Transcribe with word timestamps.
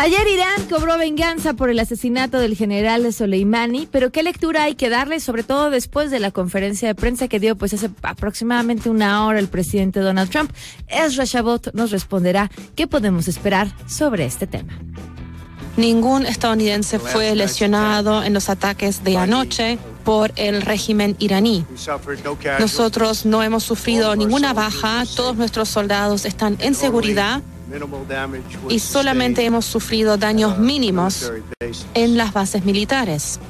Ayer 0.00 0.28
Irán 0.28 0.68
cobró 0.70 0.96
venganza 0.96 1.54
por 1.54 1.70
el 1.70 1.78
asesinato 1.80 2.38
del 2.38 2.54
general 2.54 3.12
Soleimani, 3.12 3.88
pero 3.90 4.12
¿qué 4.12 4.22
lectura 4.22 4.62
hay 4.62 4.76
que 4.76 4.88
darle, 4.88 5.18
sobre 5.18 5.42
todo 5.42 5.70
después 5.70 6.12
de 6.12 6.20
la 6.20 6.30
conferencia 6.30 6.86
de 6.86 6.94
prensa 6.94 7.26
que 7.26 7.40
dio 7.40 7.56
pues 7.56 7.74
hace 7.74 7.90
aproximadamente 8.02 8.90
una 8.90 9.26
hora 9.26 9.40
el 9.40 9.48
presidente 9.48 9.98
Donald 9.98 10.30
Trump? 10.30 10.52
Ezra 10.86 11.24
Shabot 11.24 11.74
nos 11.74 11.90
responderá 11.90 12.48
qué 12.76 12.86
podemos 12.86 13.26
esperar 13.26 13.72
sobre 13.88 14.24
este 14.24 14.46
tema. 14.46 14.78
Ningún 15.76 16.26
estadounidense 16.26 17.00
fue 17.00 17.34
lesionado 17.34 18.22
en 18.22 18.34
los 18.34 18.50
ataques 18.50 19.02
de 19.02 19.16
anoche 19.16 19.80
por 20.04 20.32
el 20.36 20.62
régimen 20.62 21.16
iraní. 21.18 21.66
Nosotros 22.60 23.26
no 23.26 23.42
hemos 23.42 23.64
sufrido 23.64 24.14
ninguna 24.14 24.52
baja, 24.52 25.02
todos 25.16 25.34
nuestros 25.34 25.68
soldados 25.68 26.24
están 26.24 26.56
en 26.60 26.76
seguridad 26.76 27.42
y 28.68 28.78
solamente 28.78 29.44
hemos 29.44 29.64
sufrido 29.64 30.16
daños 30.16 30.58
mínimos 30.58 31.32
en 31.94 32.16
las 32.16 32.32
bases 32.32 32.64
militares. 32.64 33.40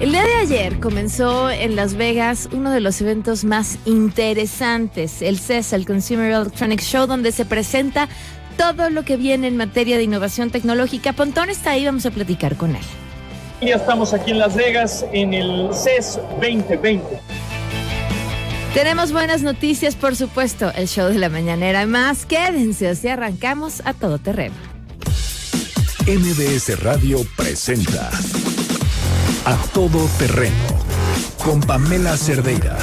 El 0.00 0.12
día 0.12 0.22
de 0.22 0.34
ayer 0.36 0.80
comenzó 0.80 1.50
en 1.50 1.76
Las 1.76 1.94
Vegas 1.94 2.48
uno 2.52 2.70
de 2.70 2.80
los 2.80 3.00
eventos 3.02 3.44
más 3.44 3.76
interesantes, 3.84 5.20
el 5.20 5.38
CES, 5.38 5.74
el 5.74 5.84
Consumer 5.84 6.32
Electronics 6.32 6.84
Show, 6.84 7.06
donde 7.06 7.32
se 7.32 7.44
presenta 7.44 8.08
todo 8.56 8.88
lo 8.88 9.04
que 9.04 9.18
viene 9.18 9.48
en 9.48 9.58
materia 9.58 9.98
de 9.98 10.04
innovación 10.04 10.50
tecnológica. 10.50 11.12
Pontón 11.12 11.50
está 11.50 11.72
ahí, 11.72 11.84
vamos 11.84 12.06
a 12.06 12.10
platicar 12.10 12.56
con 12.56 12.76
él. 12.76 12.82
Ya 13.60 13.76
estamos 13.76 14.14
aquí 14.14 14.30
en 14.30 14.38
Las 14.38 14.54
Vegas 14.54 15.04
en 15.12 15.34
el 15.34 15.68
CES 15.74 16.18
2020. 16.40 17.20
Tenemos 18.74 19.12
buenas 19.12 19.42
noticias, 19.42 19.96
por 19.96 20.14
supuesto, 20.14 20.70
el 20.76 20.86
show 20.86 21.08
de 21.08 21.18
la 21.18 21.28
mañanera. 21.28 21.86
Más 21.86 22.24
quédense, 22.24 22.88
así 22.88 23.08
arrancamos 23.08 23.82
a 23.84 23.94
todo 23.94 24.18
terreno. 24.18 24.54
MBS 26.06 26.80
Radio 26.80 27.18
presenta 27.36 28.10
A 29.44 29.56
Todo 29.74 30.08
Terreno 30.18 30.54
con 31.44 31.60
Pamela 31.60 32.16
Cerdeira. 32.16 32.76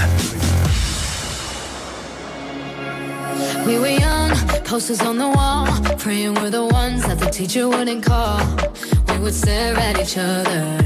We 3.65 3.79
were 3.79 3.97
young, 3.97 4.31
posters 4.65 5.01
on 5.01 5.17
the 5.17 5.27
wall, 5.27 5.67
praying 5.97 6.35
we're 6.35 6.51
the 6.51 6.63
ones 6.63 7.05
that 7.07 7.17
the 7.19 7.29
teacher 7.29 7.67
wouldn't 7.67 8.05
call. 8.05 8.39
We 9.09 9.19
would 9.19 9.33
stare 9.33 9.75
at 9.77 9.99
each 9.99 10.17
other, 10.17 10.85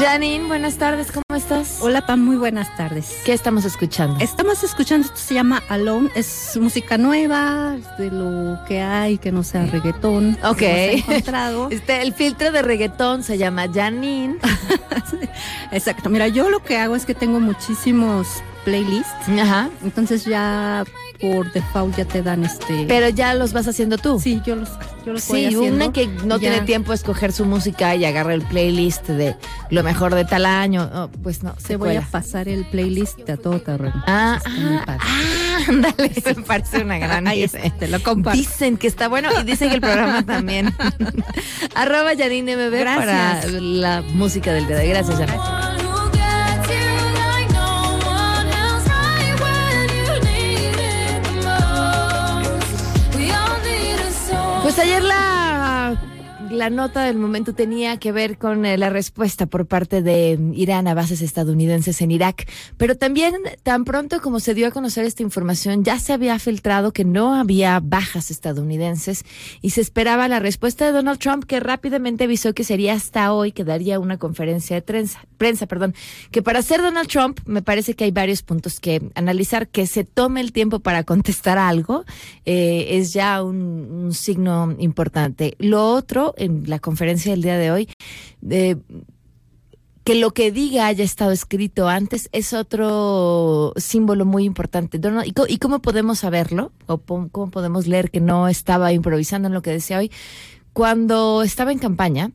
Janine, 0.00 0.46
buenas 0.48 0.76
tardes, 0.76 1.12
¿cómo 1.12 1.22
estás? 1.36 1.78
Hola 1.80 2.04
Pam, 2.06 2.20
muy 2.24 2.36
buenas 2.36 2.74
tardes. 2.76 3.16
¿Qué 3.24 3.32
estamos 3.32 3.64
escuchando? 3.64 4.18
Estamos 4.20 4.62
escuchando, 4.64 5.06
esto 5.06 5.18
se 5.18 5.34
llama 5.34 5.62
Alone, 5.68 6.10
es 6.14 6.58
música 6.60 6.98
nueva, 6.98 7.76
de 7.98 8.10
lo 8.10 8.58
que 8.66 8.80
hay, 8.82 9.18
que 9.18 9.30
no 9.30 9.42
sea 9.44 9.66
reggaetón. 9.66 10.36
Ok. 10.44 10.62
encontrado. 10.62 11.68
Este, 11.74 12.02
el 12.02 12.12
filtro 12.12 12.50
de 12.50 12.62
reggaetón 12.62 13.22
se 13.22 13.38
llama 13.38 13.66
Janine. 13.72 14.36
Exacto, 15.70 16.10
mira, 16.10 16.28
yo 16.28 16.50
lo 16.50 16.62
que 16.62 16.76
hago 16.78 16.96
es 16.96 17.06
que 17.06 17.14
tengo 17.14 17.40
muchísimos 17.40 18.26
playlists, 18.64 19.28
Ajá. 19.40 19.68
entonces 19.82 20.24
ya 20.24 20.84
por 21.24 21.50
default 21.52 21.96
ya 21.96 22.04
te 22.04 22.22
dan 22.22 22.44
este... 22.44 22.84
Pero 22.86 23.08
ya 23.08 23.34
los 23.34 23.52
vas 23.54 23.66
haciendo 23.66 23.96
tú. 23.96 24.20
sí, 24.20 24.42
yo 24.44 24.56
los, 24.56 24.68
yo 25.06 25.12
los 25.14 25.26
voy 25.28 25.48
Sí, 25.48 25.56
una 25.56 25.90
que 25.92 26.06
no 26.06 26.36
Ya. 26.36 26.50
tiene 26.50 26.60
tiempo 26.66 26.92
a 26.92 26.94
escoger 26.94 27.32
su 27.32 27.46
música 27.46 27.94
y 27.94 28.04
agarra 28.04 28.34
el 28.34 28.42
playlist 28.42 29.08
de 29.08 29.36
lo 29.70 29.82
mejor 29.82 30.14
de 30.14 30.24
tal 30.26 30.44
año. 30.44 30.90
Oh, 30.92 31.08
pues 31.22 31.42
no, 31.42 31.54
se 31.58 31.68
Te 31.68 31.76
voy 31.76 31.96
a 31.96 32.02
pasar 32.02 32.48
el 32.48 32.66
playlist 32.66 33.18
de 33.20 33.32
a 33.32 33.36
todo 33.38 33.58
terreno. 33.60 34.02
Ah, 34.06 34.38
ah, 34.44 34.84
ah, 34.86 35.58
ándale, 35.68 36.12
me 36.24 36.42
parece 36.42 36.82
una 36.82 36.98
gran 36.98 37.26
Ahí 37.28 37.46
te 37.78 37.88
lo 37.88 38.02
comparto. 38.02 38.38
Dicen 38.38 38.76
que 38.76 38.86
está 38.86 39.08
bueno 39.08 39.30
y 39.40 39.44
dicen 39.44 39.70
que 39.70 39.76
el 39.76 39.80
programa 39.80 40.24
también. 40.26 40.74
Arroba 41.74 42.10
Janine 42.16 42.56
MB 42.56 42.84
para 42.84 43.44
la 43.46 44.02
música 44.02 44.52
del 44.52 44.66
día 44.66 44.76
de 44.76 44.82
hoy. 44.82 44.88
Gracias, 44.90 45.18
Janine. 45.18 45.73
Pues 54.64 54.78
ayer 54.78 55.02
la, 55.02 55.33
la 56.54 56.70
nota 56.70 57.04
del 57.04 57.18
momento 57.18 57.54
tenía 57.54 57.98
que 57.98 58.12
ver 58.12 58.38
con 58.38 58.64
eh, 58.64 58.78
la 58.78 58.90
respuesta 58.90 59.46
por 59.46 59.66
parte 59.66 60.02
de 60.02 60.38
Irán 60.54 60.88
a 60.88 60.94
bases 60.94 61.20
estadounidenses 61.22 62.00
en 62.00 62.10
Irak, 62.10 62.48
pero 62.76 62.96
también 62.96 63.34
tan 63.62 63.84
pronto 63.84 64.20
como 64.20 64.40
se 64.40 64.54
dio 64.54 64.66
a 64.66 64.70
conocer 64.70 65.04
esta 65.04 65.22
información 65.22 65.84
ya 65.84 65.98
se 65.98 66.12
había 66.12 66.38
filtrado 66.38 66.92
que 66.92 67.04
no 67.04 67.34
había 67.34 67.80
bajas 67.80 68.30
estadounidenses 68.30 69.24
y 69.60 69.70
se 69.70 69.80
esperaba 69.80 70.28
la 70.28 70.40
respuesta 70.40 70.86
de 70.86 70.92
Donald 70.92 71.18
Trump 71.18 71.44
que 71.44 71.60
rápidamente 71.60 72.24
avisó 72.24 72.54
que 72.54 72.64
sería 72.64 72.94
hasta 72.94 73.32
hoy 73.32 73.52
que 73.52 73.64
daría 73.64 73.98
una 73.98 74.18
conferencia 74.18 74.80
de 74.80 75.06
prensa, 75.36 75.66
perdón, 75.66 75.94
que 76.30 76.42
para 76.42 76.62
ser 76.62 76.80
Donald 76.82 77.08
Trump 77.08 77.40
me 77.46 77.62
parece 77.62 77.94
que 77.94 78.04
hay 78.04 78.10
varios 78.10 78.42
puntos 78.42 78.80
que 78.80 79.10
analizar, 79.14 79.68
que 79.68 79.86
se 79.86 80.04
tome 80.04 80.40
el 80.40 80.52
tiempo 80.52 80.80
para 80.80 81.04
contestar 81.04 81.58
algo 81.58 82.04
eh, 82.44 82.86
es 82.90 83.12
ya 83.12 83.42
un, 83.42 83.56
un 84.04 84.14
signo 84.14 84.74
importante. 84.78 85.56
Lo 85.58 85.92
otro, 85.92 86.34
en 86.44 86.64
la 86.66 86.78
conferencia 86.78 87.32
del 87.32 87.42
día 87.42 87.58
de 87.58 87.70
hoy, 87.70 87.88
eh, 88.50 88.76
que 90.04 90.14
lo 90.14 90.32
que 90.32 90.52
diga 90.52 90.86
haya 90.86 91.02
estado 91.02 91.32
escrito 91.32 91.88
antes 91.88 92.28
es 92.32 92.52
otro 92.52 93.72
símbolo 93.76 94.26
muy 94.26 94.44
importante. 94.44 95.00
¿Y, 95.48 95.58
cómo 95.58 95.80
podemos 95.80 96.18
saberlo? 96.18 96.72
¿O 96.86 96.98
cómo 96.98 97.50
podemos 97.50 97.86
leer 97.86 98.10
que 98.10 98.20
no 98.20 98.48
estaba 98.48 98.92
improvisando 98.92 99.48
en 99.48 99.54
lo 99.54 99.62
que 99.62 99.70
decía 99.70 99.98
hoy? 99.98 100.12
Cuando 100.74 101.42
estaba 101.42 101.72
en 101.72 101.78
campaña, 101.78 102.32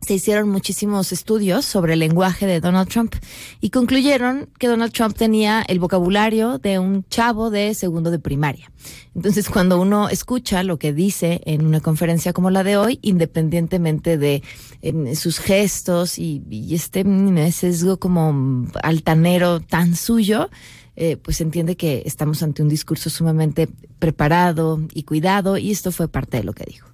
se 0.00 0.14
hicieron 0.14 0.48
muchísimos 0.48 1.12
estudios 1.12 1.64
sobre 1.64 1.92
el 1.92 1.98
lenguaje 1.98 2.46
de 2.46 2.60
Donald 2.60 2.88
Trump 2.88 3.14
y 3.60 3.70
concluyeron 3.70 4.48
que 4.58 4.66
Donald 4.66 4.92
Trump 4.92 5.16
tenía 5.16 5.62
el 5.62 5.78
vocabulario 5.78 6.58
de 6.58 6.78
un 6.78 7.04
chavo 7.08 7.50
de 7.50 7.74
segundo 7.74 8.10
de 8.10 8.18
primaria. 8.18 8.70
Entonces, 9.14 9.50
cuando 9.50 9.80
uno 9.80 10.08
escucha 10.08 10.62
lo 10.62 10.78
que 10.78 10.92
dice 10.92 11.42
en 11.44 11.66
una 11.66 11.80
conferencia 11.80 12.32
como 12.32 12.50
la 12.50 12.64
de 12.64 12.76
hoy, 12.76 12.98
independientemente 13.02 14.16
de 14.16 14.42
em, 14.80 15.14
sus 15.14 15.38
gestos 15.38 16.18
y, 16.18 16.42
y 16.48 16.74
este 16.74 17.04
mm, 17.04 17.52
sesgo 17.52 17.98
como 17.98 18.66
altanero 18.82 19.60
tan 19.60 19.96
suyo, 19.96 20.48
eh, 20.96 21.16
pues 21.16 21.40
entiende 21.40 21.76
que 21.76 22.02
estamos 22.06 22.42
ante 22.42 22.62
un 22.62 22.68
discurso 22.68 23.10
sumamente 23.10 23.68
preparado 23.98 24.80
y 24.92 25.04
cuidado 25.04 25.56
y 25.56 25.70
esto 25.70 25.92
fue 25.92 26.08
parte 26.08 26.38
de 26.38 26.44
lo 26.44 26.52
que 26.52 26.64
dijo. 26.64 26.88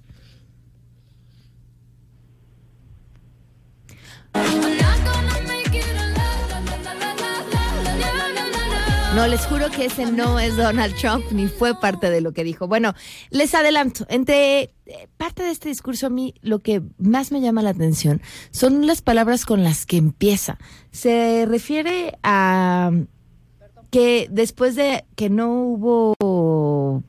No, 9.17 9.25
les 9.25 9.47
juro 9.47 9.71
que 9.71 9.85
ese 9.85 10.11
no 10.11 10.39
es 10.39 10.57
Donald 10.57 10.93
Trump 10.95 11.25
ni 11.31 11.47
fue 11.47 11.73
parte 11.73 12.11
de 12.11 12.21
lo 12.21 12.33
que 12.33 12.43
dijo. 12.43 12.67
Bueno, 12.67 12.93
les 13.31 13.55
adelanto, 13.55 14.05
entre 14.09 14.61
eh, 14.61 15.07
parte 15.17 15.41
de 15.41 15.49
este 15.49 15.69
discurso 15.69 16.05
a 16.05 16.09
mí 16.11 16.35
lo 16.43 16.59
que 16.59 16.83
más 16.99 17.31
me 17.31 17.41
llama 17.41 17.63
la 17.63 17.71
atención 17.71 18.21
son 18.51 18.85
las 18.85 19.01
palabras 19.01 19.47
con 19.47 19.63
las 19.63 19.87
que 19.87 19.97
empieza. 19.97 20.59
Se 20.91 21.47
refiere 21.47 22.19
a 22.21 22.91
que 23.89 24.27
después 24.29 24.75
de 24.75 25.03
que 25.15 25.31
no 25.31 25.63
hubo 25.63 27.01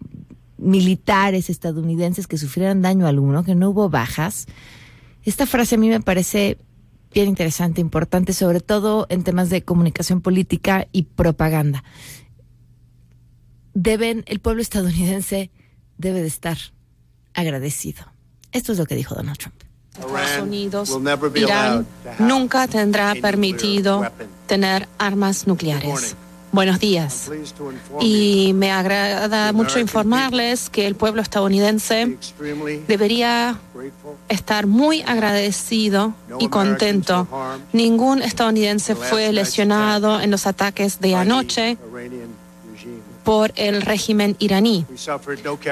militares 0.56 1.50
estadounidenses 1.50 2.26
que 2.26 2.38
sufrieran 2.38 2.80
daño 2.80 3.06
alguno, 3.06 3.44
que 3.44 3.54
no 3.54 3.68
hubo 3.68 3.90
bajas, 3.90 4.46
esta 5.24 5.44
frase 5.44 5.74
a 5.74 5.78
mí 5.78 5.90
me 5.90 6.00
parece 6.00 6.56
bien 7.12 7.28
interesante, 7.28 7.80
importante, 7.80 8.32
sobre 8.32 8.60
todo 8.60 9.06
en 9.08 9.24
temas 9.24 9.50
de 9.50 9.62
comunicación 9.62 10.20
política 10.20 10.88
y 10.92 11.04
propaganda. 11.04 11.84
Deben, 13.74 14.24
el 14.26 14.40
pueblo 14.40 14.62
estadounidense 14.62 15.50
debe 15.96 16.20
de 16.20 16.26
estar 16.26 16.58
agradecido. 17.34 18.04
Esto 18.52 18.72
es 18.72 18.78
lo 18.78 18.86
que 18.86 18.94
dijo 18.94 19.14
Donald 19.14 19.38
Trump. 19.38 19.54
Estados 19.94 20.42
Unidos, 20.42 20.98
Irán 21.34 21.86
nunca 22.18 22.68
tendrá 22.68 23.14
permitido 23.20 24.06
tener 24.46 24.88
armas 24.98 25.46
nucleares. 25.46 26.16
Buenos 26.50 26.80
días. 26.80 27.30
Y 28.00 28.52
me 28.54 28.70
agrada 28.70 29.52
mucho 29.52 29.78
informarles 29.78 30.70
que 30.70 30.86
el 30.86 30.94
pueblo 30.94 31.20
estadounidense 31.20 32.16
debería 32.86 33.58
estar 34.28 34.66
muy 34.66 35.02
agradecido 35.02 36.14
y 36.38 36.48
contento. 36.48 37.28
Ningún 37.72 38.22
estadounidense 38.22 38.94
fue 38.94 39.32
lesionado 39.32 40.20
en 40.20 40.30
los 40.30 40.46
ataques 40.46 41.00
de 41.00 41.14
anoche 41.14 41.76
por 43.24 43.52
el 43.56 43.82
régimen 43.82 44.36
iraní. 44.38 44.86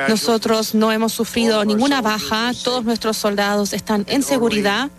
Nosotros 0.08 0.75
no 0.75 0.93
hemos 0.93 1.12
sufrido 1.12 1.64
ninguna 1.64 2.02
baja, 2.02 2.52
todos 2.62 2.84
nuestros 2.84 3.17
soldados 3.17 3.73
están 3.73 4.05
en 4.08 4.23
seguridad 4.23 4.90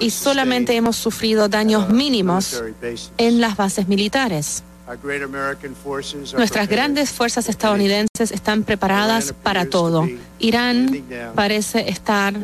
y 0.00 0.10
solamente 0.10 0.76
hemos 0.76 0.96
sufrido 0.96 1.48
daños 1.48 1.88
mínimos 1.88 2.62
en 3.18 3.40
las 3.40 3.56
bases 3.56 3.88
militares. 3.88 4.62
Nuestras 6.36 6.68
grandes 6.68 7.10
fuerzas 7.10 7.48
estadounidenses 7.48 8.32
están 8.32 8.64
preparadas 8.64 9.32
para 9.32 9.66
todo. 9.66 10.08
Irán 10.40 11.04
parece 11.36 11.88
estar 11.88 12.34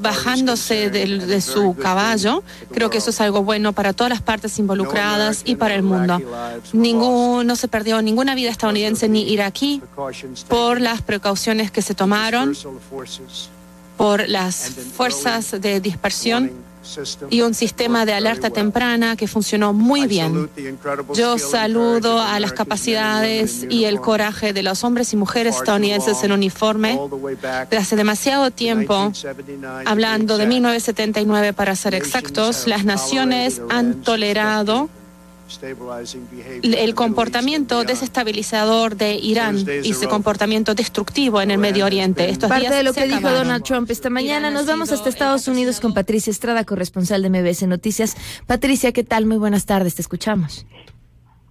bajándose 0.00 0.90
de, 0.90 1.40
su 1.40 1.76
caballo. 1.76 2.42
Creo 2.72 2.90
que 2.90 2.98
eso 2.98 3.10
es 3.10 3.20
algo 3.20 3.44
bueno 3.44 3.72
para 3.72 3.92
todas 3.92 4.10
las 4.10 4.22
partes 4.22 4.58
involucradas 4.58 5.42
y 5.44 5.54
para 5.54 5.76
el 5.76 5.82
mundo. 5.82 6.20
Ningún, 6.72 7.46
no 7.46 7.54
se 7.54 7.68
perdió 7.68 8.02
ninguna 8.02 8.34
vida 8.34 8.50
estadounidense 8.50 9.08
ni 9.08 9.30
iraquí 9.30 9.82
por 10.48 10.80
las 10.80 11.02
precauciones 11.02 11.70
que 11.70 11.82
se 11.82 11.94
tomaron 11.94 12.56
por 14.04 14.28
las 14.28 14.70
fuerzas 14.98 15.58
de 15.62 15.80
dispersión 15.80 16.50
y 17.30 17.40
un 17.40 17.54
sistema 17.54 18.04
de 18.04 18.12
alerta 18.12 18.50
temprana 18.50 19.16
que 19.16 19.26
funcionó 19.26 19.72
muy 19.72 20.06
bien. 20.06 20.50
Yo 21.14 21.38
saludo 21.38 22.20
a 22.20 22.38
las 22.38 22.52
capacidades 22.52 23.66
y 23.70 23.86
el 23.86 24.02
coraje 24.02 24.52
de 24.52 24.62
los 24.62 24.84
hombres 24.84 25.14
y 25.14 25.16
mujeres 25.16 25.56
estadounidenses 25.56 26.22
en 26.22 26.32
uniforme. 26.32 27.00
de 27.70 27.76
hace 27.78 27.96
demasiado 27.96 28.50
tiempo, 28.50 29.10
hablando 29.86 30.36
de 30.36 30.48
1979 30.48 31.54
para 31.54 31.74
ser 31.74 31.94
exactos, 31.94 32.66
las 32.66 32.84
naciones 32.84 33.62
han 33.70 34.02
tolerado 34.02 34.90
el 36.62 36.94
comportamiento 36.94 37.84
desestabilizador 37.84 38.96
de 38.96 39.14
Irán 39.14 39.56
y 39.82 39.94
su 39.94 40.08
comportamiento 40.08 40.74
destructivo 40.74 41.40
en 41.40 41.50
el 41.50 41.58
Medio 41.58 41.84
Oriente. 41.86 42.28
Estos 42.28 42.48
Parte 42.48 42.74
de 42.74 42.82
lo 42.82 42.92
que 42.92 43.06
dijo 43.06 43.30
Donald 43.30 43.62
Trump 43.64 43.90
esta 43.90 44.10
mañana. 44.10 44.50
Nos 44.50 44.66
vamos 44.66 44.92
hasta 44.92 45.08
Estados 45.08 45.48
Unidos 45.48 45.80
con 45.80 45.94
Patricia 45.94 46.30
Estrada, 46.30 46.64
corresponsal 46.64 47.22
de 47.22 47.30
MBS 47.30 47.66
Noticias. 47.66 48.16
Patricia, 48.46 48.92
¿qué 48.92 49.04
tal? 49.04 49.26
Muy 49.26 49.36
buenas 49.36 49.66
tardes, 49.66 49.94
te 49.94 50.02
escuchamos. 50.02 50.66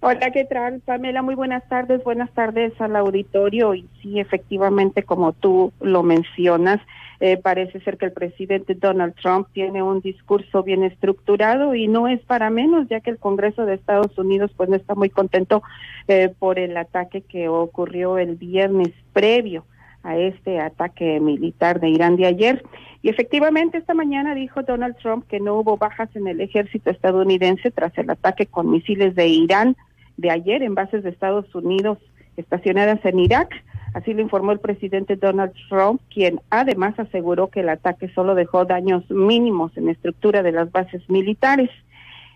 Hola, 0.00 0.30
¿qué 0.32 0.44
tal, 0.44 0.80
Pamela? 0.84 1.22
Muy 1.22 1.34
buenas 1.34 1.66
tardes, 1.68 2.04
buenas 2.04 2.30
tardes 2.34 2.78
al 2.78 2.94
auditorio. 2.96 3.74
Y 3.74 3.88
sí, 4.02 4.20
efectivamente, 4.20 5.02
como 5.02 5.32
tú 5.32 5.72
lo 5.80 6.02
mencionas, 6.02 6.80
eh, 7.24 7.38
parece 7.38 7.80
ser 7.80 7.96
que 7.96 8.04
el 8.04 8.12
presidente 8.12 8.74
Donald 8.74 9.14
Trump 9.14 9.48
tiene 9.54 9.82
un 9.82 10.02
discurso 10.02 10.62
bien 10.62 10.84
estructurado 10.84 11.74
y 11.74 11.88
no 11.88 12.06
es 12.06 12.20
para 12.20 12.50
menos, 12.50 12.86
ya 12.90 13.00
que 13.00 13.08
el 13.08 13.16
Congreso 13.16 13.64
de 13.64 13.72
Estados 13.72 14.18
Unidos 14.18 14.50
pues 14.54 14.68
no 14.68 14.76
está 14.76 14.94
muy 14.94 15.08
contento 15.08 15.62
eh, 16.06 16.34
por 16.38 16.58
el 16.58 16.76
ataque 16.76 17.22
que 17.22 17.48
ocurrió 17.48 18.18
el 18.18 18.36
viernes 18.36 18.92
previo 19.14 19.64
a 20.02 20.18
este 20.18 20.60
ataque 20.60 21.18
militar 21.18 21.80
de 21.80 21.88
Irán 21.88 22.16
de 22.16 22.26
ayer. 22.26 22.62
Y 23.00 23.08
efectivamente 23.08 23.78
esta 23.78 23.94
mañana 23.94 24.34
dijo 24.34 24.62
Donald 24.62 24.96
Trump 24.98 25.26
que 25.26 25.40
no 25.40 25.54
hubo 25.54 25.78
bajas 25.78 26.14
en 26.14 26.26
el 26.26 26.42
ejército 26.42 26.90
estadounidense 26.90 27.70
tras 27.70 27.96
el 27.96 28.10
ataque 28.10 28.44
con 28.44 28.70
misiles 28.70 29.14
de 29.14 29.28
Irán 29.28 29.78
de 30.18 30.30
ayer 30.30 30.62
en 30.62 30.74
bases 30.74 31.02
de 31.02 31.08
Estados 31.08 31.54
Unidos 31.54 31.96
estacionadas 32.36 33.02
en 33.02 33.18
Irak. 33.18 33.48
Así 33.94 34.12
lo 34.12 34.22
informó 34.22 34.50
el 34.50 34.58
presidente 34.58 35.14
Donald 35.14 35.52
Trump, 35.68 36.00
quien 36.12 36.40
además 36.50 36.98
aseguró 36.98 37.48
que 37.48 37.60
el 37.60 37.68
ataque 37.68 38.08
solo 38.08 38.34
dejó 38.34 38.64
daños 38.64 39.08
mínimos 39.08 39.76
en 39.76 39.86
la 39.86 39.92
estructura 39.92 40.42
de 40.42 40.50
las 40.50 40.70
bases 40.72 41.08
militares. 41.08 41.70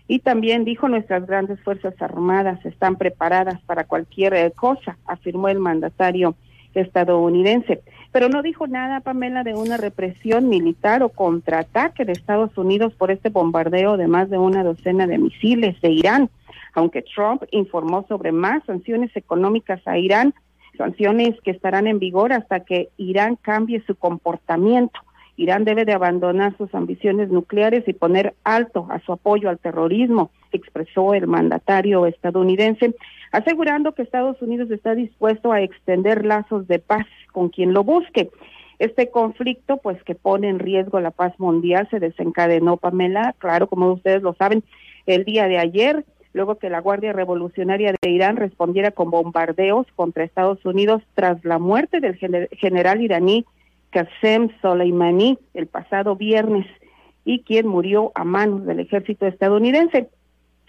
Y 0.07 0.19
también 0.19 0.63
dijo 0.63 0.87
nuestras 0.87 1.27
grandes 1.27 1.59
fuerzas 1.59 1.93
armadas 2.01 2.65
están 2.65 2.95
preparadas 2.95 3.59
para 3.63 3.83
cualquier 3.83 4.33
eh, 4.35 4.51
cosa, 4.55 4.97
afirmó 5.05 5.49
el 5.49 5.59
mandatario 5.59 6.35
estadounidense. 6.73 7.81
Pero 8.13 8.29
no 8.29 8.41
dijo 8.41 8.65
nada, 8.65 9.01
Pamela, 9.01 9.43
de 9.43 9.53
una 9.53 9.75
represión 9.75 10.47
militar 10.47 11.03
o 11.03 11.09
contraataque 11.09 12.05
de 12.05 12.13
Estados 12.13 12.57
Unidos 12.57 12.93
por 12.93 13.11
este 13.11 13.29
bombardeo 13.29 13.97
de 13.97 14.07
más 14.07 14.29
de 14.29 14.37
una 14.37 14.63
docena 14.63 15.07
de 15.07 15.17
misiles 15.17 15.79
de 15.81 15.89
Irán. 15.89 16.29
Aunque 16.73 17.01
Trump 17.01 17.43
informó 17.51 18.05
sobre 18.07 18.31
más 18.31 18.63
sanciones 18.63 19.13
económicas 19.15 19.85
a 19.85 19.97
Irán, 19.97 20.33
sanciones 20.79 21.35
que 21.41 21.51
estarán 21.51 21.87
en 21.87 21.99
vigor 21.99 22.31
hasta 22.31 22.61
que 22.61 22.87
Irán 22.95 23.35
cambie 23.35 23.83
su 23.85 23.95
comportamiento. 23.95 24.97
Irán 25.35 25.65
debe 25.65 25.83
de 25.83 25.91
abandonar 25.91 26.55
sus 26.57 26.73
ambiciones 26.73 27.29
nucleares 27.29 27.85
y 27.85 27.93
poner 27.93 28.33
alto 28.45 28.87
a 28.89 28.99
su 29.01 29.11
apoyo 29.11 29.49
al 29.49 29.59
terrorismo, 29.59 30.31
expresó 30.53 31.13
el 31.13 31.27
mandatario 31.27 32.05
estadounidense, 32.05 32.95
asegurando 33.33 33.93
que 33.93 34.03
Estados 34.03 34.41
Unidos 34.41 34.71
está 34.71 34.95
dispuesto 34.95 35.51
a 35.51 35.61
extender 35.61 36.25
lazos 36.25 36.65
de 36.67 36.79
paz 36.79 37.05
con 37.33 37.49
quien 37.49 37.73
lo 37.73 37.83
busque. 37.83 38.29
Este 38.79 39.09
conflicto, 39.09 39.77
pues 39.77 40.01
que 40.03 40.15
pone 40.15 40.47
en 40.47 40.59
riesgo 40.59 41.01
la 41.01 41.11
paz 41.11 41.37
mundial, 41.39 41.89
se 41.91 41.99
desencadenó, 41.99 42.77
Pamela, 42.77 43.35
claro, 43.37 43.67
como 43.67 43.91
ustedes 43.91 44.21
lo 44.21 44.33
saben, 44.35 44.63
el 45.05 45.25
día 45.25 45.49
de 45.49 45.57
ayer 45.57 46.05
luego 46.33 46.55
que 46.55 46.69
la 46.69 46.79
Guardia 46.79 47.13
Revolucionaria 47.13 47.93
de 48.01 48.09
Irán 48.09 48.37
respondiera 48.37 48.91
con 48.91 49.09
bombardeos 49.09 49.87
contra 49.95 50.23
Estados 50.23 50.63
Unidos 50.65 51.01
tras 51.15 51.43
la 51.43 51.59
muerte 51.59 51.99
del 51.99 52.15
general 52.51 53.01
iraní 53.01 53.45
Qasem 53.91 54.49
Soleimani 54.61 55.39
el 55.53 55.67
pasado 55.67 56.15
viernes 56.15 56.67
y 57.25 57.39
quien 57.41 57.67
murió 57.67 58.11
a 58.15 58.23
manos 58.23 58.65
del 58.65 58.79
ejército 58.79 59.25
estadounidense. 59.25 60.09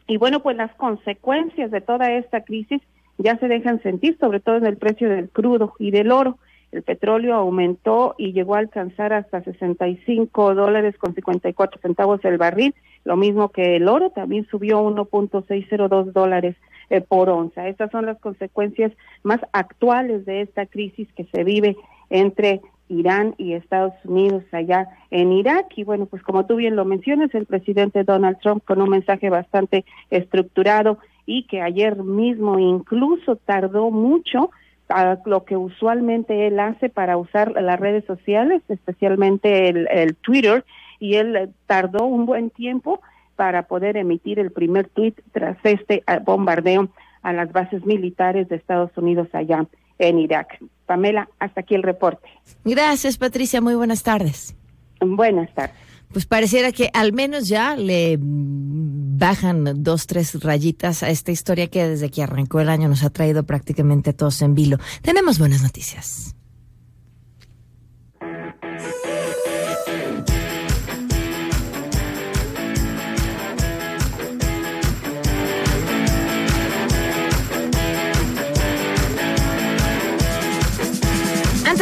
Y 0.07 0.17
bueno, 0.17 0.41
pues 0.41 0.57
las 0.57 0.75
consecuencias 0.75 1.71
de 1.71 1.81
toda 1.81 2.13
esta 2.13 2.43
crisis 2.43 2.81
ya 3.19 3.37
se 3.39 3.49
dejan 3.49 3.83
sentir, 3.83 4.17
sobre 4.19 4.41
todo 4.41 4.57
en 4.57 4.67
el 4.67 4.77
precio 4.77 5.09
del 5.09 5.29
crudo 5.29 5.75
y 5.79 5.91
del 5.91 6.11
oro. 6.11 6.39
El 6.73 6.83
petróleo 6.83 7.35
aumentó 7.35 8.15
y 8.17 8.33
llegó 8.33 8.55
a 8.55 8.61
alcanzar 8.61 9.13
hasta 9.13 9.43
65 9.43 10.55
dólares 10.55 10.97
con 10.99 11.15
54 11.15 11.81
centavos 11.81 12.25
el 12.25 12.39
barril, 12.39 12.75
lo 13.05 13.17
mismo 13.17 13.49
que 13.49 13.77
el 13.77 13.89
oro, 13.89 14.11
también 14.11 14.47
subió 14.51 14.83
1.602 14.83 16.13
dólares 16.13 16.57
eh, 16.91 17.01
por 17.01 17.29
onza. 17.29 17.67
Estas 17.69 17.91
son 17.91 18.07
las 18.07 18.19
consecuencias 18.19 18.93
más 19.23 19.41
actuales 19.53 20.25
de 20.27 20.43
esta 20.43 20.67
crisis 20.67 21.09
que 21.15 21.25
se 21.25 21.45
vive 21.45 21.77
entre 22.09 22.61
Irán 22.89 23.35
y 23.39 23.55
Estados 23.55 23.95
Unidos 24.05 24.45
allá 24.53 24.89
en 25.11 25.33
Irak. 25.33 25.67
Y 25.77 25.85
bueno, 25.85 26.07
pues 26.07 26.23
como 26.23 26.47
tú 26.47 26.57
bien 26.57 26.77
lo 26.77 26.85
mencionas, 26.85 27.35
el 27.35 27.47
presidente 27.47 28.05
Donald 28.05 28.39
Trump 28.41 28.65
con 28.65 28.83
un 28.83 28.91
mensaje 28.91 29.31
bastante 29.31 29.85
estructurado 30.11 30.99
y 31.27 31.45
que 31.45 31.63
ayer 31.63 31.97
mismo 31.97 32.59
incluso 32.59 33.37
tardó 33.37 33.91
mucho 33.91 34.51
a 34.91 35.19
lo 35.25 35.45
que 35.45 35.57
usualmente 35.57 36.47
él 36.47 36.61
hace 36.61 36.89
para 36.89 37.17
usar 37.17 37.53
las 37.61 37.79
redes 37.79 38.05
sociales, 38.05 38.63
especialmente 38.69 39.69
el, 39.69 40.17
Twitter, 40.17 40.65
y 40.99 41.15
él 41.15 41.53
tardó 41.67 42.05
un 42.05 42.27
buen 42.27 42.51
tiempo 42.51 43.01
para 43.37 43.63
poder 43.63 43.97
emitir 43.97 44.39
el 44.39 44.51
primer 44.51 44.89
tweet 44.89 45.15
tras 45.33 45.57
este 45.65 46.03
eh, 46.07 46.21
bombardeo 46.25 46.89
a 47.23 47.33
las 47.33 47.51
bases 47.53 47.85
militares 47.87 48.49
de 48.49 48.57
Estados 48.57 48.91
Unidos 48.97 49.29
allá 49.33 49.67
en 49.99 50.19
Irak. 50.19 50.59
Pamela, 50.87 51.29
hasta 51.39 51.61
aquí 51.61 51.75
el 51.75 51.83
reporte. 51.83 52.29
Gracias, 52.65 53.17
Patricia. 53.17 53.61
Muy 53.61 53.75
buenas 53.75 54.03
tardes. 54.03 54.57
Buenas 55.01 55.53
tardes 55.55 55.90
pues 56.13 56.27
pareciera 56.27 56.73
que 56.73 56.91
al 56.93 57.13
menos 57.13 57.49
ya 57.49 57.77
le 57.77 58.19
bajan 58.21 59.83
dos, 59.83 60.07
tres 60.07 60.43
rayitas 60.43 61.03
a 61.03 61.11
esta 61.11 61.31
historia 61.31 61.69
que 61.69 61.87
desde 61.87 62.11
que 62.11 62.23
arrancó 62.23 62.61
el 62.61 62.69
año 62.69 62.89
nos 62.89 63.05
ha 63.05 63.11
traído 63.11 63.45
prácticamente 63.45 64.13
todos 64.13 64.41
en 64.43 64.55
vilo. 64.55 64.79
Tenemos 65.03 65.39
buenas 65.39 65.63
noticias. 65.63 66.35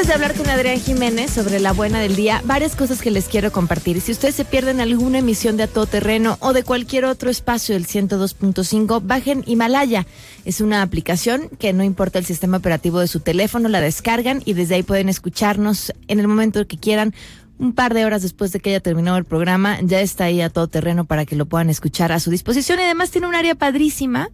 De 0.08 0.14
hablar 0.14 0.34
con 0.34 0.48
Adrián 0.48 0.80
Jiménez 0.80 1.30
sobre 1.30 1.60
la 1.60 1.72
buena 1.72 2.00
del 2.00 2.16
día, 2.16 2.40
varias 2.46 2.74
cosas 2.74 3.02
que 3.02 3.10
les 3.10 3.26
quiero 3.26 3.52
compartir. 3.52 4.00
Si 4.00 4.12
ustedes 4.12 4.34
se 4.34 4.46
pierden 4.46 4.80
alguna 4.80 5.18
emisión 5.18 5.58
de 5.58 5.64
A 5.64 5.66
Todo 5.66 5.84
Terreno 5.84 6.38
o 6.40 6.54
de 6.54 6.62
cualquier 6.62 7.04
otro 7.04 7.28
espacio 7.28 7.74
del 7.74 7.86
102.5, 7.86 9.02
bajen 9.04 9.42
Himalaya. 9.44 10.06
Es 10.46 10.62
una 10.62 10.80
aplicación 10.80 11.50
que 11.58 11.74
no 11.74 11.84
importa 11.84 12.18
el 12.18 12.24
sistema 12.24 12.56
operativo 12.56 13.00
de 13.00 13.06
su 13.06 13.20
teléfono, 13.20 13.68
la 13.68 13.82
descargan 13.82 14.40
y 14.46 14.54
desde 14.54 14.76
ahí 14.76 14.82
pueden 14.82 15.10
escucharnos 15.10 15.92
en 16.06 16.20
el 16.20 16.26
momento 16.26 16.66
que 16.66 16.78
quieran 16.78 17.12
un 17.58 17.72
par 17.72 17.94
de 17.94 18.04
horas 18.04 18.22
después 18.22 18.52
de 18.52 18.60
que 18.60 18.70
haya 18.70 18.80
terminado 18.80 19.16
el 19.16 19.24
programa, 19.24 19.78
ya 19.82 20.00
está 20.00 20.24
ahí 20.24 20.40
a 20.40 20.50
todo 20.50 20.68
terreno 20.68 21.04
para 21.04 21.26
que 21.26 21.36
lo 21.36 21.46
puedan 21.46 21.70
escuchar 21.70 22.12
a 22.12 22.20
su 22.20 22.30
disposición 22.30 22.78
y 22.78 22.82
además 22.82 23.10
tiene 23.10 23.26
un 23.26 23.34
área 23.34 23.54
padrísima 23.54 24.30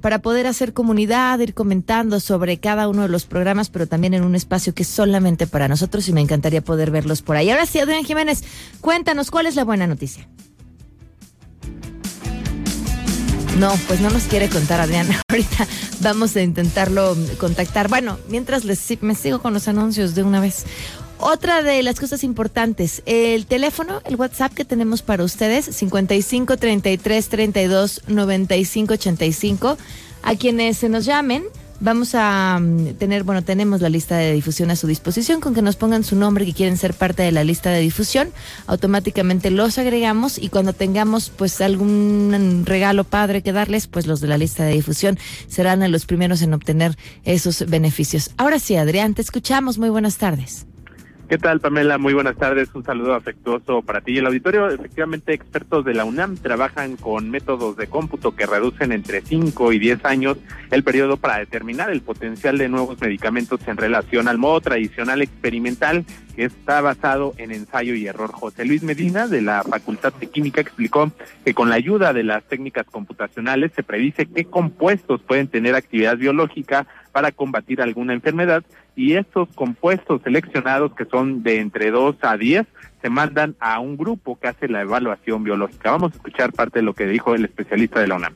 para 0.00 0.20
poder 0.20 0.46
hacer 0.46 0.72
comunidad, 0.72 1.38
ir 1.40 1.54
comentando 1.54 2.20
sobre 2.20 2.58
cada 2.58 2.88
uno 2.88 3.02
de 3.02 3.08
los 3.08 3.26
programas, 3.26 3.68
pero 3.68 3.86
también 3.86 4.14
en 4.14 4.22
un 4.22 4.34
espacio 4.36 4.74
que 4.74 4.84
es 4.84 4.88
solamente 4.88 5.46
para 5.46 5.66
nosotros 5.66 6.08
y 6.08 6.12
me 6.12 6.20
encantaría 6.20 6.62
poder 6.62 6.90
verlos 6.90 7.22
por 7.22 7.36
ahí. 7.36 7.50
Ahora 7.50 7.66
sí, 7.66 7.80
Adrián 7.80 8.04
Jiménez, 8.04 8.44
cuéntanos 8.80 9.30
cuál 9.30 9.46
es 9.46 9.56
la 9.56 9.64
buena 9.64 9.86
noticia. 9.86 10.28
No, 13.58 13.74
pues 13.88 14.00
no 14.00 14.08
nos 14.10 14.22
quiere 14.24 14.48
contar 14.48 14.80
Adrián. 14.80 15.08
Ahorita 15.28 15.66
vamos 16.00 16.36
a 16.36 16.42
intentarlo 16.42 17.16
contactar. 17.38 17.88
Bueno, 17.88 18.16
mientras 18.28 18.64
les, 18.64 19.02
me 19.02 19.16
sigo 19.16 19.40
con 19.40 19.52
los 19.52 19.66
anuncios 19.66 20.14
de 20.14 20.22
una 20.22 20.38
vez. 20.38 20.64
Otra 21.20 21.62
de 21.62 21.82
las 21.82 21.98
cosas 21.98 22.22
importantes, 22.22 23.02
el 23.04 23.46
teléfono, 23.46 24.00
el 24.04 24.16
WhatsApp 24.16 24.54
que 24.54 24.64
tenemos 24.64 25.02
para 25.02 25.24
ustedes, 25.24 25.64
55 25.64 26.56
33 26.56 27.28
32 27.28 28.02
95 28.06 28.94
85. 28.94 29.78
A 30.22 30.34
quienes 30.34 30.78
se 30.78 30.88
nos 30.88 31.04
llamen, 31.04 31.44
Vamos 31.80 32.16
a 32.16 32.58
mm, 32.60 32.94
tener, 32.94 33.22
bueno, 33.22 33.42
tenemos 33.42 33.80
la 33.80 33.88
lista 33.88 34.16
de 34.16 34.32
difusión 34.32 34.70
a 34.70 34.76
su 34.76 34.86
disposición. 34.86 35.40
Con 35.40 35.54
que 35.54 35.62
nos 35.62 35.76
pongan 35.76 36.02
su 36.02 36.16
nombre 36.16 36.44
que 36.44 36.52
quieren 36.52 36.76
ser 36.76 36.92
parte 36.92 37.22
de 37.22 37.30
la 37.30 37.44
lista 37.44 37.70
de 37.70 37.80
difusión, 37.80 38.30
automáticamente 38.66 39.50
los 39.50 39.78
agregamos 39.78 40.38
y 40.38 40.48
cuando 40.48 40.72
tengamos 40.72 41.30
pues 41.30 41.60
algún 41.60 42.64
regalo 42.66 43.04
padre 43.04 43.42
que 43.42 43.52
darles, 43.52 43.86
pues 43.86 44.06
los 44.06 44.20
de 44.20 44.28
la 44.28 44.38
lista 44.38 44.64
de 44.64 44.72
difusión 44.72 45.18
serán 45.46 45.90
los 45.92 46.04
primeros 46.04 46.42
en 46.42 46.52
obtener 46.54 46.96
esos 47.24 47.64
beneficios. 47.68 48.30
Ahora 48.36 48.58
sí, 48.58 48.74
Adrián, 48.74 49.14
te 49.14 49.22
escuchamos. 49.22 49.78
Muy 49.78 49.90
buenas 49.90 50.18
tardes. 50.18 50.67
¿Qué 51.28 51.36
tal, 51.36 51.60
Pamela? 51.60 51.98
Muy 51.98 52.14
buenas 52.14 52.36
tardes. 52.36 52.74
Un 52.74 52.84
saludo 52.84 53.12
afectuoso 53.12 53.82
para 53.82 54.00
ti 54.00 54.12
y 54.12 54.18
el 54.18 54.24
auditorio. 54.24 54.70
Efectivamente, 54.70 55.34
expertos 55.34 55.84
de 55.84 55.92
la 55.92 56.06
UNAM 56.06 56.38
trabajan 56.38 56.96
con 56.96 57.28
métodos 57.28 57.76
de 57.76 57.86
cómputo 57.86 58.34
que 58.34 58.46
reducen 58.46 58.92
entre 58.92 59.20
5 59.20 59.74
y 59.74 59.78
10 59.78 60.06
años 60.06 60.38
el 60.70 60.82
periodo 60.82 61.18
para 61.18 61.36
determinar 61.36 61.90
el 61.90 62.00
potencial 62.00 62.56
de 62.56 62.70
nuevos 62.70 62.98
medicamentos 62.98 63.60
en 63.68 63.76
relación 63.76 64.26
al 64.26 64.38
modo 64.38 64.62
tradicional 64.62 65.20
experimental 65.20 66.06
que 66.34 66.44
está 66.44 66.80
basado 66.80 67.34
en 67.36 67.52
ensayo 67.52 67.94
y 67.94 68.06
error. 68.06 68.32
José 68.32 68.64
Luis 68.64 68.82
Medina, 68.82 69.26
de 69.26 69.42
la 69.42 69.62
Facultad 69.64 70.14
de 70.14 70.28
Química, 70.28 70.62
explicó 70.62 71.12
que 71.44 71.52
con 71.52 71.68
la 71.68 71.74
ayuda 71.74 72.14
de 72.14 72.22
las 72.22 72.42
técnicas 72.44 72.86
computacionales 72.86 73.72
se 73.76 73.82
predice 73.82 74.24
qué 74.24 74.46
compuestos 74.46 75.20
pueden 75.20 75.48
tener 75.48 75.74
actividad 75.74 76.16
biológica 76.16 76.86
para 77.12 77.32
combatir 77.32 77.82
alguna 77.82 78.12
enfermedad 78.12 78.62
y 78.98 79.14
estos 79.14 79.48
compuestos 79.54 80.20
seleccionados, 80.24 80.92
que 80.96 81.04
son 81.04 81.44
de 81.44 81.60
entre 81.60 81.92
2 81.92 82.16
a 82.20 82.36
10, 82.36 82.66
se 83.00 83.08
mandan 83.08 83.54
a 83.60 83.78
un 83.78 83.96
grupo 83.96 84.36
que 84.40 84.48
hace 84.48 84.66
la 84.66 84.80
evaluación 84.80 85.44
biológica. 85.44 85.92
Vamos 85.92 86.12
a 86.12 86.16
escuchar 86.16 86.52
parte 86.52 86.80
de 86.80 86.82
lo 86.82 86.94
que 86.94 87.06
dijo 87.06 87.32
el 87.32 87.44
especialista 87.44 88.00
de 88.00 88.08
la 88.08 88.16
UNAM. 88.16 88.34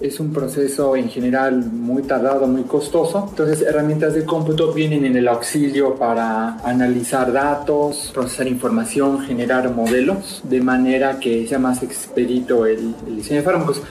Es 0.00 0.18
un 0.20 0.32
proceso 0.32 0.96
en 0.96 1.10
general 1.10 1.66
muy 1.70 2.02
tardado, 2.04 2.46
muy 2.46 2.62
costoso. 2.62 3.26
Entonces, 3.28 3.60
herramientas 3.60 4.14
de 4.14 4.24
cómputo 4.24 4.72
vienen 4.72 5.04
en 5.04 5.16
el 5.16 5.28
auxilio 5.28 5.96
para 5.96 6.56
analizar 6.66 7.30
datos, 7.30 8.10
procesar 8.14 8.48
información, 8.48 9.20
generar 9.20 9.70
modelos, 9.70 10.40
de 10.48 10.62
manera 10.62 11.20
que 11.20 11.46
sea 11.46 11.58
más 11.58 11.82
expedito 11.82 12.64
el, 12.64 12.94
el 13.06 13.16
diseño 13.16 13.40
de 13.40 13.44
fármacos. 13.44 13.82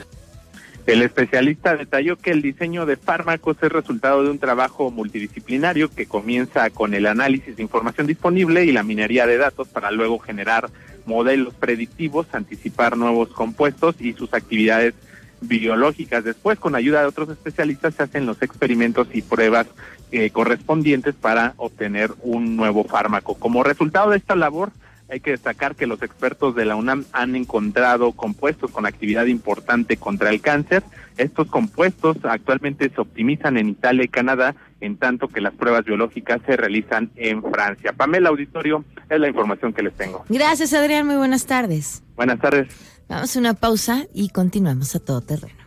El 0.86 1.02
especialista 1.02 1.76
detalló 1.76 2.16
que 2.16 2.32
el 2.32 2.42
diseño 2.42 2.86
de 2.86 2.96
fármacos 2.96 3.56
es 3.62 3.70
resultado 3.70 4.24
de 4.24 4.30
un 4.30 4.40
trabajo 4.40 4.90
multidisciplinario 4.90 5.88
que 5.88 6.06
comienza 6.06 6.68
con 6.70 6.92
el 6.94 7.06
análisis 7.06 7.56
de 7.56 7.62
información 7.62 8.08
disponible 8.08 8.64
y 8.64 8.72
la 8.72 8.82
minería 8.82 9.26
de 9.26 9.38
datos 9.38 9.68
para 9.68 9.92
luego 9.92 10.18
generar 10.18 10.70
modelos 11.06 11.54
predictivos, 11.54 12.26
anticipar 12.32 12.96
nuevos 12.96 13.28
compuestos 13.28 13.94
y 14.00 14.12
sus 14.14 14.34
actividades 14.34 14.94
biológicas. 15.40 16.24
Después, 16.24 16.58
con 16.58 16.74
ayuda 16.74 17.00
de 17.02 17.06
otros 17.06 17.28
especialistas, 17.28 17.94
se 17.94 18.02
hacen 18.02 18.26
los 18.26 18.42
experimentos 18.42 19.06
y 19.12 19.22
pruebas 19.22 19.68
eh, 20.10 20.30
correspondientes 20.30 21.14
para 21.14 21.54
obtener 21.58 22.10
un 22.22 22.56
nuevo 22.56 22.82
fármaco. 22.84 23.34
Como 23.34 23.62
resultado 23.62 24.10
de 24.10 24.18
esta 24.18 24.34
labor, 24.34 24.72
hay 25.12 25.20
que 25.20 25.32
destacar 25.32 25.76
que 25.76 25.86
los 25.86 26.02
expertos 26.02 26.54
de 26.54 26.64
la 26.64 26.74
UNAM 26.74 27.04
han 27.12 27.36
encontrado 27.36 28.12
compuestos 28.12 28.70
con 28.70 28.86
actividad 28.86 29.26
importante 29.26 29.98
contra 29.98 30.30
el 30.30 30.40
cáncer. 30.40 30.82
Estos 31.18 31.48
compuestos 31.48 32.16
actualmente 32.22 32.88
se 32.88 32.98
optimizan 32.98 33.58
en 33.58 33.68
Italia 33.68 34.04
y 34.04 34.08
Canadá, 34.08 34.54
en 34.80 34.96
tanto 34.96 35.28
que 35.28 35.42
las 35.42 35.52
pruebas 35.52 35.84
biológicas 35.84 36.40
se 36.46 36.56
realizan 36.56 37.10
en 37.16 37.42
Francia. 37.42 37.92
Pamela 37.92 38.30
Auditorio, 38.30 38.86
es 39.10 39.20
la 39.20 39.28
información 39.28 39.74
que 39.74 39.82
les 39.82 39.94
tengo. 39.94 40.24
Gracias, 40.30 40.72
Adrián. 40.72 41.06
Muy 41.06 41.16
buenas 41.16 41.44
tardes. 41.44 42.02
Buenas 42.16 42.40
tardes. 42.40 42.68
Vamos 43.06 43.36
a 43.36 43.38
una 43.38 43.52
pausa 43.52 44.06
y 44.14 44.30
continuamos 44.30 44.94
a 44.96 45.00
todo 45.00 45.20
terreno. 45.20 45.62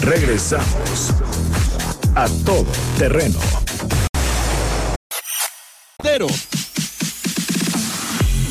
Regresamos 0.00 1.12
a 2.14 2.28
todo 2.44 2.66
terreno. 2.96 3.40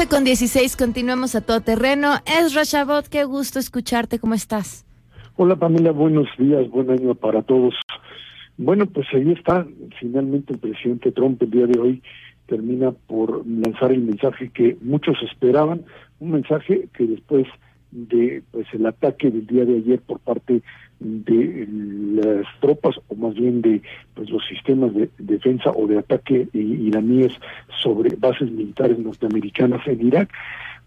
12 0.00 0.08
con 0.08 0.24
16, 0.24 0.78
continuamos 0.78 1.34
a 1.34 1.42
todo 1.42 1.60
terreno. 1.60 2.14
Es 2.24 2.54
Rochabot, 2.54 3.06
qué 3.06 3.24
gusto 3.24 3.58
escucharte, 3.58 4.18
¿cómo 4.18 4.32
estás? 4.32 4.86
Hola 5.36 5.56
Pamela, 5.56 5.90
buenos 5.90 6.26
días, 6.38 6.70
buen 6.70 6.90
año 6.90 7.14
para 7.14 7.42
todos. 7.42 7.74
Bueno, 8.56 8.86
pues 8.86 9.06
ahí 9.12 9.30
está, 9.32 9.66
finalmente 9.98 10.54
el 10.54 10.58
presidente 10.58 11.12
Trump 11.12 11.42
el 11.42 11.50
día 11.50 11.66
de 11.66 11.78
hoy 11.78 12.02
termina 12.46 12.92
por 12.92 13.46
lanzar 13.46 13.92
el 13.92 14.00
mensaje 14.00 14.48
que 14.48 14.78
muchos 14.80 15.18
esperaban, 15.22 15.84
un 16.18 16.30
mensaje 16.30 16.88
que 16.96 17.06
después 17.06 17.46
de 17.90 18.42
pues 18.52 18.66
el 18.72 18.86
ataque 18.86 19.30
del 19.30 19.46
día 19.46 19.66
de 19.66 19.76
ayer 19.76 20.00
por 20.00 20.18
parte 20.20 20.62
de 21.00 21.66
las 22.14 22.46
tropas 22.60 22.96
o 23.08 23.14
más 23.14 23.34
bien 23.34 23.62
de 23.62 23.82
pues 24.14 24.28
los 24.30 24.46
sistemas 24.46 24.94
de 24.94 25.08
defensa 25.18 25.70
o 25.70 25.86
de 25.86 25.98
ataque 25.98 26.48
iraníes 26.52 27.32
sobre 27.82 28.14
bases 28.16 28.50
militares 28.50 28.98
norteamericanas 28.98 29.86
en 29.86 30.06
Irak 30.06 30.30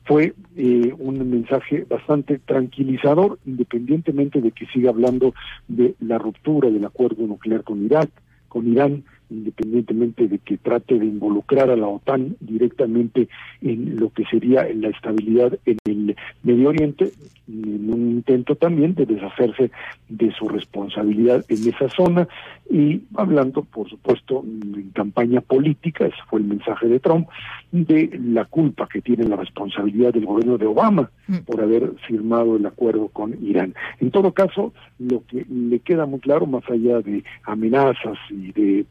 fue 0.06 0.34
eh, 0.56 0.94
un 1.00 1.30
mensaje 1.30 1.86
bastante 1.90 2.38
tranquilizador 2.40 3.40
independientemente 3.46 4.40
de 4.40 4.52
que 4.52 4.68
siga 4.68 4.92
hablando 4.92 5.34
de 5.68 5.96
la 6.00 6.20
ruptura 6.20 6.70
del 6.70 6.86
acuerdo 6.86 7.26
nuclear 7.26 7.64
con 7.64 7.84
Irak 7.84 8.10
con 8.50 8.72
Irán 8.72 9.04
independientemente 9.34 10.28
de 10.28 10.40
que 10.40 10.58
trate 10.58 11.00
de 11.00 11.06
involucrar 11.06 11.70
a 11.70 11.76
la 11.76 11.88
OTAN 11.88 12.36
directamente 12.40 13.28
en 13.62 14.00
lo 14.00 14.12
que 14.12 14.26
sería 14.26 14.68
la 14.74 14.90
estabilidad 14.90 15.58
en 15.66 15.78
el 15.86 16.16
Medio 16.44 16.70
Oriente, 16.70 17.12
en 17.48 17.92
un 17.92 18.03
intento 18.14 18.56
también 18.56 18.96
de 18.96 19.06
deshacerse 19.06 19.72
de 20.10 20.32
su 20.32 20.48
responsabilidad 20.48 21.44
en 21.50 21.68
esa 21.68 21.90
zona 21.90 22.28
y 22.74 23.04
hablando, 23.16 23.62
por 23.62 23.88
supuesto, 23.88 24.44
en 24.44 24.90
campaña 24.96 25.42
política, 25.42 26.08
ese 26.08 26.18
fue 26.28 26.40
el 26.40 26.48
mensaje 26.48 26.88
de 26.88 27.00
Trump, 27.00 27.28
de 27.72 28.20
la 28.20 28.46
culpa 28.46 28.88
que 28.92 29.00
tiene 29.00 29.26
la 29.26 29.36
responsabilidad 29.36 30.12
del 30.12 30.26
gobierno 30.26 30.58
de 30.58 30.66
Obama 30.66 31.12
mm. 31.28 31.38
por 31.46 31.62
haber 31.62 31.92
firmado 32.08 32.56
el 32.56 32.66
acuerdo 32.66 33.10
con 33.10 33.38
Irán. 33.46 33.76
En 34.00 34.10
todo 34.10 34.32
caso, 34.32 34.74
lo 34.98 35.24
que 35.28 35.46
le 35.48 35.82
queda 35.82 36.08
muy 36.08 36.20
claro, 36.20 36.48
más 36.48 36.64
allá 36.68 37.00
de 37.02 37.24
amenazas 37.44 38.18
y 38.32 38.52
de, 38.54 38.86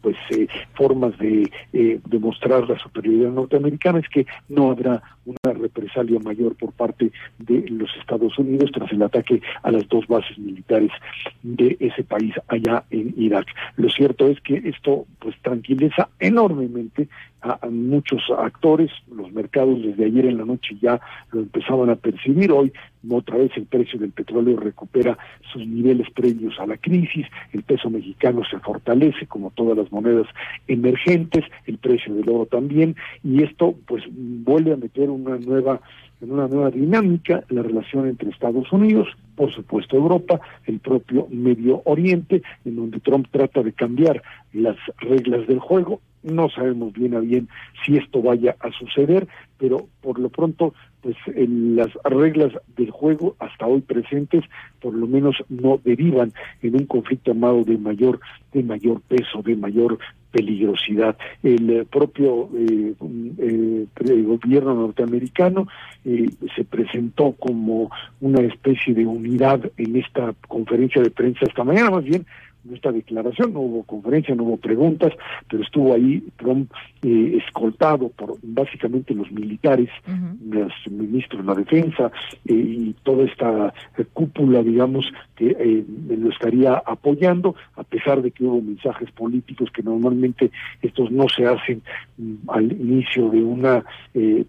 pues 0.00 0.16
eh, 0.30 0.48
formas 0.74 1.16
de 1.18 1.48
eh, 1.72 2.00
demostrar 2.08 2.68
la 2.68 2.76
superioridad 2.80 3.30
norteamericana, 3.30 4.00
es 4.00 4.08
que 4.08 4.26
no 4.48 4.72
habrá 4.72 5.00
una 5.24 5.52
represalia 5.54 6.18
mayor 6.20 6.56
por 6.56 6.72
parte 6.72 7.12
de 7.38 7.68
los 7.68 7.90
Estados 8.00 8.36
Unidos 8.38 8.70
tras 8.72 8.90
el 8.90 9.02
ataque 9.02 9.42
a 9.62 9.70
las 9.70 9.86
dos 9.88 10.06
bases 10.08 10.38
militares 10.38 10.90
de 11.42 11.76
ese 11.78 12.02
país 12.02 12.34
allá 12.48 12.82
en 12.90 13.14
Lo 13.76 13.88
cierto 13.90 14.26
es 14.26 14.40
que 14.40 14.56
esto 14.64 15.06
pues 15.18 15.36
tranquiliza 15.42 16.08
enormemente 16.18 17.08
a, 17.42 17.58
muchos 17.70 18.22
actores, 18.36 18.90
los 19.14 19.32
mercados 19.32 19.80
desde 19.82 20.06
ayer 20.06 20.26
en 20.26 20.38
la 20.38 20.44
noche 20.44 20.76
ya 20.80 21.00
lo 21.32 21.40
empezaban 21.40 21.90
a 21.90 21.96
percibir, 21.96 22.50
hoy 22.50 22.72
otra 23.08 23.36
vez 23.36 23.52
el 23.56 23.66
precio 23.66 23.98
del 23.98 24.10
petróleo 24.10 24.58
recupera 24.58 25.16
sus 25.52 25.64
niveles 25.66 26.08
previos 26.10 26.58
a 26.58 26.66
la 26.66 26.76
crisis, 26.76 27.26
el 27.52 27.62
peso 27.62 27.90
mexicano 27.90 28.42
se 28.50 28.58
fortalece 28.58 29.26
como 29.26 29.50
todas 29.50 29.78
las 29.78 29.92
monedas 29.92 30.26
emergentes, 30.66 31.44
el 31.66 31.78
precio 31.78 32.14
del 32.14 32.28
oro 32.28 32.46
también, 32.46 32.96
y 33.22 33.42
esto 33.42 33.74
pues 33.86 34.02
vuelve 34.10 34.72
a 34.72 34.76
meter 34.76 35.10
una 35.10 35.36
nueva 35.36 35.80
en 36.20 36.32
una 36.32 36.48
nueva 36.48 36.70
dinámica 36.70 37.44
la 37.48 37.62
relación 37.62 38.08
entre 38.08 38.30
Estados 38.30 38.72
Unidos, 38.72 39.08
por 39.36 39.52
supuesto 39.52 39.96
Europa, 39.96 40.40
el 40.66 40.80
propio 40.80 41.26
Medio 41.30 41.82
Oriente, 41.84 42.42
en 42.64 42.76
donde 42.76 43.00
Trump 43.00 43.28
trata 43.30 43.62
de 43.62 43.72
cambiar 43.72 44.22
las 44.52 44.76
reglas 44.98 45.46
del 45.46 45.60
juego 45.60 46.00
no 46.22 46.48
sabemos 46.50 46.92
bien 46.92 47.14
a 47.14 47.20
bien 47.20 47.48
si 47.84 47.96
esto 47.96 48.22
vaya 48.22 48.56
a 48.60 48.70
suceder, 48.72 49.28
pero 49.58 49.88
por 50.00 50.18
lo 50.18 50.28
pronto, 50.28 50.74
pues 51.00 51.16
en 51.26 51.76
las 51.76 51.92
reglas 52.04 52.52
del 52.76 52.90
juego 52.90 53.36
hasta 53.38 53.66
hoy 53.66 53.80
presentes, 53.80 54.44
por 54.80 54.94
lo 54.94 55.06
menos 55.06 55.36
no 55.48 55.80
derivan 55.84 56.32
en 56.62 56.76
un 56.76 56.86
conflicto 56.86 57.32
armado 57.32 57.64
de 57.64 57.78
mayor, 57.78 58.20
de 58.52 58.62
mayor 58.62 59.00
peso, 59.02 59.42
de 59.42 59.56
mayor 59.56 59.98
peligrosidad. 60.30 61.16
El 61.42 61.70
eh, 61.70 61.84
propio 61.84 62.48
eh, 62.54 62.94
eh, 63.38 64.22
gobierno 64.22 64.74
norteamericano 64.74 65.66
se 66.04 66.64
presentó 66.64 67.32
como 67.32 67.90
una 68.20 68.40
especie 68.40 68.94
de 68.94 69.04
unidad 69.06 69.60
en 69.76 69.96
esta 69.96 70.34
conferencia 70.46 71.02
de 71.02 71.10
prensa 71.10 71.44
esta 71.46 71.64
mañana, 71.64 71.90
más 71.90 72.04
bien 72.04 72.24
esta 72.74 72.92
declaración, 72.92 73.52
no 73.52 73.60
hubo 73.60 73.82
conferencia, 73.84 74.34
no 74.34 74.44
hubo 74.44 74.56
preguntas, 74.56 75.12
pero 75.48 75.62
estuvo 75.62 75.94
ahí 75.94 76.22
Trump 76.36 76.70
eh, 77.02 77.38
escoltado 77.44 78.08
por 78.08 78.36
básicamente 78.42 79.14
los 79.14 79.30
militares, 79.30 79.88
los 80.48 80.72
ministros 80.90 81.42
de 81.42 81.46
la 81.46 81.54
defensa 81.54 82.10
eh, 82.46 82.52
y 82.54 82.96
toda 83.02 83.24
esta 83.24 83.72
eh, 83.96 84.04
cúpula, 84.12 84.62
digamos, 84.62 85.06
que 85.36 85.84
lo 86.08 86.30
estaría 86.30 86.82
apoyando, 86.84 87.54
a 87.76 87.84
pesar 87.84 88.22
de 88.22 88.30
que 88.30 88.44
hubo 88.44 88.60
mensajes 88.60 89.10
políticos 89.12 89.70
que 89.72 89.82
normalmente 89.82 90.50
estos 90.82 91.10
no 91.10 91.28
se 91.28 91.46
hacen 91.46 91.82
mm, 92.16 92.34
al 92.48 92.72
inicio 92.72 93.30
de 93.30 93.42
una 93.42 93.84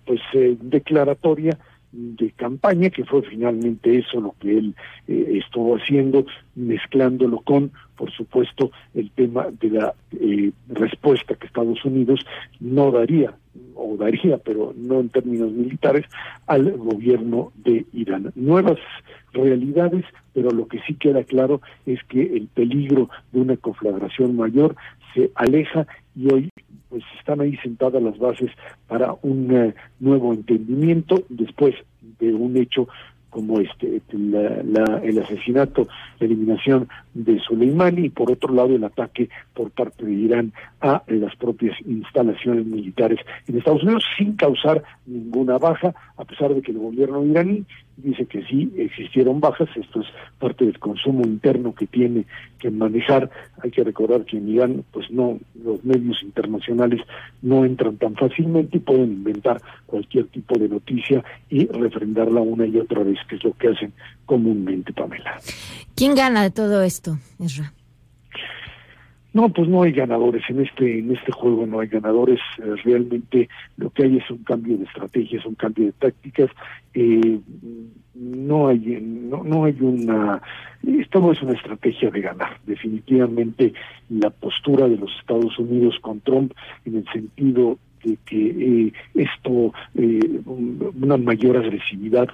pues 0.05 0.21
declaratoria 0.61 1.57
de 1.91 2.31
campaña, 2.31 2.89
que 2.89 3.05
fue 3.05 3.21
finalmente 3.23 3.97
eso 3.97 4.21
lo 4.21 4.35
que 4.39 4.57
él 4.57 4.75
eh, 5.07 5.39
estuvo 5.43 5.75
haciendo, 5.75 6.25
mezclándolo 6.55 7.39
con, 7.41 7.71
por 7.95 8.11
supuesto, 8.11 8.71
el 8.93 9.09
tema 9.11 9.47
de 9.59 9.69
la 9.69 9.93
eh, 10.19 10.51
respuesta 10.69 11.35
que 11.35 11.47
Estados 11.47 11.83
Unidos 11.83 12.19
no 12.59 12.91
daría, 12.91 13.33
o 13.75 13.97
daría, 13.97 14.37
pero 14.37 14.73
no 14.77 14.99
en 14.99 15.09
términos 15.09 15.51
militares, 15.51 16.05
al 16.47 16.71
gobierno 16.77 17.51
de 17.55 17.85
Irán. 17.93 18.31
Nuevas 18.35 18.79
realidades, 19.33 20.05
pero 20.33 20.51
lo 20.51 20.67
que 20.67 20.79
sí 20.81 20.95
queda 20.95 21.23
claro 21.23 21.61
es 21.85 22.03
que 22.03 22.21
el 22.21 22.47
peligro 22.47 23.09
de 23.31 23.41
una 23.41 23.57
conflagración 23.57 24.35
mayor 24.35 24.75
se 25.13 25.31
aleja 25.35 25.87
y 26.19 26.33
hoy 26.33 26.49
pues 26.89 27.03
están 27.17 27.39
ahí 27.39 27.55
sentadas 27.57 28.01
las 28.03 28.17
bases 28.17 28.51
para 28.87 29.15
un 29.21 29.55
eh, 29.55 29.75
nuevo 29.99 30.33
entendimiento 30.33 31.23
después 31.29 31.75
de 32.19 32.33
un 32.33 32.57
hecho 32.57 32.87
como 33.29 33.59
este 33.59 34.01
el 34.11 35.19
asesinato, 35.19 35.87
la 36.19 36.25
eliminación 36.25 36.87
de 37.13 37.39
Soleimani 37.39 38.05
y 38.05 38.09
por 38.09 38.31
otro 38.31 38.53
lado 38.53 38.75
el 38.75 38.83
ataque 38.83 39.29
por 39.53 39.71
parte 39.71 40.05
de 40.05 40.13
Irán 40.13 40.53
a 40.81 41.03
las 41.07 41.35
propias 41.35 41.75
instalaciones 41.85 42.65
militares 42.65 43.19
en 43.47 43.57
Estados 43.57 43.83
Unidos 43.83 44.03
sin 44.17 44.35
causar 44.35 44.83
ninguna 45.05 45.57
baja, 45.57 45.93
a 46.17 46.25
pesar 46.25 46.53
de 46.53 46.61
que 46.61 46.71
el 46.71 46.79
gobierno 46.79 47.25
iraní 47.25 47.65
dice 48.03 48.25
que 48.25 48.43
sí 48.45 48.71
existieron 48.77 49.39
bajas, 49.39 49.69
esto 49.75 50.01
es 50.01 50.07
parte 50.39 50.65
del 50.65 50.79
consumo 50.79 51.23
interno 51.25 51.73
que 51.75 51.87
tiene 51.87 52.25
que 52.59 52.71
manejar. 52.71 53.29
Hay 53.61 53.71
que 53.71 53.83
recordar 53.83 54.25
que 54.25 54.37
en 54.37 54.49
Irán, 54.49 54.83
pues 54.91 55.11
no, 55.11 55.37
los 55.63 55.83
medios 55.83 56.21
internacionales 56.23 57.01
no 57.41 57.65
entran 57.65 57.97
tan 57.97 58.15
fácilmente 58.15 58.77
y 58.77 58.81
pueden 58.81 59.11
inventar 59.11 59.61
cualquier 59.85 60.27
tipo 60.27 60.57
de 60.57 60.69
noticia 60.69 61.23
y 61.49 61.67
refrendarla 61.67 62.41
una 62.41 62.65
y 62.65 62.77
otra 62.77 63.03
vez, 63.03 63.18
que 63.27 63.35
es 63.35 63.43
lo 63.43 63.53
que 63.53 63.69
hacen 63.69 63.93
comúnmente, 64.25 64.93
Pamela. 64.93 65.39
¿Quién 65.95 66.15
gana 66.15 66.43
de 66.43 66.51
todo 66.51 66.81
esto, 66.83 67.17
Ezra? 67.39 67.73
No, 69.31 69.49
pues 69.49 69.69
no 69.69 69.83
hay 69.83 69.91
ganadores 69.91 70.43
en 70.49 70.61
este 70.65 70.99
en 70.99 71.15
este 71.15 71.31
juego, 71.31 71.67
no 71.67 71.79
hay 71.79 71.87
ganadores. 71.87 72.39
Eh, 72.57 72.75
realmente 72.83 73.47
lo 73.77 73.91
que 73.91 74.03
hay 74.03 74.17
es 74.17 74.29
un 74.31 74.43
cambio 74.43 74.77
de 74.77 74.85
estrategia, 74.85 75.39
es 75.39 75.45
un 75.45 75.55
cambio 75.55 75.85
de 75.85 75.91
tácticas. 75.91 76.49
Eh, 76.95 77.39
no 78.15 78.67
hay 78.67 78.99
no, 79.01 79.43
no 79.43 79.65
hay 79.65 79.77
una 79.81 80.41
esto 80.85 81.19
no 81.19 81.31
es 81.31 81.41
una 81.43 81.53
estrategia 81.53 82.09
de 82.09 82.21
ganar. 82.21 82.59
Definitivamente 82.65 83.73
la 84.09 84.31
postura 84.31 84.87
de 84.87 84.97
los 84.97 85.11
Estados 85.19 85.59
Unidos 85.59 85.95
con 86.01 86.21
Trump 86.21 86.53
en 86.85 86.97
el 86.97 87.05
sentido 87.13 87.77
de 88.03 88.17
que 88.25 88.87
eh, 88.87 88.93
esto, 89.13 89.73
eh, 89.95 90.41
una 90.45 91.17
mayor 91.17 91.57
agresividad 91.57 92.27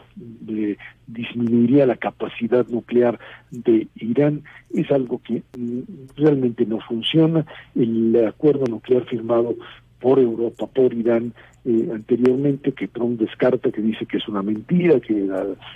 eh, 0.47 0.77
disminuiría 1.07 1.85
la 1.85 1.95
capacidad 1.95 2.67
nuclear 2.67 3.19
de 3.51 3.87
Irán, 3.95 4.43
es 4.73 4.89
algo 4.91 5.21
que 5.23 5.43
mm, 5.57 5.79
realmente 6.17 6.65
no 6.65 6.79
funciona. 6.81 7.45
El 7.75 8.25
acuerdo 8.27 8.65
nuclear 8.65 9.05
firmado 9.05 9.55
por 9.99 10.19
Europa, 10.19 10.67
por 10.67 10.93
Irán, 10.93 11.33
eh, 11.65 11.89
anteriormente, 11.91 12.73
que 12.73 12.87
Trump 12.87 13.19
descarta, 13.19 13.71
que 13.71 13.81
dice 13.81 14.05
que 14.05 14.17
es 14.17 14.27
una 14.27 14.43
mentira, 14.43 14.99
que 14.99 15.27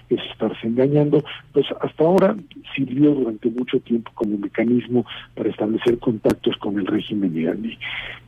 es 0.09 0.19
estarse 0.31 0.67
engañando, 0.67 1.23
pues 1.51 1.65
hasta 1.81 2.03
ahora 2.03 2.35
sirvió 2.75 3.11
durante 3.15 3.49
mucho 3.49 3.79
tiempo 3.79 4.11
como 4.13 4.37
mecanismo 4.37 5.05
para 5.35 5.49
establecer 5.49 5.97
contactos 5.97 6.57
con 6.57 6.77
el 6.77 6.85
régimen 6.85 7.35
iraní. 7.35 7.77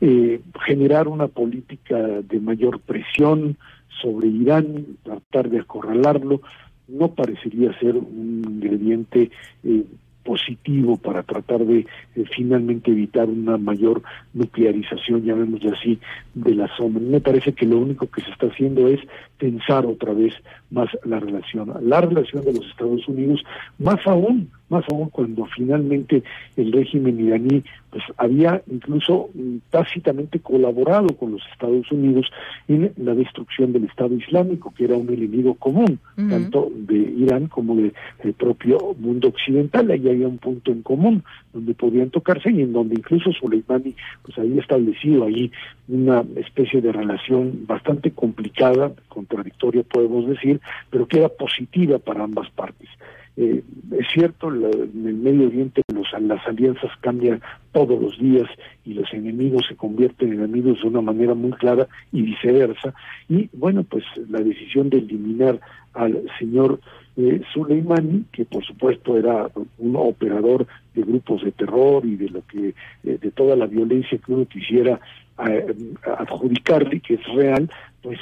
Eh, 0.00 0.40
generar 0.66 1.06
una 1.06 1.28
política 1.28 1.96
de 1.96 2.40
mayor 2.40 2.80
presión 2.80 3.56
sobre 4.00 4.26
Irán, 4.26 4.98
tratar 5.04 5.48
de 5.48 5.60
acorralarlo, 5.60 6.40
no 6.88 7.14
parecería 7.14 7.78
ser 7.78 7.96
un 7.96 8.42
ingrediente 8.44 9.30
eh, 9.64 9.84
positivo 10.24 10.96
para 10.96 11.22
tratar 11.22 11.64
de 11.64 11.80
eh, 12.16 12.24
finalmente 12.34 12.90
evitar 12.90 13.28
una 13.28 13.58
mayor 13.58 14.02
nuclearización, 14.34 15.24
llamémoslo 15.24 15.72
así, 15.72 15.98
de 16.34 16.54
la 16.54 16.68
zona. 16.76 16.98
Me 17.00 17.20
parece 17.20 17.52
que 17.52 17.66
lo 17.66 17.78
único 17.78 18.06
que 18.06 18.22
se 18.22 18.30
está 18.30 18.46
haciendo 18.46 18.88
es 18.88 19.00
tensar 19.38 19.86
otra 19.86 20.12
vez 20.12 20.34
más 20.70 20.88
la 21.04 21.20
relación, 21.20 21.72
la 21.82 22.00
relación 22.00 22.44
de 22.44 22.52
los 22.52 22.66
Estados 22.66 23.06
Unidos, 23.08 23.42
más 23.78 24.06
aún, 24.06 24.50
más 24.72 24.84
aún 24.90 25.10
cuando 25.10 25.46
finalmente 25.46 26.22
el 26.56 26.72
régimen 26.72 27.20
iraní 27.20 27.62
pues 27.90 28.02
había 28.16 28.62
incluso 28.70 29.28
mm, 29.34 29.56
tácitamente 29.70 30.40
colaborado 30.40 31.08
con 31.16 31.32
los 31.32 31.42
Estados 31.52 31.92
Unidos 31.92 32.26
en 32.66 32.90
la 32.96 33.14
destrucción 33.14 33.72
del 33.74 33.84
Estado 33.84 34.14
Islámico, 34.14 34.72
que 34.74 34.84
era 34.84 34.96
un 34.96 35.12
enemigo 35.12 35.54
común, 35.54 35.98
tanto 36.16 36.70
de 36.74 36.96
Irán 36.96 37.48
como 37.48 37.76
del 37.76 37.92
propio 38.38 38.96
mundo 38.98 39.28
occidental. 39.28 39.90
Ahí 39.90 40.08
había 40.08 40.26
un 40.26 40.38
punto 40.38 40.72
en 40.72 40.82
común 40.82 41.22
donde 41.52 41.74
podían 41.74 42.08
tocarse 42.08 42.50
y 42.50 42.62
en 42.62 42.72
donde 42.72 42.94
incluso 42.94 43.30
Soleimani 43.32 43.94
pues 44.22 44.38
había 44.38 44.62
establecido 44.62 45.24
ahí 45.24 45.52
una 45.88 46.24
especie 46.36 46.80
de 46.80 46.92
relación 46.92 47.66
bastante 47.66 48.12
complicada, 48.12 48.92
contradictoria 49.08 49.82
podemos 49.82 50.26
decir, 50.26 50.60
pero 50.88 51.06
que 51.06 51.18
era 51.18 51.28
positiva 51.28 51.98
para 51.98 52.24
ambas 52.24 52.48
partes. 52.50 52.88
Eh, 53.36 53.62
es 53.98 54.06
cierto, 54.12 54.48
en 54.52 55.06
el 55.06 55.14
Medio 55.14 55.46
Oriente 55.46 55.82
los, 55.92 56.06
las 56.20 56.46
alianzas 56.46 56.90
cambian 57.00 57.40
todos 57.72 58.00
los 58.00 58.18
días 58.18 58.48
y 58.84 58.92
los 58.92 59.12
enemigos 59.14 59.64
se 59.68 59.76
convierten 59.76 60.34
en 60.34 60.42
amigos 60.42 60.82
de 60.82 60.88
una 60.88 61.00
manera 61.00 61.34
muy 61.34 61.52
clara 61.52 61.88
y 62.12 62.22
viceversa. 62.22 62.94
Y 63.28 63.48
bueno, 63.54 63.84
pues 63.84 64.04
la 64.28 64.40
decisión 64.40 64.90
de 64.90 64.98
eliminar 64.98 65.60
al 65.94 66.22
señor 66.38 66.80
eh, 67.16 67.42
Soleimani, 67.52 68.24
que 68.32 68.44
por 68.44 68.64
supuesto 68.64 69.18
era 69.18 69.50
un 69.78 69.96
operador 69.96 70.66
de 70.94 71.02
grupos 71.02 71.44
de 71.44 71.52
terror 71.52 72.04
y 72.06 72.16
de 72.16 72.28
lo 72.30 72.46
que 72.46 72.74
eh, 73.04 73.18
de 73.20 73.30
toda 73.30 73.56
la 73.56 73.66
violencia 73.66 74.18
que 74.18 74.32
uno 74.32 74.46
quisiera 74.46 75.00
eh, 75.46 75.74
adjudicarle, 76.18 77.00
que 77.00 77.14
es 77.14 77.24
real, 77.34 77.70
pues 78.02 78.18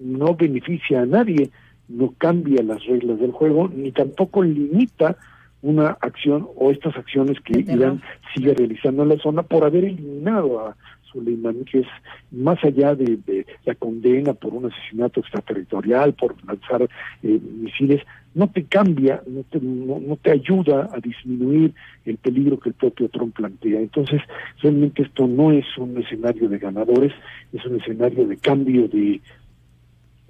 no 0.00 0.34
beneficia 0.34 1.02
a 1.02 1.06
nadie 1.06 1.50
no 1.92 2.14
cambia 2.18 2.62
las 2.62 2.84
reglas 2.84 3.20
del 3.20 3.32
juego 3.32 3.68
ni 3.68 3.92
tampoco 3.92 4.42
limita 4.42 5.16
una 5.62 5.96
acción 6.00 6.48
o 6.56 6.70
estas 6.70 6.96
acciones 6.96 7.38
que 7.40 7.60
Irán 7.60 8.02
sigue 8.34 8.52
realizando 8.52 9.04
en 9.04 9.10
la 9.10 9.18
zona 9.18 9.42
por 9.42 9.64
haber 9.64 9.84
eliminado 9.84 10.60
a 10.60 10.76
Soleimani, 11.12 11.64
que 11.64 11.80
es 11.80 11.86
más 12.30 12.62
allá 12.64 12.94
de, 12.94 13.46
la 13.64 13.74
condena 13.74 14.34
por 14.34 14.54
un 14.54 14.66
asesinato 14.66 15.20
extraterritorial, 15.20 16.14
por 16.14 16.34
lanzar 16.44 16.88
eh, 17.22 17.40
misiles, 17.60 18.02
no 18.34 18.48
te 18.48 18.64
cambia, 18.64 19.22
no 19.26 19.44
te, 19.44 19.60
no, 19.60 20.16
te 20.16 20.32
ayuda 20.32 20.88
a 20.92 20.98
disminuir 21.00 21.74
el 22.06 22.16
peligro 22.16 22.58
que 22.58 22.70
el 22.70 22.74
propio 22.74 23.08
Trump 23.10 23.36
plantea. 23.36 23.78
Entonces, 23.78 24.22
realmente 24.62 25.02
esto 25.02 25.26
no 25.26 25.52
es 25.52 25.66
un 25.76 25.96
escenario 25.98 26.48
de 26.48 26.58
ganadores, 26.58 27.12
es 27.52 27.64
un 27.66 27.78
escenario 27.80 28.26
de 28.26 28.38
cambio 28.38 28.88
de, 28.88 29.20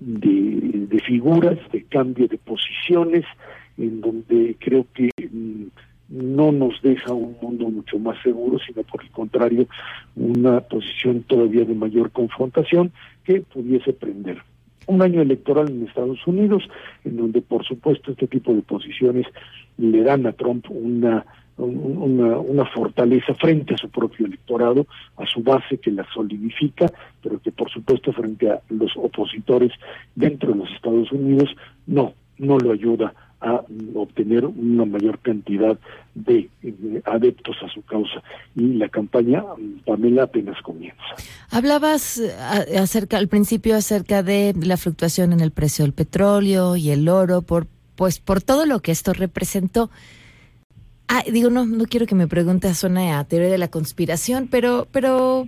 de, 0.04 1.00
figuras, 1.00 1.58
de 1.72 1.84
cambio 1.84 2.28
de 2.28 2.38
posiciones, 2.38 3.24
en 3.78 4.00
donde 4.00 4.56
creo 4.58 4.86
que 4.94 5.10
mm, 5.18 5.66
no 6.08 6.52
nos 6.52 6.80
deja 6.82 7.12
un 7.12 7.36
mundo 7.40 7.68
mucho 7.70 7.98
más 7.98 8.20
seguro, 8.22 8.58
sino 8.66 8.82
por 8.82 9.02
el 9.02 9.10
contrario, 9.10 9.66
una 10.14 10.60
posición 10.60 11.22
todavía 11.22 11.64
de 11.64 11.74
mayor 11.74 12.10
confrontación 12.10 12.92
que 13.24 13.40
pudiese 13.40 13.92
prender. 13.92 14.38
Un 14.86 15.00
año 15.00 15.22
electoral 15.22 15.70
en 15.70 15.86
Estados 15.86 16.26
Unidos, 16.26 16.64
en 17.04 17.16
donde 17.16 17.40
por 17.40 17.64
supuesto 17.64 18.12
este 18.12 18.26
tipo 18.26 18.52
de 18.52 18.62
posiciones 18.62 19.26
le 19.78 20.02
dan 20.02 20.26
a 20.26 20.32
Trump 20.32 20.66
una, 20.70 21.24
una, 21.58 22.64
fortaleza 22.66 23.34
frente 23.34 23.74
a 23.74 23.78
su 23.78 23.88
propio 23.90 24.26
electorado, 24.26 24.86
a 25.16 25.26
su 25.26 25.42
base 25.42 25.78
que 25.78 25.90
la 25.90 26.06
solidifica, 26.12 26.90
pero 27.22 27.40
que 27.40 27.52
por 27.52 27.70
supuesto 27.70 28.12
frente 28.12 28.50
a 28.50 28.60
los 28.70 28.92
opositores 28.96 29.72
dentro 30.14 30.52
de 30.52 30.58
los 30.58 30.70
Estados 30.70 31.12
Unidos 31.12 31.50
no, 31.86 32.14
no 32.38 32.58
lo 32.58 32.72
ayuda 32.72 33.12
a 33.42 33.60
obtener 33.94 34.44
una 34.46 34.84
mayor 34.84 35.18
cantidad 35.18 35.76
de, 36.14 36.48
adeptos 37.04 37.56
a 37.62 37.68
su 37.72 37.82
causa. 37.82 38.22
Y 38.54 38.74
la 38.74 38.88
campaña, 38.88 39.42
Pamela, 39.84 40.24
apenas 40.24 40.60
comienza. 40.62 41.02
Hablabas 41.50 42.18
eh, 42.18 42.78
acerca, 42.78 43.18
al 43.18 43.28
principio 43.28 43.76
acerca 43.76 44.22
de 44.22 44.54
la 44.62 44.76
fluctuación 44.76 45.32
en 45.32 45.40
el 45.40 45.50
precio 45.50 45.84
del 45.84 45.92
petróleo 45.92 46.76
y 46.76 46.90
el 46.90 47.08
oro, 47.08 47.42
por, 47.42 47.66
pues 47.96 48.20
por 48.20 48.42
todo 48.42 48.64
lo 48.64 48.80
que 48.80 48.92
esto 48.92 49.12
representó. 49.12 49.90
Ah, 51.14 51.22
digo, 51.30 51.50
no, 51.50 51.66
no 51.66 51.84
quiero 51.84 52.06
que 52.06 52.14
me 52.14 52.26
preguntes, 52.26 52.78
suena 52.78 53.18
a 53.18 53.24
teoría 53.24 53.50
de 53.50 53.58
la 53.58 53.68
conspiración, 53.68 54.48
pero, 54.50 54.88
pero 54.92 55.46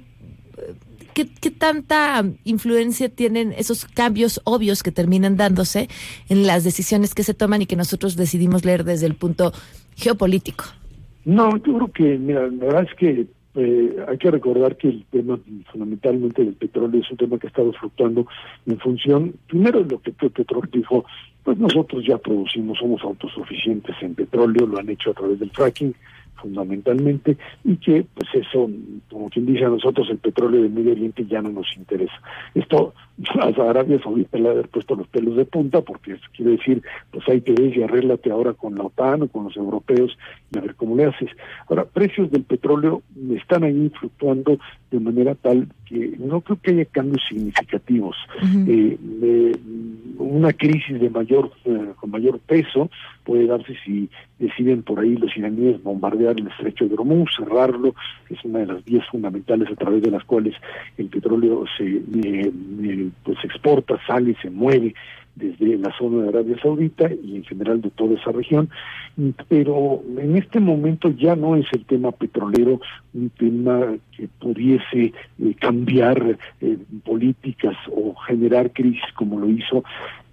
¿Qué, 1.15 1.25
tanta 1.51 2.25
influencia 2.43 3.09
tienen 3.09 3.55
esos 3.57 3.87
cambios 3.87 4.41
obvios 4.45 4.83
que 4.83 4.91
terminan 4.91 5.37
dándose 5.37 5.89
en 6.29 6.47
las 6.47 6.65
decisiones 6.65 7.15
que 7.15 7.23
se 7.23 7.35
toman 7.35 7.63
y 7.63 7.67
que 7.67 7.77
nosotros 7.77 8.17
decidimos 8.17 8.65
leer 8.65 8.83
desde 8.83 9.07
el 9.07 9.15
punto 9.15 9.53
geopolítico? 9.97 10.65
No, 11.25 11.57
yo 11.57 11.77
creo 11.77 11.93
que, 11.93 12.19
mira, 12.19 12.49
la 12.49 12.67
verdad 12.67 12.87
es 12.91 12.99
que 12.99 13.27
eh, 13.57 13.97
hay 14.09 14.19
que 14.19 14.31
recordar 14.31 14.77
que 14.77 14.89
el 14.89 15.05
tema 15.11 15.39
fundamentalmente 15.71 16.45
del 16.45 16.55
petróleo 16.55 17.01
es 17.01 17.11
un 17.11 17.17
tema 17.17 17.39
que 17.39 17.47
ha 17.47 17.51
estado 17.51 17.73
fluctuando 17.73 18.27
en 18.67 18.79
función, 18.79 19.35
primero 19.47 19.83
de 19.85 19.91
lo 19.91 20.01
que 20.01 20.11
Petróleo 20.13 20.69
dijo, 20.73 21.05
pues 21.45 21.59
nosotros 21.59 22.05
ya 22.05 22.19
producimos, 22.19 22.79
somos 22.79 23.03
autosuficientes 23.03 23.95
en 24.01 24.15
petróleo, 24.15 24.67
lo 24.67 24.79
han 24.79 24.89
hecho 24.89 25.11
a 25.11 25.15
través 25.15 25.39
del 25.39 25.51
fracking, 25.51 25.95
fundamentalmente 26.37 27.37
y 27.65 27.77
que 27.77 28.07
pues 28.15 28.29
eso 28.35 28.71
como 29.11 29.31
quien 29.31 29.47
dice 29.47 29.65
a 29.65 29.69
nosotros 29.69 30.09
el 30.11 30.19
petróleo 30.19 30.63
del 30.63 30.73
Medio 30.73 30.93
Oriente 30.93 31.25
ya 31.27 31.43
no 31.43 31.51
nos 31.51 31.67
interesa. 31.77 32.15
Esto 32.55 32.95
a 33.41 33.71
Arabia 33.71 34.01
Saudita 34.03 34.39
le 34.39 34.49
ha 34.49 34.53
haber 34.53 34.69
puesto 34.69 34.95
los 34.95 35.07
pelos 35.09 35.37
de 35.37 35.45
punta 35.45 35.81
porque 35.81 36.13
eso 36.13 36.25
quiere 36.37 36.53
decir 36.53 36.83
pues 37.11 37.29
hay 37.29 37.41
que 37.41 37.53
ver 37.53 37.77
y 37.77 37.83
arréglate 37.83 38.31
ahora 38.31 38.53
con 38.53 38.75
la 38.77 38.85
OTAN 38.85 39.23
o 39.23 39.29
con 39.29 39.45
los 39.45 39.57
europeos 39.57 40.17
y 40.53 40.59
a 40.59 40.61
ver 40.61 40.75
cómo 40.75 40.97
le 40.97 41.07
haces. 41.07 41.31
Ahora 41.69 41.85
precios 41.85 42.31
del 42.31 42.45
petróleo 42.45 43.03
están 43.35 43.65
ahí 43.65 43.91
fluctuando 43.99 44.59
de 44.91 45.01
manera 45.01 45.35
tal 45.35 45.69
que 45.87 46.15
no 46.19 46.41
creo 46.41 46.59
que 46.61 46.71
haya 46.71 46.85
cambios 46.87 47.23
significativos. 47.29 48.17
Eh, 48.67 48.99
una 50.19 50.53
crisis 50.53 51.01
de 51.01 51.11
mayor 51.11 51.51
eh, 51.65 51.93
con 51.97 52.11
mayor 52.11 52.39
peso 52.41 52.91
puede 53.25 53.47
darse 53.47 53.75
si 53.85 54.09
deciden 54.39 54.83
por 54.83 55.01
ahí 55.01 55.17
los 55.17 55.37
iraníes 55.37 55.83
bombardear 55.83 56.39
el 56.39 56.49
estrecho 56.49 56.87
de 56.87 56.95
Hormuz, 56.95 57.31
cerrarlo, 57.37 57.95
que 58.27 58.35
es 58.35 58.45
una 58.45 58.61
de 58.61 58.67
las 58.67 58.85
vías 58.85 59.07
fundamentales 59.09 59.71
a 59.71 59.77
través 59.77 60.03
de 60.03 60.11
las 60.11 60.25
cuales 60.25 60.55
el 60.99 61.07
petróleo 61.07 61.65
se 61.77 61.85
eh, 61.85 62.53
eh, 62.83 63.09
pues 63.23 63.39
exporta, 63.45 63.99
sale, 64.07 64.33
y 64.33 64.35
se 64.37 64.51
mueve 64.51 64.95
desde 65.37 65.79
la 65.79 65.93
zona 65.97 66.23
de 66.23 66.29
Arabia 66.29 66.57
Saudita 66.63 67.11
y 67.13 67.37
en 67.37 67.45
general 67.45 67.81
de 67.81 67.91
toda 67.91 68.15
esa 68.15 68.33
región, 68.33 68.69
pero 69.49 70.03
en 70.19 70.37
este 70.37 70.61
momento 70.61 71.11
ya 71.11 71.35
no 71.37 71.57
es 71.57 71.67
el 71.73 71.85
tema 71.85 72.13
petrolero 72.13 72.81
un 73.15 73.31
tema 73.31 73.95
que 74.17 74.29
pudiese 74.41 75.13
eh, 75.39 75.55
cambiar 75.61 76.39
eh, 76.61 76.79
políticas 77.05 77.77
o 77.91 78.15
generar 78.27 78.73
crisis 78.73 79.05
como 79.15 79.39
lo 79.39 79.49
hizo 79.49 79.85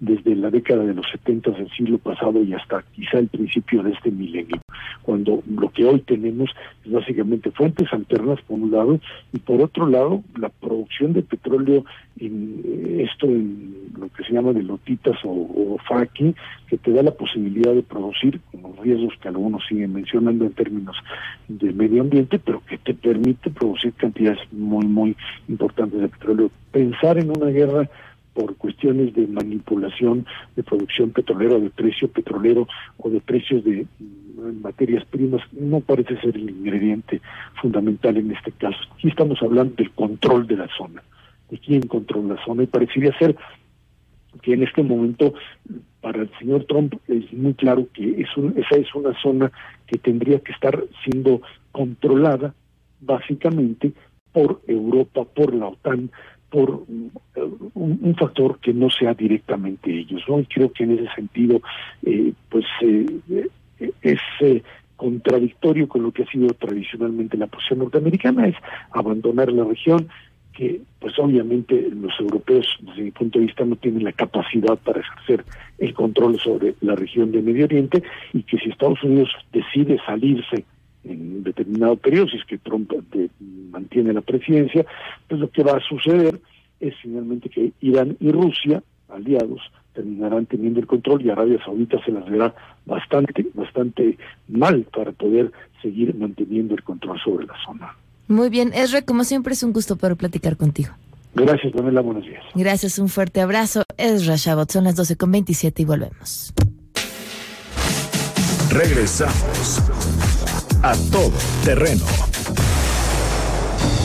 desde 0.02 0.34
la 0.34 0.50
década 0.50 0.84
de 0.84 0.94
los 0.94 1.06
70 1.12 1.52
del 1.52 1.70
siglo 1.70 1.96
pasado 1.96 2.42
y 2.42 2.52
hasta 2.52 2.82
quizá 2.92 3.20
el 3.20 3.28
principio 3.28 3.84
de 3.84 3.92
este 3.92 4.10
milenio, 4.10 4.60
cuando 5.02 5.44
lo 5.48 5.70
que 5.70 5.84
hoy 5.84 6.00
tenemos 6.00 6.50
es 6.84 6.90
básicamente 6.90 7.52
fuentes 7.52 7.86
alternas 7.92 8.40
por 8.42 8.58
un 8.58 8.72
lado 8.72 8.98
y 9.32 9.38
por 9.38 9.62
otro 9.62 9.86
lado 9.86 10.24
la 10.36 10.48
producción 10.48 11.12
de 11.12 11.22
petróleo 11.22 11.84
en 12.18 12.62
eh, 12.64 13.06
esto 13.08 13.26
en 13.26 13.92
lo 13.96 14.08
que 14.08 14.24
se 14.24 14.32
llama 14.32 14.52
de 14.52 14.64
lotitas 14.64 15.16
o, 15.24 15.30
o 15.30 15.78
fracking 15.86 16.34
que 16.66 16.78
te 16.78 16.90
da 16.90 17.04
la 17.04 17.12
posibilidad 17.12 17.72
de 17.72 17.84
producir 17.84 18.40
con 18.50 18.62
los 18.62 18.78
riesgos 18.80 19.14
que 19.20 19.28
algunos 19.28 19.64
siguen 19.68 19.92
mencionando 19.92 20.46
en 20.46 20.52
términos 20.52 20.96
de 21.46 21.72
medio 21.72 22.02
ambiente, 22.02 22.40
pero 22.40 22.60
que 22.66 22.78
te 22.78 22.94
permite 22.94 23.50
producir 23.50 23.92
cantidades 23.92 24.40
muy, 24.50 24.86
muy 24.86 25.16
importantes 25.48 26.00
de 26.00 26.08
petróleo. 26.08 26.50
Pensar 26.72 27.18
en 27.18 27.30
una 27.30 27.50
guerra 27.50 27.88
por 28.34 28.56
cuestiones 28.56 29.14
de 29.14 29.26
manipulación 29.26 30.26
de 30.56 30.62
producción 30.62 31.10
petrolera, 31.10 31.58
de 31.58 31.70
precio 31.70 32.08
petrolero 32.08 32.66
o 32.98 33.10
de 33.10 33.20
precios 33.20 33.64
de 33.64 33.86
mm, 33.98 34.62
materias 34.62 35.04
primas 35.06 35.42
no 35.52 35.80
parece 35.80 36.18
ser 36.20 36.36
el 36.36 36.48
ingrediente 36.48 37.20
fundamental 37.60 38.16
en 38.16 38.32
este 38.32 38.52
caso. 38.52 38.78
Aquí 38.94 39.08
estamos 39.08 39.42
hablando 39.42 39.74
del 39.76 39.90
control 39.90 40.46
de 40.46 40.56
la 40.56 40.68
zona, 40.76 41.02
de 41.50 41.58
quién 41.58 41.82
controla 41.82 42.34
la 42.34 42.44
zona 42.44 42.62
y 42.62 42.66
parecería 42.66 43.16
ser 43.18 43.36
que 44.40 44.54
en 44.54 44.62
este 44.62 44.82
momento 44.82 45.34
para 46.00 46.22
el 46.22 46.30
señor 46.38 46.64
Trump 46.64 46.94
es 47.08 47.32
muy 47.32 47.54
claro 47.54 47.86
que 47.92 48.22
es 48.22 48.28
esa 48.56 48.76
es 48.76 48.94
una 48.94 49.14
zona 49.20 49.52
que 49.86 49.98
tendría 49.98 50.40
que 50.40 50.52
estar 50.52 50.82
siendo 51.04 51.42
controlada 51.70 52.54
básicamente 53.00 53.92
por 54.32 54.62
Europa, 54.66 55.24
por 55.24 55.54
la 55.54 55.66
OTAN, 55.66 56.10
por 56.52 56.84
eh, 57.34 57.40
un, 57.74 58.14
factor 58.14 58.58
que 58.60 58.74
no 58.74 58.90
sea 58.90 59.14
directamente 59.14 59.90
ellos, 59.90 60.22
¿no? 60.28 60.38
Y 60.38 60.44
creo 60.44 60.70
que 60.70 60.84
en 60.84 60.98
ese 60.98 61.14
sentido, 61.14 61.62
eh, 62.04 62.32
pues 62.50 62.66
eh, 62.82 63.48
es 64.02 64.20
contradictorio 64.96 65.88
con 65.88 66.02
lo 66.02 66.12
que 66.12 66.22
ha 66.22 66.26
sido 66.26 66.48
tradicionalmente 66.48 67.38
la 67.38 67.46
posición 67.46 67.80
norteamericana, 67.80 68.46
es 68.46 68.54
abandonar 68.92 69.50
la 69.50 69.64
región, 69.64 70.08
que 70.52 70.82
pues 71.00 71.18
obviamente 71.18 71.88
los 71.90 72.12
europeos 72.20 72.66
desde 72.80 73.02
mi 73.02 73.10
punto 73.10 73.38
de 73.38 73.46
vista 73.46 73.64
no 73.64 73.76
tienen 73.76 74.04
la 74.04 74.12
capacidad 74.12 74.78
para 74.78 75.00
ejercer 75.00 75.44
el 75.78 75.94
control 75.94 76.38
sobre 76.38 76.74
la 76.82 76.94
región 76.94 77.32
de 77.32 77.40
Medio 77.40 77.64
Oriente 77.64 78.02
y 78.34 78.42
que 78.42 78.58
si 78.58 78.68
Estados 78.68 79.02
Unidos 79.02 79.30
decide 79.52 79.98
salirse 80.04 80.66
en 81.04 81.42
determinado 81.42 81.96
periodo, 81.96 82.28
si 82.28 82.36
es 82.36 82.44
que 82.44 82.58
Trump 82.58 82.92
mantiene 83.70 84.12
la 84.12 84.20
presidencia, 84.20 84.84
pues 85.28 85.40
lo 85.40 85.50
que 85.50 85.62
va 85.62 85.76
a 85.76 85.80
suceder 85.80 86.40
es 86.80 86.94
finalmente 87.02 87.48
que 87.48 87.72
Irán 87.80 88.16
y 88.20 88.30
Rusia, 88.30 88.82
aliados, 89.08 89.60
terminarán 89.94 90.46
teniendo 90.46 90.80
el 90.80 90.86
control 90.86 91.22
y 91.22 91.30
Arabia 91.30 91.62
Saudita 91.64 92.02
se 92.04 92.12
las 92.12 92.28
verá 92.28 92.54
bastante, 92.86 93.46
bastante 93.54 94.16
mal 94.48 94.86
para 94.94 95.12
poder 95.12 95.52
seguir 95.80 96.14
manteniendo 96.14 96.74
el 96.74 96.82
control 96.82 97.20
sobre 97.22 97.46
la 97.46 97.54
zona. 97.64 97.96
Muy 98.28 98.48
bien, 98.48 98.72
Esre, 98.72 99.04
como 99.04 99.24
siempre 99.24 99.52
es 99.52 99.62
un 99.62 99.72
gusto 99.72 99.96
poder 99.96 100.16
platicar 100.16 100.56
contigo. 100.56 100.92
Gracias, 101.34 101.72
Pamela, 101.72 102.00
buenos 102.00 102.24
días. 102.24 102.42
Gracias, 102.54 102.98
un 102.98 103.08
fuerte 103.08 103.40
abrazo. 103.40 103.84
Esra 103.96 104.36
Shabot, 104.36 104.70
son 104.70 104.84
las 104.84 104.96
12 104.96 105.16
con 105.16 105.32
27 105.32 105.82
y 105.82 105.84
volvemos. 105.84 106.52
Regresamos 108.70 109.82
a 110.82 110.94
todo 111.10 111.32
terreno. 111.64 112.04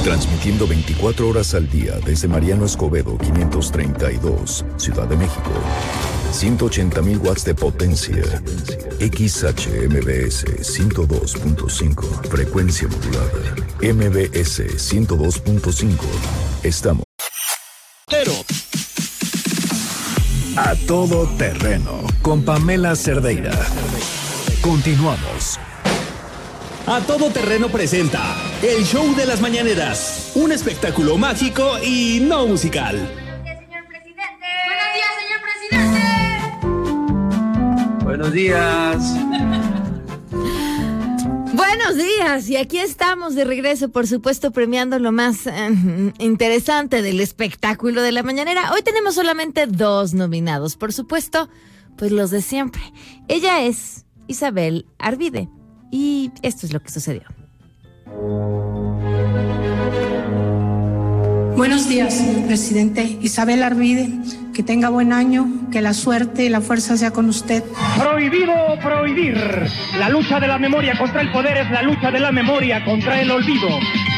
Transmitiendo 0.03 0.67
24 0.67 1.27
horas 1.27 1.53
al 1.53 1.69
día 1.69 1.99
desde 2.05 2.27
Mariano 2.27 2.65
Escobedo 2.65 3.17
532, 3.17 4.65
Ciudad 4.77 5.07
de 5.07 5.17
México. 5.17 5.51
180.000 6.31 7.19
watts 7.25 7.43
de 7.45 7.55
potencia. 7.55 8.23
XHMBS 8.99 10.45
102.5. 10.45 12.29
Frecuencia 12.29 12.87
modulada. 12.87 13.55
MBS 13.81 14.61
102.5. 14.77 15.97
Estamos. 16.63 17.03
A 20.55 20.75
todo 20.87 21.27
terreno. 21.37 22.01
Con 22.21 22.43
Pamela 22.43 22.95
Cerdeira. 22.95 23.51
Continuamos. 24.61 25.59
A 26.89 27.01
todo 27.01 27.29
terreno 27.29 27.67
presenta 27.67 28.37
el 28.63 28.85
show 28.85 29.13
de 29.13 29.25
las 29.25 29.41
mañaneras 29.41 30.31
un 30.35 30.53
espectáculo 30.53 31.17
mágico 31.17 31.77
y 31.83 32.21
no 32.21 32.47
musical. 32.47 32.95
Buenos 38.05 38.31
días. 38.31 39.03
Buenos 41.53 41.97
días, 41.97 42.47
y 42.47 42.55
aquí 42.55 42.79
estamos 42.79 43.35
de 43.35 43.43
regreso, 43.43 43.89
por 43.89 44.07
supuesto, 44.07 44.51
premiando 44.51 44.97
lo 44.97 45.11
más 45.11 45.45
eh, 45.45 46.13
interesante 46.19 47.01
del 47.01 47.19
espectáculo 47.19 48.01
de 48.01 48.13
la 48.13 48.23
mañanera. 48.23 48.71
Hoy 48.71 48.81
tenemos 48.81 49.15
solamente 49.15 49.67
dos 49.67 50.13
nominados, 50.13 50.77
por 50.77 50.93
supuesto, 50.93 51.49
pues 51.97 52.13
los 52.13 52.31
de 52.31 52.41
siempre. 52.41 52.81
Ella 53.27 53.63
es 53.63 54.05
Isabel 54.27 54.85
Arvide, 54.99 55.49
y 55.91 56.31
esto 56.41 56.65
es 56.65 56.73
lo 56.73 56.81
que 56.81 56.89
sucedió. 56.89 57.23
Buenos 61.57 61.89
días, 61.89 62.13
señor 62.13 62.45
presidente. 62.45 63.17
Isabel 63.21 63.63
Arvide, 63.63 64.09
que 64.53 64.61
tenga 64.61 64.89
buen 64.89 65.11
año, 65.11 65.47
que 65.71 65.81
la 65.81 65.93
suerte 65.95 66.45
y 66.45 66.49
la 66.49 66.61
fuerza 66.61 66.97
sea 66.97 67.11
con 67.11 67.27
usted. 67.29 67.63
Prohibido 67.97 68.53
prohibir. 68.81 69.37
La 69.97 70.07
lucha 70.09 70.39
de 70.39 70.47
la 70.47 70.59
memoria 70.59 70.95
contra 70.97 71.21
el 71.21 71.31
poder 71.31 71.57
es 71.57 71.71
la 71.71 71.81
lucha 71.81 72.11
de 72.11 72.19
la 72.19 72.31
memoria 72.31 72.85
contra 72.85 73.19
el 73.19 73.31
olvido. 73.31 73.69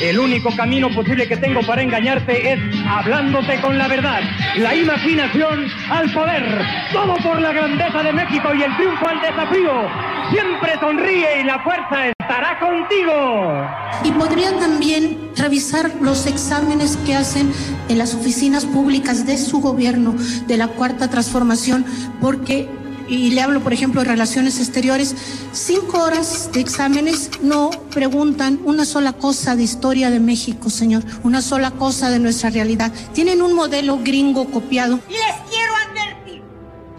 El 0.01 0.19
único 0.19 0.53
camino 0.55 0.89
posible 0.93 1.27
que 1.27 1.37
tengo 1.37 1.61
para 1.65 1.81
engañarte 1.81 2.53
es 2.53 2.59
hablándote 2.85 3.59
con 3.61 3.77
la 3.77 3.87
verdad. 3.87 4.21
La 4.57 4.75
imaginación 4.75 5.65
al 5.89 6.11
poder. 6.13 6.43
Todo 6.91 7.15
por 7.23 7.41
la 7.41 7.53
grandeza 7.53 8.03
de 8.03 8.13
México 8.13 8.53
y 8.53 8.63
el 8.63 8.75
triunfo 8.75 9.07
al 9.07 9.21
desafío. 9.21 10.08
Siempre 10.31 10.79
sonríe 10.79 11.41
y 11.41 11.43
la 11.43 11.59
fuerza 11.63 12.09
estará 12.09 12.59
contigo. 12.59 13.67
Y 14.03 14.11
podría 14.11 14.55
también 14.59 15.31
revisar 15.35 15.91
los 16.01 16.27
exámenes 16.27 16.97
que 16.97 17.15
hacen 17.15 17.51
en 17.87 17.97
las 17.97 18.13
oficinas 18.13 18.65
públicas 18.65 19.25
de 19.25 19.39
su 19.39 19.59
gobierno, 19.59 20.13
de 20.45 20.57
la 20.57 20.67
cuarta 20.67 21.09
transformación, 21.09 21.83
porque, 22.21 22.69
y 23.07 23.31
le 23.31 23.41
hablo 23.41 23.61
por 23.61 23.73
ejemplo 23.73 24.01
de 24.01 24.09
relaciones 24.09 24.59
exteriores, 24.59 25.15
cinco 25.51 26.03
horas 26.03 26.51
de 26.53 26.59
exámenes 26.59 27.31
no 27.41 27.71
preguntan 27.91 28.59
una 28.65 28.85
sola 28.85 29.13
cosa 29.13 29.55
de 29.55 29.63
historia 29.63 30.11
de 30.11 30.19
México, 30.19 30.69
señor, 30.69 31.03
una 31.23 31.41
sola 31.41 31.71
cosa 31.71 32.11
de 32.11 32.19
nuestra 32.19 32.51
realidad. 32.51 32.91
Tienen 33.13 33.41
un 33.41 33.53
modelo 33.53 33.97
gringo 33.97 34.45
copiado. 34.51 34.99
Les 35.09 35.49
quiero 35.49 35.73
advertir 35.89 36.43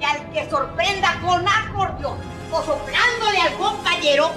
que 0.00 0.04
al 0.04 0.32
que 0.32 0.50
sorprenda 0.50 1.20
con 1.24 1.46
acordeón 1.46 2.39
o 2.52 2.62
soplándole 2.64 3.40
al 3.40 3.54
compañero, 3.54 4.30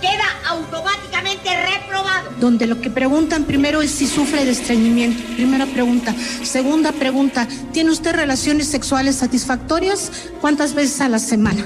queda 0.00 0.24
automáticamente 0.48 1.50
reprobado. 1.56 2.30
donde 2.40 2.66
lo 2.66 2.80
que 2.80 2.88
preguntan 2.90 3.44
primero 3.44 3.82
es 3.82 3.90
si 3.90 4.06
sufre 4.06 4.44
de 4.44 4.52
estreñimiento. 4.52 5.22
Primera 5.34 5.66
pregunta. 5.66 6.14
Segunda 6.42 6.90
pregunta, 6.92 7.46
¿tiene 7.72 7.90
usted 7.90 8.14
relaciones 8.14 8.66
sexuales 8.68 9.16
satisfactorias? 9.16 10.10
¿Cuántas 10.40 10.74
veces 10.74 11.00
a 11.02 11.08
la 11.08 11.18
semana? 11.18 11.62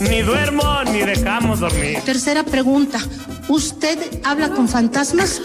Ni 0.00 0.22
duermo 0.22 0.82
ni 0.92 1.00
dejamos 1.00 1.60
dormir. 1.60 2.00
Tercera 2.04 2.42
pregunta, 2.42 2.98
¿usted 3.48 3.98
habla 4.24 4.50
con 4.50 4.68
fantasmas? 4.68 5.40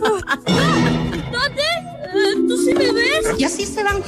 ¿Dónde? 0.46 1.62
¿Tú 2.48 2.56
sí 2.64 2.74
me 2.74 2.90
ves? 2.92 3.38
Y 3.38 3.44
así 3.44 3.66
se 3.66 3.82
van. 3.84 4.02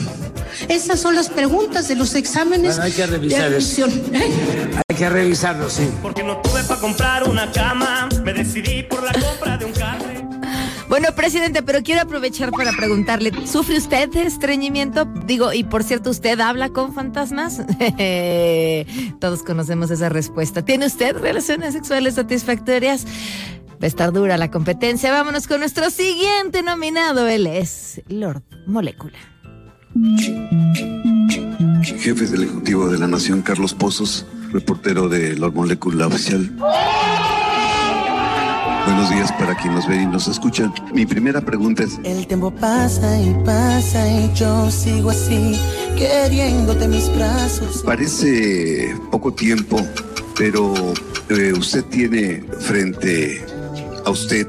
Esas 0.69 1.01
son 1.01 1.15
las 1.15 1.29
preguntas 1.29 1.89
de 1.89 1.95
los 1.97 2.15
exámenes 2.15 2.77
Bueno, 2.77 2.83
hay 2.85 2.93
que 2.93 3.07
revisar 3.07 3.51
de 3.51 3.59
eso. 3.59 3.85
admisión. 3.85 4.15
¿Eh? 4.15 4.71
Hay 4.89 4.97
que 4.97 5.09
revisarlo, 5.09 5.69
sí. 5.71 5.89
Porque 6.03 6.23
no 6.23 6.39
tuve 6.39 6.63
para 6.65 6.81
comprar 6.81 7.29
una 7.29 7.51
cama. 7.53 8.09
Me 8.25 8.33
decidí 8.33 8.83
por 8.85 9.03
la 9.03 9.13
compra 9.13 9.57
de 9.59 9.65
un 9.65 9.73
carro. 9.73 10.05
Bueno, 10.89 11.09
presidente, 11.15 11.63
pero 11.63 11.83
quiero 11.83 12.03
aprovechar 12.03 12.51
para 12.51 12.71
preguntarle, 12.73 13.33
¿sufre 13.47 13.79
usted 13.79 14.11
de 14.11 14.25
estreñimiento? 14.27 15.07
Digo, 15.25 15.55
y 15.55 15.65
por 15.65 15.85
cierto, 15.85 16.11
¿usted 16.11 16.39
habla 16.39 16.69
con 16.69 16.93
fantasmas? 16.95 17.63
Todos 19.21 19.43
conocemos 19.43 19.91
esa 19.91 20.11
respuesta. 20.11 20.63
¿Tiene 20.63 20.85
usted 20.87 21.17
relaciones 21.17 21.73
sexuales 21.73 22.17
satisfactorias? 22.17 23.07
Va 23.07 23.85
a 23.85 23.87
estar 23.87 24.13
dura 24.13 24.37
la 24.37 24.51
competencia. 24.51 25.11
Vámonos 25.11 25.47
con 25.47 25.61
nuestro 25.61 25.89
siguiente 25.89 26.63
nominado. 26.63 27.27
Él 27.27 27.47
es 27.47 28.03
Lord 28.09 28.43
Molécula. 28.67 29.19
Jefe 31.99 32.27
del 32.27 32.45
Ejecutivo 32.45 32.89
de 32.89 32.99
la 32.99 33.07
Nación, 33.07 33.43
Carlos 33.43 33.75
Pozos, 33.75 34.25
reportero 34.51 35.09
de 35.09 35.37
Lord 35.37 35.55
Molecula 35.55 36.07
Oficial. 36.07 36.51
Buenos 38.87 39.11
días 39.11 39.31
para 39.33 39.55
quien 39.55 39.75
nos 39.75 39.87
ve 39.87 40.03
y 40.03 40.07
nos 40.07 40.29
escucha. 40.29 40.73
Mi 40.95 41.05
primera 41.07 41.41
pregunta 41.43 41.85
es, 41.85 42.01
El 42.05 42.27
tiempo 42.27 42.51
pasa 42.51 43.21
y 43.21 43.35
pasa 43.45 44.11
y 44.11 44.33
yo 44.35 44.71
sigo 44.71 45.11
así, 45.11 45.57
queriéndote 45.97 46.89
mis 46.89 47.15
brazos. 47.15 47.83
parece 47.85 48.97
poco 49.11 49.33
tiempo, 49.33 49.77
pero 50.37 50.73
eh, 51.29 51.53
usted 51.53 51.85
tiene 51.85 52.43
frente 52.61 53.45
a 54.05 54.11
usted 54.11 54.49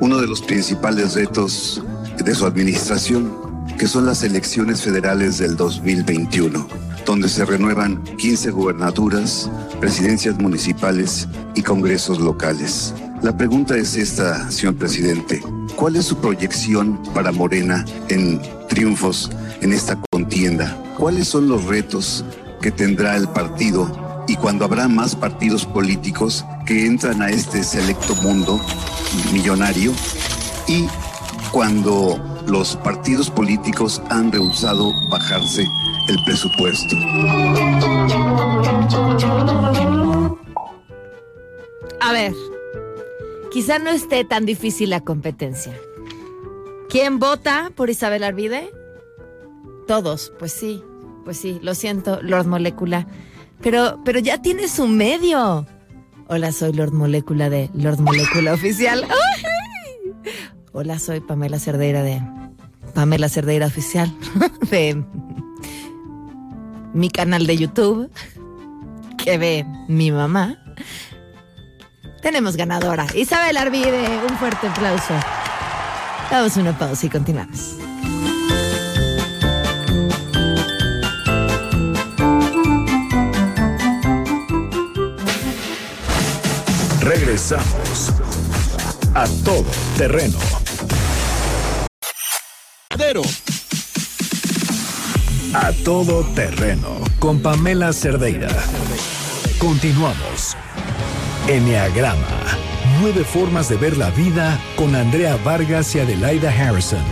uno 0.00 0.18
de 0.18 0.26
los 0.28 0.40
principales 0.40 1.14
retos 1.14 1.82
de 2.24 2.34
su 2.34 2.46
administración, 2.46 3.43
que 3.78 3.86
son 3.86 4.06
las 4.06 4.22
elecciones 4.22 4.82
federales 4.82 5.38
del 5.38 5.56
2021, 5.56 6.66
donde 7.04 7.28
se 7.28 7.44
renuevan 7.44 8.02
15 8.18 8.50
gubernaturas, 8.50 9.50
presidencias 9.80 10.38
municipales 10.38 11.28
y 11.54 11.62
congresos 11.62 12.20
locales. 12.20 12.94
La 13.22 13.36
pregunta 13.36 13.76
es 13.76 13.96
esta, 13.96 14.50
señor 14.50 14.76
presidente. 14.76 15.42
¿Cuál 15.76 15.96
es 15.96 16.04
su 16.04 16.16
proyección 16.18 17.00
para 17.14 17.32
Morena 17.32 17.84
en 18.08 18.40
triunfos 18.68 19.30
en 19.60 19.72
esta 19.72 19.98
contienda? 20.10 20.76
¿Cuáles 20.98 21.28
son 21.28 21.48
los 21.48 21.64
retos 21.64 22.24
que 22.60 22.70
tendrá 22.70 23.16
el 23.16 23.28
partido 23.28 24.24
y 24.28 24.36
cuando 24.36 24.64
habrá 24.64 24.88
más 24.88 25.16
partidos 25.16 25.66
políticos 25.66 26.44
que 26.66 26.86
entran 26.86 27.22
a 27.22 27.30
este 27.30 27.62
selecto 27.62 28.14
mundo 28.16 28.60
millonario 29.32 29.92
y 30.66 30.86
cuando 31.50 32.33
los 32.46 32.76
partidos 32.76 33.30
políticos 33.30 34.02
han 34.10 34.30
rehusado 34.30 34.92
bajarse 35.10 35.66
el 36.08 36.24
presupuesto? 36.24 36.96
A 42.00 42.12
ver, 42.12 42.32
quizá 43.50 43.78
no 43.78 43.90
esté 43.90 44.24
tan 44.24 44.44
difícil 44.44 44.90
la 44.90 45.00
competencia. 45.00 45.78
¿Quién 46.88 47.18
vota 47.18 47.72
por 47.74 47.90
Isabel 47.90 48.24
Arvide? 48.24 48.70
Todos, 49.86 50.32
pues 50.38 50.52
sí, 50.52 50.82
pues 51.24 51.38
sí, 51.38 51.58
lo 51.62 51.74
siento, 51.74 52.20
Lord 52.22 52.46
Molécula. 52.46 53.06
Pero, 53.62 54.00
pero 54.04 54.18
ya 54.18 54.42
tiene 54.42 54.68
su 54.68 54.86
medio. 54.86 55.66
Hola, 56.28 56.52
soy 56.52 56.72
Lord 56.72 56.92
Molécula 56.92 57.50
de 57.50 57.70
Lord 57.74 58.00
Molécula 58.00 58.52
Oficial. 58.54 59.04
¡Ay! 59.04 59.33
Hola, 60.76 60.98
soy 60.98 61.20
Pamela 61.20 61.60
Cerdeira 61.60 62.02
de 62.02 62.20
Pamela 62.94 63.28
Cerdeira 63.28 63.64
Oficial. 63.64 64.12
De 64.72 65.04
mi 66.92 67.10
canal 67.10 67.46
de 67.46 67.56
YouTube 67.56 68.10
que 69.16 69.38
ve 69.38 69.64
mi 69.86 70.10
mamá. 70.10 70.58
Tenemos 72.22 72.56
ganadora, 72.56 73.06
Isabel 73.14 73.56
Arvide. 73.56 74.04
Un 74.28 74.36
fuerte 74.36 74.66
aplauso. 74.66 75.14
Damos 76.28 76.56
una 76.56 76.76
pausa 76.76 77.06
y 77.06 77.08
continuamos. 77.08 77.76
Regresamos 87.00 88.12
a 89.14 89.28
todo 89.44 89.66
terreno. 89.96 90.63
A 95.52 95.72
todo 95.84 96.22
terreno 96.32 97.00
con 97.18 97.40
Pamela 97.40 97.92
Cerdeira. 97.92 98.48
Continuamos. 99.58 100.56
Enneagrama. 101.48 102.20
Nueve 103.00 103.24
formas 103.24 103.68
de 103.68 103.78
ver 103.78 103.96
la 103.96 104.10
vida 104.10 104.60
con 104.76 104.94
Andrea 104.94 105.36
Vargas 105.44 105.92
y 105.96 105.98
Adelaida 105.98 106.50
Harrison. 106.50 107.02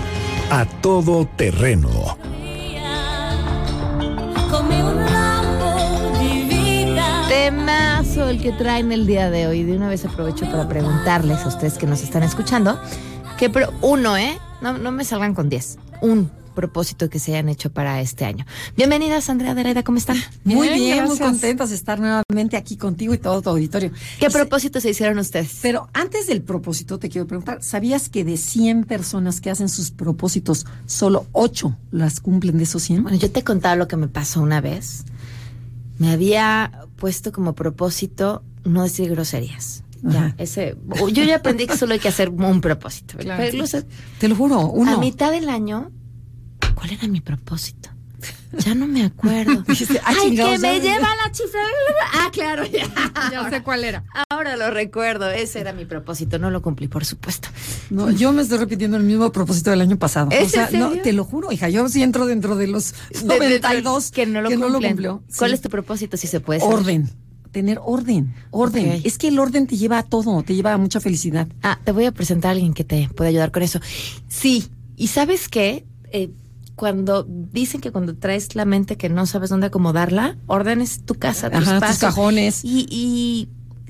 A 0.50 0.66
todo 0.66 1.26
terreno. 1.26 2.16
Temazo 7.28 8.28
el 8.28 8.40
que 8.40 8.52
traen 8.52 8.92
el 8.92 9.04
día 9.04 9.30
de 9.30 9.48
hoy. 9.48 9.64
De 9.64 9.76
una 9.76 9.88
vez 9.88 10.04
aprovecho 10.04 10.46
para 10.46 10.68
preguntarles 10.68 11.40
a 11.40 11.48
ustedes 11.48 11.76
que 11.76 11.86
nos 11.88 12.02
están 12.02 12.22
escuchando, 12.22 12.80
que 13.36 13.50
pero 13.50 13.72
uno, 13.80 14.16
¿eh? 14.16 14.38
No, 14.62 14.78
no 14.78 14.92
me 14.92 15.04
salgan 15.04 15.34
con 15.34 15.48
diez. 15.48 15.76
Un, 16.00 16.30
propósito 16.52 17.08
que 17.10 17.18
se 17.18 17.32
hayan 17.32 17.48
hecho 17.48 17.72
para 17.72 18.00
este 18.00 18.24
año. 18.24 18.46
Bienvenidas, 18.76 19.28
Andrea 19.28 19.52
Adelaida, 19.52 19.82
¿cómo 19.82 19.98
están? 19.98 20.18
Muy 20.44 20.68
bien, 20.68 21.04
muy 21.06 21.18
contentos 21.18 21.70
de 21.70 21.76
estar 21.76 21.98
nuevamente 21.98 22.56
aquí 22.56 22.76
contigo 22.76 23.14
y 23.14 23.18
todo 23.18 23.42
tu 23.42 23.50
auditorio. 23.50 23.90
¿Qué 24.20 24.30
propósito 24.30 24.80
se 24.80 24.90
hicieron 24.90 25.18
ustedes? 25.18 25.58
Pero 25.62 25.88
antes 25.92 26.26
del 26.26 26.42
propósito, 26.42 26.98
te 26.98 27.08
quiero 27.08 27.26
preguntar, 27.26 27.62
¿sabías 27.62 28.08
que 28.08 28.24
de 28.24 28.36
100 28.36 28.84
personas 28.84 29.40
que 29.40 29.50
hacen 29.50 29.68
sus 29.68 29.90
propósitos, 29.90 30.66
solo 30.86 31.26
8 31.32 31.76
las 31.90 32.20
cumplen 32.20 32.58
de 32.58 32.64
esos 32.64 32.82
100? 32.82 33.02
Bueno, 33.02 33.18
yo 33.18 33.30
te 33.30 33.40
he 33.40 33.44
contado 33.44 33.76
lo 33.76 33.88
que 33.88 33.96
me 33.96 34.08
pasó 34.08 34.42
una 34.42 34.60
vez. 34.60 35.04
Me 35.98 36.10
había 36.10 36.86
puesto 36.96 37.32
como 37.32 37.54
propósito 37.54 38.42
no 38.64 38.82
decir 38.82 39.10
groserías. 39.10 39.81
Ya, 40.02 40.34
ese, 40.38 40.76
yo 41.12 41.22
ya 41.22 41.36
aprendí 41.36 41.66
que 41.66 41.76
solo 41.76 41.92
hay 41.94 42.00
que 42.00 42.08
hacer 42.08 42.28
un 42.28 42.60
propósito. 42.60 43.18
Claro. 43.18 43.42
Pero, 43.42 43.62
o 43.62 43.66
sea, 43.66 43.82
Te 44.18 44.28
lo 44.28 44.34
juro, 44.36 44.60
uno. 44.66 44.92
A 44.94 44.98
mitad 44.98 45.30
del 45.30 45.48
año, 45.48 45.90
¿cuál 46.74 46.90
era 46.90 47.06
mi 47.08 47.20
propósito? 47.20 47.88
Ya 48.58 48.74
no 48.74 48.86
me 48.86 49.02
acuerdo. 49.04 49.62
Dijiste, 49.66 49.98
ah, 50.04 50.08
Ay, 50.22 50.36
que 50.36 50.58
me 50.58 50.80
lleva 50.80 51.08
la 51.16 51.32
chifla. 51.32 51.60
Ah, 52.14 52.28
claro, 52.32 52.66
ya. 52.66 52.86
Ya 53.30 53.48
sé 53.48 53.62
cuál 53.62 53.82
era. 53.84 54.04
Ahora 54.28 54.56
lo 54.56 54.70
recuerdo. 54.70 55.30
Ese 55.30 55.60
era 55.60 55.72
mi 55.72 55.86
propósito. 55.86 56.38
No 56.38 56.50
lo 56.50 56.60
cumplí, 56.60 56.86
por 56.88 57.04
supuesto. 57.06 57.48
No, 57.88 58.10
yo 58.10 58.30
me 58.32 58.42
estoy 58.42 58.58
repitiendo 58.58 58.98
el 58.98 59.04
mismo 59.04 59.32
propósito 59.32 59.70
del 59.70 59.80
año 59.80 59.98
pasado. 59.98 60.28
¿Es 60.32 60.48
o 60.48 60.50
sea, 60.50 60.68
no, 60.72 60.90
te 61.00 61.12
lo 61.14 61.24
juro, 61.24 61.50
hija, 61.52 61.70
yo 61.70 61.88
sí 61.88 62.02
entro 62.02 62.26
dentro 62.26 62.54
de 62.56 62.66
los 62.66 62.92
De- 63.10 63.20
de- 63.20 63.24
92 63.38 64.10
que 64.10 64.26
no 64.26 64.42
lo, 64.42 64.50
que 64.50 64.56
no 64.56 64.66
lo 64.66 64.72
cumplen. 64.72 64.92
cumplió. 64.92 65.22
¿Cuál 65.38 65.50
Sí. 65.50 65.54
es 65.54 65.60
tu 65.62 65.70
propósito, 65.70 66.16
si 66.18 66.26
se 66.26 66.40
puede 66.40 66.60
saber? 66.60 66.74
Orden. 66.74 67.10
Tener 67.52 67.78
orden, 67.84 68.34
orden. 68.50 69.00
Es 69.04 69.18
que 69.18 69.28
el 69.28 69.38
orden 69.38 69.66
te 69.66 69.76
lleva 69.76 69.98
a 69.98 70.02
todo, 70.02 70.42
te 70.42 70.54
lleva 70.54 70.72
a 70.72 70.78
mucha 70.78 71.00
felicidad. 71.00 71.46
Ah, 71.62 71.78
te 71.84 71.92
voy 71.92 72.06
a 72.06 72.12
presentar 72.12 72.48
a 72.48 72.52
alguien 72.52 72.72
que 72.72 72.82
te 72.82 73.08
puede 73.14 73.28
ayudar 73.30 73.50
con 73.52 73.62
eso. 73.62 73.78
Sí, 74.26 74.64
y 74.96 75.08
¿sabes 75.08 75.48
qué? 75.48 75.84
Eh, 76.12 76.30
cuando 76.74 77.24
dicen 77.28 77.82
que 77.82 77.92
cuando 77.92 78.16
traes 78.16 78.54
la 78.54 78.64
mente 78.64 78.96
que 78.96 79.10
no 79.10 79.26
sabes 79.26 79.50
dónde 79.50 79.66
acomodarla, 79.66 80.38
ordenes 80.46 81.02
tu 81.04 81.14
casa, 81.16 81.50
tus, 81.50 81.60
Ajá, 81.60 81.72
tus 81.72 81.80
pasos. 81.80 81.98
cajones. 82.00 82.64
Y, 82.64 82.86
y, 82.90 83.48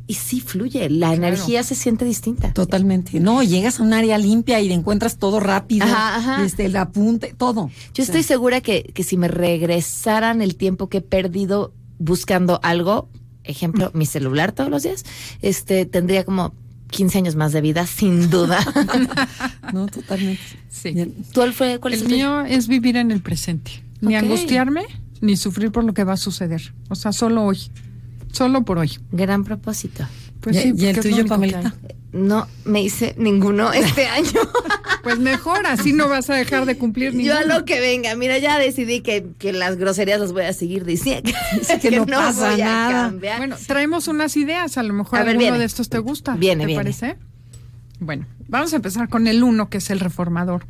y 0.09 0.14
sí 0.14 0.40
fluye, 0.40 0.90
la 0.90 1.14
energía 1.14 1.62
se 1.62 1.77
siente 1.77 2.05
distinta. 2.05 2.53
Totalmente. 2.53 3.20
No, 3.20 3.44
llegas 3.44 3.79
a 3.79 3.85
un 3.85 3.92
área 3.92 4.18
limpia 4.18 4.61
y 4.61 4.72
encuentras 4.72 5.18
todo 5.18 5.38
rápido. 5.38 5.85
Ajá, 5.87 6.16
ajá. 6.16 6.44
Este, 6.44 6.64
el 6.64 6.75
apunte, 6.77 7.33
todo. 7.38 7.70
Yo 7.94 8.03
estoy 8.03 8.25
segura 8.25 8.61
que, 8.61 8.83
que 8.92 9.05
si 9.05 9.16
me 9.16 9.29
regresaran 9.29 10.42
el 10.42 10.57
tiempo 10.57 10.88
que 10.88 10.98
he 10.98 11.03
perdido 11.03 11.72
buscando 12.01 12.59
algo, 12.64 13.09
ejemplo, 13.44 13.90
mi 13.94 14.07
celular 14.07 14.52
todos 14.52 14.70
los 14.70 14.83
días, 14.83 15.05
este 15.42 15.87
tendría 15.87 16.24
como 16.24 16.52
15 16.90 17.18
años 17.18 17.37
más 17.37 17.52
de 17.52 17.61
vida, 17.61 17.87
sin 17.87 18.28
duda. 18.31 18.59
No, 19.72 19.87
totalmente. 19.87 20.42
Sí. 20.68 20.94
¿Cuál 21.35 21.55
fue? 21.55 21.78
Cuál 21.81 21.94
es 21.94 22.00
El 22.02 22.09
tuyo? 22.09 22.16
mío 22.16 22.40
es 22.42 22.68
vivir 22.68 22.96
en 22.96 23.11
el 23.11 23.22
presente. 23.22 23.83
Ni 24.02 24.16
angustiarme, 24.16 24.83
ni 25.22 25.37
sufrir 25.37 25.70
por 25.72 25.85
lo 25.85 25.94
que 25.94 26.05
va 26.05 26.12
a 26.14 26.16
suceder. 26.18 26.74
O 26.90 26.94
sea, 26.94 27.12
solo 27.12 27.44
hoy. 27.44 27.59
Solo 28.33 28.64
por 28.64 28.76
hoy. 28.78 28.90
Gran 29.12 29.44
propósito. 29.44 30.05
Pues 30.40 30.57
¿Y- 30.57 30.61
sí, 30.62 30.72
y 30.76 30.87
el 30.87 30.98
es 30.98 31.02
tuyo, 31.02 31.24
Pamelita? 31.26 31.74
No 32.12 32.46
me 32.64 32.83
hice 32.83 33.14
ninguno 33.16 33.72
este 33.72 34.07
año. 34.09 34.40
Pues 35.03 35.18
mejor, 35.18 35.66
así 35.66 35.92
no 35.94 36.09
vas 36.09 36.29
a 36.31 36.35
dejar 36.35 36.66
de 36.66 36.77
cumplir 36.77 37.12
Yo 37.12 37.33
a 37.35 37.38
ninguno. 37.40 37.59
lo 37.61 37.64
que 37.64 37.81
venga, 37.81 38.14
mira, 38.16 38.37
ya 38.38 38.59
decidí 38.59 39.01
que, 39.01 39.27
que 39.38 39.53
las 39.53 39.77
groserías 39.77 40.20
las 40.20 40.33
voy 40.33 40.42
a 40.44 40.53
seguir 40.53 40.85
diciendo. 40.85 41.33
que 41.81 41.90
no 41.96 42.07
pasa 42.07 42.51
voy 42.53 42.61
a 42.61 42.64
nada. 42.66 42.92
cambiar. 43.09 43.38
Bueno, 43.38 43.57
traemos 43.66 44.09
unas 44.09 44.37
ideas, 44.37 44.77
a 44.79 44.83
lo 44.83 44.92
mejor 44.92 45.18
A 45.18 45.22
ver, 45.22 45.31
alguno 45.31 45.44
viene. 45.44 45.59
de 45.59 45.64
estos 45.64 45.88
te 45.88 45.98
gusta. 45.98 46.35
Viene, 46.37 46.62
¿Te 46.64 46.66
viene. 46.66 46.81
parece? 46.83 47.16
Bueno, 48.03 48.27
vamos 48.49 48.73
a 48.73 48.77
empezar 48.77 49.09
con 49.09 49.29
el 49.29 49.45
uno, 49.45 49.69
que 49.71 49.79
es 49.79 49.88
el 49.91 50.01
reformador. 50.01 50.67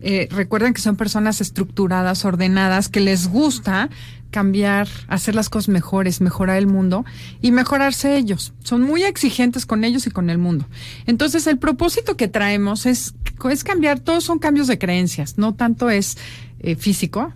Eh, 0.00 0.28
recuerden 0.30 0.72
que 0.72 0.80
son 0.80 0.94
personas 0.94 1.40
estructuradas, 1.40 2.24
ordenadas, 2.24 2.88
que 2.88 3.00
les 3.00 3.28
gusta 3.28 3.90
cambiar, 4.30 4.86
hacer 5.08 5.34
las 5.34 5.48
cosas 5.48 5.68
mejores, 5.68 6.20
mejorar 6.20 6.58
el 6.58 6.68
mundo 6.68 7.04
y 7.42 7.50
mejorarse 7.50 8.16
ellos. 8.16 8.52
Son 8.62 8.82
muy 8.82 9.02
exigentes 9.02 9.66
con 9.66 9.82
ellos 9.82 10.06
y 10.06 10.10
con 10.10 10.30
el 10.30 10.38
mundo. 10.38 10.66
Entonces, 11.06 11.48
el 11.48 11.58
propósito 11.58 12.16
que 12.16 12.28
traemos 12.28 12.86
es, 12.86 13.14
es 13.50 13.64
cambiar, 13.64 13.98
todos 13.98 14.22
son 14.22 14.38
cambios 14.38 14.68
de 14.68 14.78
creencias, 14.78 15.38
no 15.38 15.54
tanto 15.54 15.90
es 15.90 16.18
eh, 16.60 16.76
físico, 16.76 17.32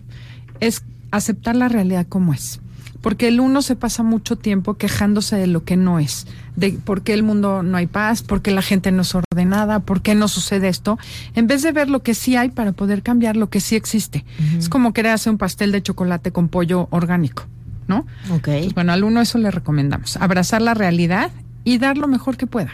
es 0.61 0.85
aceptar 1.11 1.57
la 1.57 1.69
realidad 1.69 2.07
como 2.09 2.35
es. 2.35 2.61
Porque 3.01 3.29
el 3.29 3.41
uno 3.41 3.63
se 3.63 3.77
pasa 3.77 4.03
mucho 4.03 4.37
tiempo 4.37 4.75
quejándose 4.75 5.37
de 5.37 5.47
lo 5.47 5.65
que 5.65 5.77
no 5.77 5.99
es, 5.99 6.27
de 6.57 6.73
por 6.73 7.03
qué 7.03 7.15
el 7.15 7.23
mundo 7.23 7.63
no 7.63 7.77
hay 7.77 7.87
paz, 7.87 8.23
por 8.23 8.43
qué 8.43 8.51
la 8.51 8.63
gente 8.63 8.93
no 8.93 9.03
es 9.03 9.15
ordenada, 9.15 9.81
por 9.81 10.03
qué 10.03 10.15
no 10.15 10.29
sucede 10.29 10.69
esto, 10.69 10.99
en 11.35 11.47
vez 11.47 11.63
de 11.63 11.73
ver 11.73 11.89
lo 11.89 12.03
que 12.03 12.15
sí 12.15 12.37
hay 12.37 12.51
para 12.51 12.73
poder 12.73 13.03
cambiar 13.03 13.37
lo 13.37 13.49
que 13.49 13.61
sí 13.61 13.77
existe. 13.77 14.25
Es 14.59 14.69
como 14.69 14.93
querer 14.93 15.13
hacer 15.13 15.31
un 15.31 15.39
pastel 15.39 15.73
de 15.73 15.83
chocolate 15.83 16.31
con 16.31 16.49
pollo 16.49 16.89
orgánico, 16.91 17.45
¿no? 17.89 18.07
Ok. 18.31 18.49
Bueno, 18.75 18.93
al 18.93 19.05
uno 19.05 19.21
eso 19.21 19.39
le 19.39 19.51
recomendamos, 19.51 20.17
abrazar 20.19 20.61
la 20.61 20.75
realidad 20.75 21.31
y 21.65 21.79
dar 21.79 21.97
lo 21.97 22.09
mejor 22.09 22.37
que 22.37 22.47
pueda. 22.47 22.73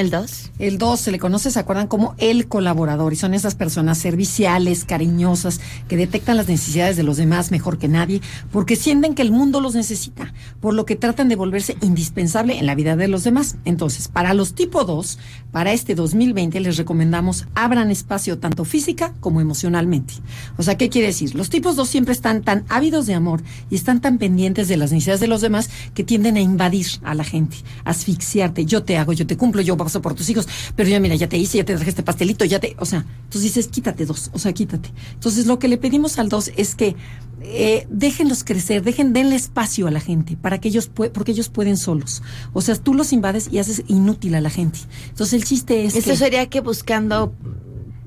¿El 0.00 0.08
2? 0.08 0.52
El 0.58 0.78
2 0.78 0.98
se 0.98 1.12
le 1.12 1.18
conoce, 1.18 1.50
¿se 1.50 1.58
acuerdan? 1.58 1.86
Como 1.86 2.14
el 2.16 2.48
colaborador. 2.48 3.12
Y 3.12 3.16
son 3.16 3.34
esas 3.34 3.54
personas 3.54 3.98
serviciales, 3.98 4.86
cariñosas, 4.86 5.60
que 5.88 5.98
detectan 5.98 6.38
las 6.38 6.48
necesidades 6.48 6.96
de 6.96 7.02
los 7.02 7.18
demás 7.18 7.50
mejor 7.50 7.76
que 7.76 7.86
nadie, 7.86 8.22
porque 8.50 8.76
sienten 8.76 9.14
que 9.14 9.20
el 9.20 9.30
mundo 9.30 9.60
los 9.60 9.74
necesita, 9.74 10.32
por 10.58 10.72
lo 10.72 10.86
que 10.86 10.96
tratan 10.96 11.28
de 11.28 11.36
volverse 11.36 11.76
indispensable 11.82 12.58
en 12.58 12.64
la 12.64 12.74
vida 12.74 12.96
de 12.96 13.08
los 13.08 13.24
demás. 13.24 13.56
Entonces, 13.66 14.08
para 14.08 14.32
los 14.32 14.54
tipo 14.54 14.84
2, 14.84 15.18
para 15.52 15.74
este 15.74 15.94
2020 15.94 16.60
les 16.60 16.78
recomendamos 16.78 17.46
abran 17.54 17.90
espacio 17.90 18.38
tanto 18.38 18.64
física 18.64 19.12
como 19.20 19.42
emocionalmente. 19.42 20.14
O 20.56 20.62
sea, 20.62 20.78
¿qué 20.78 20.88
quiere 20.88 21.08
decir? 21.08 21.34
Los 21.34 21.50
tipos 21.50 21.76
2 21.76 21.86
siempre 21.86 22.14
están 22.14 22.40
tan 22.40 22.64
ávidos 22.70 23.06
de 23.06 23.12
amor 23.12 23.42
y 23.68 23.74
están 23.74 24.00
tan 24.00 24.16
pendientes 24.16 24.66
de 24.68 24.78
las 24.78 24.92
necesidades 24.92 25.20
de 25.20 25.28
los 25.28 25.42
demás 25.42 25.68
que 25.92 26.04
tienden 26.04 26.38
a 26.38 26.40
invadir 26.40 26.86
a 27.02 27.14
la 27.14 27.24
gente, 27.24 27.58
asfixiarte. 27.84 28.64
Yo 28.64 28.82
te 28.82 28.96
hago, 28.96 29.12
yo 29.12 29.26
te 29.26 29.36
cumplo, 29.36 29.60
yo 29.60 29.76
por 29.98 30.14
tus 30.14 30.28
hijos, 30.30 30.48
pero 30.76 30.88
ya 30.88 31.00
mira, 31.00 31.14
ya 31.16 31.28
te 31.28 31.36
hice, 31.36 31.58
ya 31.58 31.64
te 31.64 31.74
traje 31.74 31.90
este 31.90 32.02
pastelito, 32.02 32.44
ya 32.44 32.60
te, 32.60 32.76
o 32.78 32.86
sea, 32.86 33.04
entonces 33.24 33.42
dices, 33.42 33.68
quítate 33.68 34.06
dos, 34.06 34.30
o 34.32 34.38
sea, 34.38 34.52
quítate. 34.52 34.90
Entonces 35.14 35.46
lo 35.46 35.58
que 35.58 35.68
le 35.68 35.76
pedimos 35.76 36.18
al 36.18 36.28
dos 36.28 36.50
es 36.56 36.74
que 36.74 36.96
eh, 37.42 37.86
déjenlos 37.90 38.44
crecer, 38.44 38.82
dejen, 38.82 39.12
denle 39.12 39.34
espacio 39.34 39.86
a 39.86 39.90
la 39.90 40.00
gente 40.00 40.36
para 40.36 40.60
que 40.60 40.68
ellos 40.68 40.88
porque 40.88 41.32
ellos 41.32 41.48
pueden 41.48 41.76
solos. 41.76 42.22
O 42.52 42.60
sea, 42.60 42.76
tú 42.76 42.94
los 42.94 43.12
invades 43.12 43.48
y 43.50 43.58
haces 43.58 43.82
inútil 43.88 44.34
a 44.34 44.40
la 44.40 44.50
gente. 44.50 44.78
Entonces 45.08 45.32
el 45.32 45.44
chiste 45.44 45.86
es 45.86 45.96
Eso 45.96 46.10
que 46.10 46.16
sería 46.16 46.46
que 46.50 46.60
buscando 46.60 47.34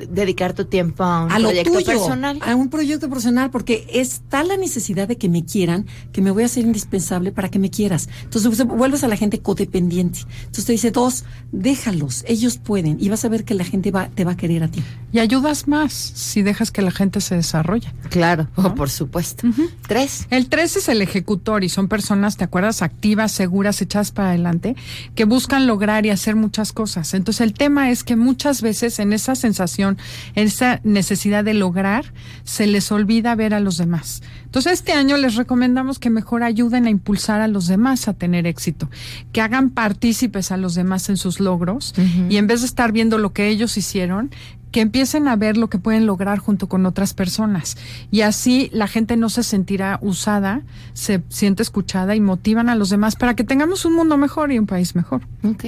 dedicar 0.10 0.54
tu 0.54 0.66
tiempo 0.66 1.04
a 1.04 1.26
un 1.26 1.32
a 1.32 1.40
lo 1.40 1.50
proyecto 1.50 1.74
tuyo, 1.74 1.86
personal. 1.86 2.40
a 2.42 2.56
un 2.56 2.70
proyecto 2.70 3.10
personal, 3.10 3.50
porque 3.52 3.88
está 3.94 4.44
la 4.44 4.58
necesidad 4.58 5.08
de 5.08 5.18
que 5.18 5.30
me 5.30 5.46
quieran, 5.46 5.86
que 6.12 6.22
me 6.22 6.32
voy 6.32 6.44
a 6.44 6.46
hacer 6.48 6.66
indispensable 6.66 7.32
para 7.32 7.50
que 7.50 7.60
me 7.60 7.70
quieras. 7.70 8.10
Entonces 8.24 8.56
pues, 8.56 8.68
vuelves 8.68 9.04
a 9.04 9.08
la 9.08 9.18
gente 9.18 9.40
codependiente. 9.40 10.20
Entonces 10.40 10.66
te 10.66 10.72
dice, 10.72 10.92
dos, 10.92 11.26
déjalos, 11.52 12.24
ellos 12.28 12.58
pueden, 12.58 12.98
y 13.00 13.10
vas 13.10 13.26
a 13.26 13.30
ver 13.30 13.44
que 13.46 13.54
la 13.54 13.64
gente 13.64 13.92
va, 13.92 14.10
te 14.10 14.24
va 14.24 14.34
a 14.34 14.38
querer 14.38 14.64
a 14.64 14.68
ti. 14.68 14.84
Y 15.12 15.20
ayudas 15.20 15.68
más 15.68 15.94
si 15.94 16.42
dejas 16.42 16.72
que 16.72 16.82
la 16.82 16.92
gente 16.92 17.22
se 17.22 17.36
desarrolle. 17.36 17.94
Claro, 18.10 18.48
oh, 18.56 18.76
por 18.76 18.90
supuesto. 18.90 19.48
Tres. 19.88 20.28
El 20.30 20.48
tres 20.50 20.76
es 20.76 20.90
el 20.90 21.02
ejecutor 21.02 21.64
y 21.64 21.70
son 21.70 21.88
personas, 21.88 22.38
¿te 22.38 22.44
acuerdas? 22.44 22.82
Activas, 22.82 23.32
seguras, 23.32 23.82
echadas 23.82 24.12
para 24.12 24.30
adelante, 24.30 24.76
que 25.16 25.26
buscan 25.26 25.68
lograr 25.68 26.06
y 26.06 26.10
hacer 26.10 26.36
muchas 26.36 26.74
cosas. 26.74 27.14
Entonces 27.14 27.42
el 27.42 27.54
tema 27.54 27.92
es 27.92 28.04
que 28.04 28.16
muchas 28.16 28.62
veces 28.62 29.00
en 29.00 29.14
esa 29.14 29.36
sensación, 29.36 29.93
en 30.36 30.48
esa 30.48 30.80
necesidad 30.84 31.44
de 31.44 31.54
lograr, 31.54 32.06
se 32.44 32.68
les 32.68 32.92
olvida 32.92 33.36
ver 33.36 33.54
a 33.54 33.60
los 33.60 33.78
demás. 33.78 34.22
Entonces 34.46 34.74
este 34.74 34.94
año 34.94 35.18
les 35.18 35.36
recomendamos 35.36 36.00
que 36.00 36.10
mejor 36.10 36.44
ayuden 36.44 36.86
a 36.86 36.90
impulsar 36.90 37.42
a 37.42 37.48
los 37.48 37.68
demás 37.68 38.08
a 38.08 38.14
tener 38.14 38.46
éxito, 38.46 38.90
que 39.32 39.42
hagan 39.42 39.72
partícipes 39.72 40.52
a 40.52 40.58
los 40.58 40.76
demás 40.76 41.10
en 41.10 41.18
sus 41.18 41.40
logros 41.40 41.94
y 42.30 42.38
en 42.38 42.48
vez 42.48 42.62
de 42.62 42.68
estar 42.68 42.92
viendo 42.92 43.18
lo 43.18 43.34
que 43.34 43.48
ellos 43.48 43.78
hicieron, 43.78 44.32
que 44.74 44.82
empiecen 44.82 45.28
a 45.28 45.36
ver 45.36 45.56
lo 45.56 45.70
que 45.70 45.78
pueden 45.78 46.06
lograr 46.06 46.40
junto 46.40 46.68
con 46.68 46.86
otras 46.86 47.14
personas. 47.14 47.78
Y 48.12 48.22
así 48.22 48.70
la 48.74 48.88
gente 48.88 49.16
no 49.16 49.30
se 49.30 49.44
sentirá 49.44 50.00
usada, 50.02 50.64
se 50.94 51.22
siente 51.30 51.62
escuchada 51.62 52.16
y 52.16 52.20
motivan 52.20 52.70
a 52.70 52.76
los 52.76 52.90
demás 52.90 53.16
para 53.16 53.36
que 53.36 53.44
tengamos 53.44 53.86
un 53.86 53.96
mundo 53.96 54.18
mejor 54.18 54.52
y 54.52 54.58
un 54.58 54.66
país 54.66 54.96
mejor. 54.96 55.22
Ok. 55.44 55.66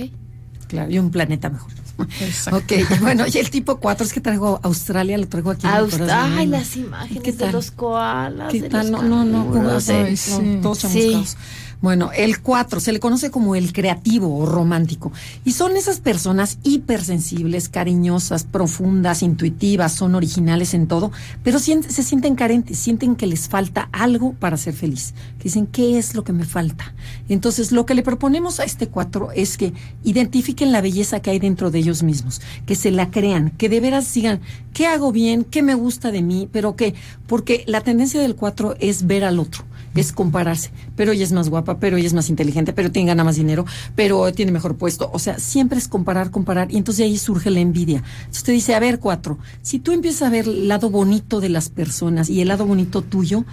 Claro, 0.67 0.91
y 0.91 0.97
un 0.97 1.11
planeta 1.11 1.49
mejor. 1.49 1.71
Exacto. 2.19 2.57
Ok, 2.57 2.87
bueno, 3.01 3.25
y 3.31 3.37
el 3.37 3.49
tipo 3.49 3.77
4 3.77 4.05
es 4.05 4.13
que 4.13 4.19
traigo 4.21 4.59
Australia, 4.63 5.17
lo 5.17 5.27
traigo 5.27 5.51
aquí. 5.51 5.65
en 5.67 5.73
Aust-. 5.73 6.09
Ay, 6.11 6.47
las 6.47 6.75
imágenes 6.75 7.23
¿Qué 7.23 7.31
de 7.31 7.51
los 7.51 7.71
koalas. 7.71 8.51
¿Qué 8.51 8.61
de 8.61 8.69
tal? 8.69 8.91
los 8.91 9.01
No, 9.03 9.07
no, 9.07 9.25
no, 9.25 9.43
canguros, 9.53 9.85
¿cómo 9.85 9.99
de- 10.03 10.17
se- 10.17 10.41
no, 10.43 10.61
todos 10.61 10.77
Sí. 10.79 10.87
chamuscados. 10.87 11.37
Bueno, 11.81 12.11
el 12.15 12.41
4 12.41 12.79
se 12.79 12.93
le 12.93 12.99
conoce 12.99 13.31
como 13.31 13.55
el 13.55 13.73
creativo 13.73 14.37
o 14.37 14.45
romántico. 14.45 15.11
Y 15.43 15.51
son 15.51 15.75
esas 15.75 15.99
personas 15.99 16.57
hipersensibles, 16.63 17.69
cariñosas, 17.69 18.43
profundas, 18.43 19.21
intuitivas, 19.21 19.93
son 19.93 20.15
originales 20.15 20.73
en 20.73 20.87
todo, 20.87 21.11
pero 21.43 21.59
se 21.59 22.03
sienten 22.03 22.35
carentes, 22.35 22.79
sienten 22.79 23.15
que 23.15 23.27
les 23.27 23.49
falta 23.49 23.89
algo 23.91 24.33
para 24.33 24.57
ser 24.57 24.73
feliz. 24.73 25.13
Dicen, 25.43 25.67
¿qué 25.67 25.97
es 25.97 26.15
lo 26.15 26.23
que 26.23 26.33
me 26.33 26.45
falta? 26.45 26.93
Entonces, 27.29 27.71
lo 27.71 27.85
que 27.85 27.93
le 27.93 28.03
proponemos 28.03 28.59
a 28.59 28.63
este 28.63 28.87
4 28.87 29.31
es 29.33 29.57
que 29.57 29.73
identifiquen 30.03 30.71
la 30.71 30.81
belleza 30.81 31.19
que 31.19 31.31
hay 31.31 31.39
dentro 31.39 31.71
de 31.71 31.79
ellos 31.79 32.03
mismos, 32.03 32.41
que 32.65 32.75
se 32.75 32.91
la 32.91 33.11
crean, 33.11 33.51
que 33.51 33.69
de 33.69 33.79
veras 33.79 34.13
digan, 34.13 34.39
¿qué 34.73 34.87
hago 34.87 35.11
bien? 35.11 35.43
¿Qué 35.43 35.61
me 35.61 35.75
gusta 35.75 36.11
de 36.11 36.21
mí? 36.21 36.49
Pero 36.51 36.75
que, 36.75 36.95
porque 37.27 37.63
la 37.67 37.81
tendencia 37.81 38.21
del 38.21 38.35
4 38.35 38.75
es 38.79 39.05
ver 39.07 39.23
al 39.23 39.39
otro 39.39 39.65
es 40.01 40.11
compararse. 40.11 40.71
Pero 40.95 41.11
ella 41.11 41.23
es 41.23 41.31
más 41.31 41.49
guapa, 41.49 41.79
pero 41.79 41.97
ella 41.97 42.07
es 42.07 42.13
más 42.13 42.29
inteligente, 42.29 42.73
pero 42.73 42.91
tiene 42.91 43.07
gana 43.07 43.23
más 43.23 43.35
dinero, 43.35 43.65
pero 43.95 44.31
tiene 44.33 44.51
mejor 44.51 44.77
puesto. 44.77 45.09
O 45.13 45.19
sea, 45.19 45.39
siempre 45.39 45.77
es 45.77 45.87
comparar, 45.87 46.31
comparar, 46.31 46.71
y 46.71 46.77
entonces 46.77 46.99
de 46.99 47.05
ahí 47.05 47.17
surge 47.17 47.49
la 47.49 47.59
envidia. 47.59 47.97
Entonces 47.97 48.37
usted 48.37 48.53
dice, 48.53 48.75
a 48.75 48.79
ver, 48.79 48.99
cuatro, 48.99 49.37
si 49.61 49.79
tú 49.79 49.91
empiezas 49.91 50.23
a 50.23 50.29
ver 50.29 50.45
el 50.45 50.67
lado 50.67 50.89
bonito 50.89 51.39
de 51.39 51.49
las 51.49 51.69
personas 51.69 52.29
y 52.29 52.41
el 52.41 52.47
lado 52.47 52.65
bonito 52.65 53.01
tuyo, 53.01 53.45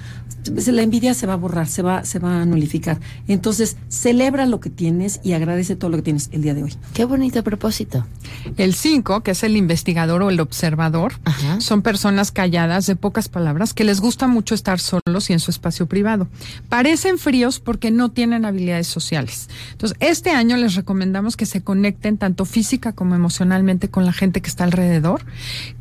pues, 0.52 0.68
la 0.68 0.82
envidia 0.82 1.14
se 1.14 1.26
va 1.26 1.34
a 1.34 1.36
borrar, 1.36 1.68
se 1.68 1.82
va, 1.82 2.04
se 2.04 2.18
va 2.18 2.42
a 2.42 2.44
nulificar. 2.44 2.98
Entonces, 3.28 3.76
celebra 3.88 4.46
lo 4.46 4.60
que 4.60 4.70
tienes 4.70 5.20
y 5.22 5.32
agradece 5.32 5.76
todo 5.76 5.90
lo 5.90 5.98
que 5.98 6.02
tienes 6.02 6.28
el 6.32 6.42
día 6.42 6.54
de 6.54 6.64
hoy. 6.64 6.74
Qué 6.94 7.04
bonito 7.04 7.42
propósito. 7.44 8.04
El 8.56 8.74
5, 8.74 9.22
que 9.22 9.32
es 9.32 9.42
el 9.42 9.56
investigador 9.56 10.22
o 10.22 10.30
el 10.30 10.40
observador, 10.40 11.14
son 11.58 11.82
personas 11.82 12.32
calladas, 12.32 12.86
de 12.86 12.96
pocas 12.96 13.28
palabras, 13.28 13.74
que 13.74 13.84
les 13.84 14.00
gusta 14.00 14.26
mucho 14.26 14.54
estar 14.54 14.80
solos 14.80 15.30
y 15.30 15.32
en 15.32 15.40
su 15.40 15.50
espacio 15.50 15.86
privado. 15.86 16.28
Parecen 16.68 17.18
fríos 17.18 17.60
porque 17.60 17.90
no 17.90 18.10
tienen 18.10 18.44
habilidades 18.44 18.86
sociales. 18.86 19.48
Entonces, 19.72 19.96
este 20.00 20.30
año 20.30 20.56
les 20.56 20.74
recomendamos 20.74 21.36
que 21.36 21.46
se 21.46 21.62
conecten 21.62 22.18
tanto 22.18 22.44
física 22.44 22.92
como 22.92 23.14
emocionalmente 23.14 23.88
con 23.88 24.06
la 24.06 24.12
gente 24.12 24.40
que 24.40 24.48
está 24.48 24.64
alrededor, 24.64 25.24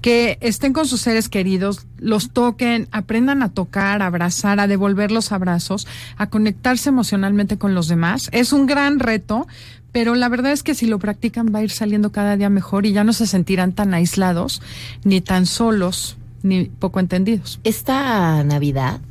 que 0.02 0.38
estén 0.42 0.74
con 0.74 0.86
sus 0.86 1.02
seres 1.02 1.30
queridos, 1.30 1.86
los 1.98 2.32
toquen, 2.32 2.88
aprendan 2.92 3.44
a 3.44 3.50
tocar, 3.50 4.02
a 4.02 4.08
abrazar, 4.08 4.60
a 4.60 4.68
devolver 4.68 5.12
los 5.12 5.32
abrazos, 5.32 5.88
a 6.18 6.30
conectarse 6.30 6.90
emocionalmente 6.90 7.58
con 7.58 7.76
los 7.76 7.88
demás. 7.88 8.30
Es 8.32 8.54
un 8.54 8.66
gran 8.66 9.00
reto, 9.00 9.48
pero 9.92 10.16
la 10.16 10.30
verdad 10.30 10.52
es 10.52 10.64
que 10.64 10.76
si 10.76 10.88
lo 10.88 11.00
practican 11.00 11.54
va 11.54 11.60
a 11.60 11.64
ir 11.64 11.72
saliendo 11.72 12.12
cada 12.12 12.38
día 12.38 12.50
mejor 12.50 12.86
y 12.86 12.94
ya 12.94 13.04
no 13.04 13.14
se 13.14 13.28
sentirán 13.28 13.74
tan 13.74 13.94
aislados, 13.94 14.62
ni 15.04 15.22
tan 15.22 15.46
solos, 15.46 16.18
ni 16.44 16.66
poco 16.66 17.00
entendidos. 17.00 17.60
Esta 17.64 18.44
Navidad 18.44 19.02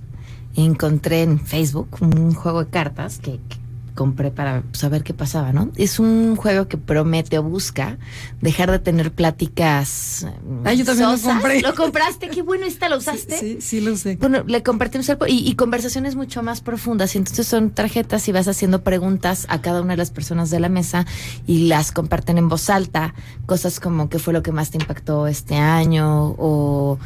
encontré 0.57 1.23
en 1.23 1.39
Facebook 1.41 1.89
un 2.01 2.35
juego 2.35 2.65
de 2.65 2.71
cartas 2.71 3.19
que, 3.19 3.33
que 3.49 3.61
compré 3.95 4.31
para 4.31 4.63
saber 4.73 5.03
qué 5.03 5.13
pasaba, 5.13 5.53
¿no? 5.53 5.71
Es 5.77 5.99
un 5.99 6.35
juego 6.37 6.69
que 6.69 6.79
promete 6.79 7.39
o 7.39 7.43
busca 7.43 7.99
dejar 8.41 8.71
de 8.71 8.79
tener 8.79 9.13
pláticas. 9.13 10.27
Ah, 10.65 10.73
yo 10.73 10.87
también 10.87 11.11
lo 11.11 11.19
compré. 11.19 11.61
Lo 11.61 11.75
compraste, 11.75 12.29
qué 12.29 12.41
bueno 12.41 12.65
está, 12.65 12.89
¿lo 12.89 12.97
usaste? 12.99 13.39
Sí, 13.39 13.59
sí, 13.61 13.81
lo 13.81 13.93
usé. 13.93 14.17
Bueno, 14.17 14.43
le 14.47 14.63
compartimos 14.63 15.11
algo 15.11 15.27
y, 15.27 15.47
y 15.47 15.55
conversaciones 15.55 16.15
mucho 16.17 16.43
más 16.43 16.63
profundas. 16.63 17.15
Y 17.15 17.19
entonces 17.19 17.47
son 17.47 17.71
tarjetas 17.71 18.27
y 18.29 18.33
vas 18.33 18.49
haciendo 18.49 18.83
preguntas 18.83 19.45
a 19.51 19.61
cada 19.61 19.83
una 19.83 19.93
de 19.95 19.99
las 19.99 20.11
personas 20.11 20.49
de 20.49 20.61
la 20.61 20.71
mesa 20.71 21.05
y 21.47 21.67
las 21.67 21.93
comparten 21.93 22.39
en 22.39 22.49
voz 22.49 22.71
alta. 22.71 23.15
Cosas 23.45 23.81
como 23.81 24.09
qué 24.09 24.19
fue 24.19 24.33
lo 24.33 24.43
que 24.43 24.53
más 24.53 24.71
te 24.71 24.79
impactó 24.79 25.27
este 25.27 25.57
año 25.57 26.35
o 26.39 26.99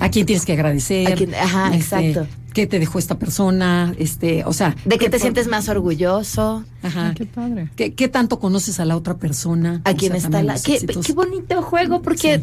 a 0.00 0.10
quién 0.10 0.26
tienes 0.26 0.44
que 0.44 0.52
agradecer. 0.52 1.12
A 1.12 1.14
quién- 1.14 1.34
ajá, 1.34 1.74
este, 1.74 2.10
exacto. 2.12 2.26
¿Qué 2.52 2.66
te 2.66 2.78
dejó 2.78 2.98
esta 2.98 3.18
persona? 3.18 3.94
Este, 3.98 4.44
o 4.44 4.52
sea. 4.52 4.76
¿De 4.84 4.98
qué 4.98 5.06
te 5.06 5.12
por- 5.12 5.20
sientes 5.20 5.48
más 5.48 5.68
orgulloso? 5.68 6.64
Ajá. 6.82 7.14
Qué 7.16 7.26
padre. 7.26 7.70
¿Qué, 7.76 7.94
qué 7.94 8.08
tanto 8.08 8.38
conoces 8.38 8.78
a 8.80 8.84
la 8.84 8.96
otra 8.96 9.16
persona? 9.16 9.80
A 9.84 9.90
O 9.92 9.96
quién 9.96 10.12
sea, 10.12 10.20
está 10.20 10.42
la. 10.42 10.54
Qué, 10.60 10.78
qué 10.86 11.12
bonito 11.12 11.62
juego, 11.62 12.02
porque 12.02 12.42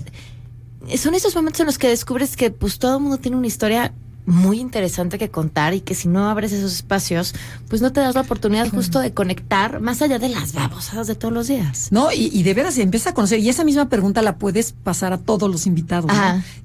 son 0.97 1.13
esos 1.13 1.35
momentos 1.35 1.59
en 1.61 1.65
los 1.67 1.77
que 1.77 1.87
descubres 1.89 2.35
que 2.35 2.49
pues 2.51 2.79
todo 2.79 2.97
el 2.97 3.03
mundo 3.03 3.17
tiene 3.17 3.37
una 3.37 3.47
historia 3.47 3.93
muy 4.29 4.59
interesante 4.59 5.17
que 5.17 5.29
contar 5.29 5.73
y 5.73 5.81
que 5.81 5.95
si 5.95 6.07
no 6.07 6.29
abres 6.29 6.51
esos 6.51 6.73
espacios, 6.73 7.33
pues 7.67 7.81
no 7.81 7.91
te 7.91 7.99
das 7.99 8.15
la 8.15 8.21
oportunidad 8.21 8.69
justo 8.69 8.99
de 8.99 9.11
conectar 9.13 9.79
más 9.79 10.01
allá 10.01 10.19
de 10.19 10.29
las 10.29 10.53
babosadas 10.53 11.07
de 11.07 11.15
todos 11.15 11.33
los 11.33 11.47
días. 11.47 11.89
No, 11.91 12.11
y, 12.11 12.29
y 12.33 12.43
de 12.43 12.53
veras 12.53 12.75
se 12.75 12.81
empieza 12.83 13.09
a 13.09 13.13
conocer. 13.13 13.39
Y 13.39 13.49
esa 13.49 13.63
misma 13.63 13.89
pregunta 13.89 14.21
la 14.21 14.37
puedes 14.37 14.71
pasar 14.71 15.13
a 15.13 15.17
todos 15.17 15.49
los 15.51 15.65
invitados. 15.67 16.11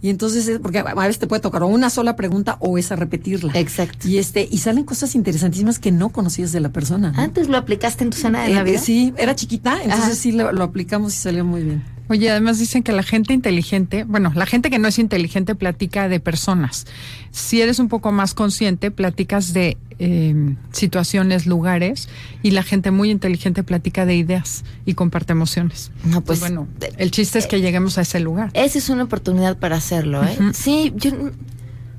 Y 0.03 0.11
entonces, 0.11 0.47
es- 0.49 0.59
porque 0.61 0.79
a 0.81 0.95
veces 0.95 1.19
te 1.19 1.27
puede 1.27 1.41
tocar 1.41 1.63
o 1.63 1.67
una 1.67 1.91
sola 1.91 2.17
pregunta 2.17 2.57
o 2.61 2.79
esa 2.79 2.97
repetirla. 2.97 3.53
Exacto. 3.55 4.07
Y 4.09 4.19
este, 4.19 4.47
y 4.51 4.59
salen 4.59 4.85
cosas 4.85 5.15
interesantísimas 5.15 5.79
que 5.79 5.91
no 5.93 6.11
conocías 6.11 6.53
de 6.53 6.61
la 6.61 6.69
persona. 6.71 7.13
¿no? 7.13 7.21
Antes 7.21 7.49
lo 7.49 7.57
aplicaste 7.57 8.05
en 8.05 8.11
tu 8.11 8.17
cena 8.19 8.43
de 8.43 8.53
Eh, 8.53 8.55
Navidad. 8.55 8.81
sí, 8.83 9.15
era 9.17 9.35
chiquita, 9.35 9.79
entonces 9.83 10.05
Ajá. 10.05 10.15
sí 10.15 10.33
lo, 10.33 10.53
lo 10.53 10.65
aplicamos 10.65 11.15
y 11.15 11.17
salió 11.19 11.45
muy 11.45 11.63
bien. 11.63 11.83
Oye, 12.09 12.31
además 12.31 12.59
dicen 12.59 12.83
que 12.83 12.93
la 12.93 13.03
gente 13.03 13.33
inteligente, 13.33 14.05
bueno, 14.05 14.33
la 14.35 14.47
gente 14.47 14.71
que 14.71 14.79
no 14.79 14.89
es 14.89 14.99
inteligente 14.99 15.55
platica 15.55 16.09
de 16.09 16.21
personas. 16.21 16.87
Si 17.31 17.63
eres 17.63 17.79
un 17.79 17.89
poco 17.89 18.13
más 18.13 18.35
consciente, 18.35 18.91
platicas 18.91 19.53
de 19.55 19.79
eh, 19.99 20.55
situaciones, 20.73 21.47
lugares, 21.47 22.09
y 22.43 22.51
la 22.51 22.63
gente 22.63 22.91
muy 22.91 23.11
inteligente 23.11 23.63
platica 23.63 24.05
de 24.05 24.17
ideas 24.17 24.65
y 24.85 24.95
comparte 24.95 25.33
emociones. 25.33 25.93
No, 26.05 26.21
pues, 26.21 26.41
bueno, 26.41 26.69
el 26.99 27.11
chiste 27.11 27.39
es 27.39 27.47
que 27.47 27.61
lleguemos 27.61 27.97
a 27.97 28.03
ese 28.03 28.21
lugar. 28.21 28.51
Esa 28.55 28.79
es 28.79 28.89
una 28.91 29.05
oportunidad 29.05 29.57
para 29.57 29.77
hacerlo, 29.77 30.23
¿eh? 30.25 30.37
Sí, 30.53 30.93
yo 30.97 31.13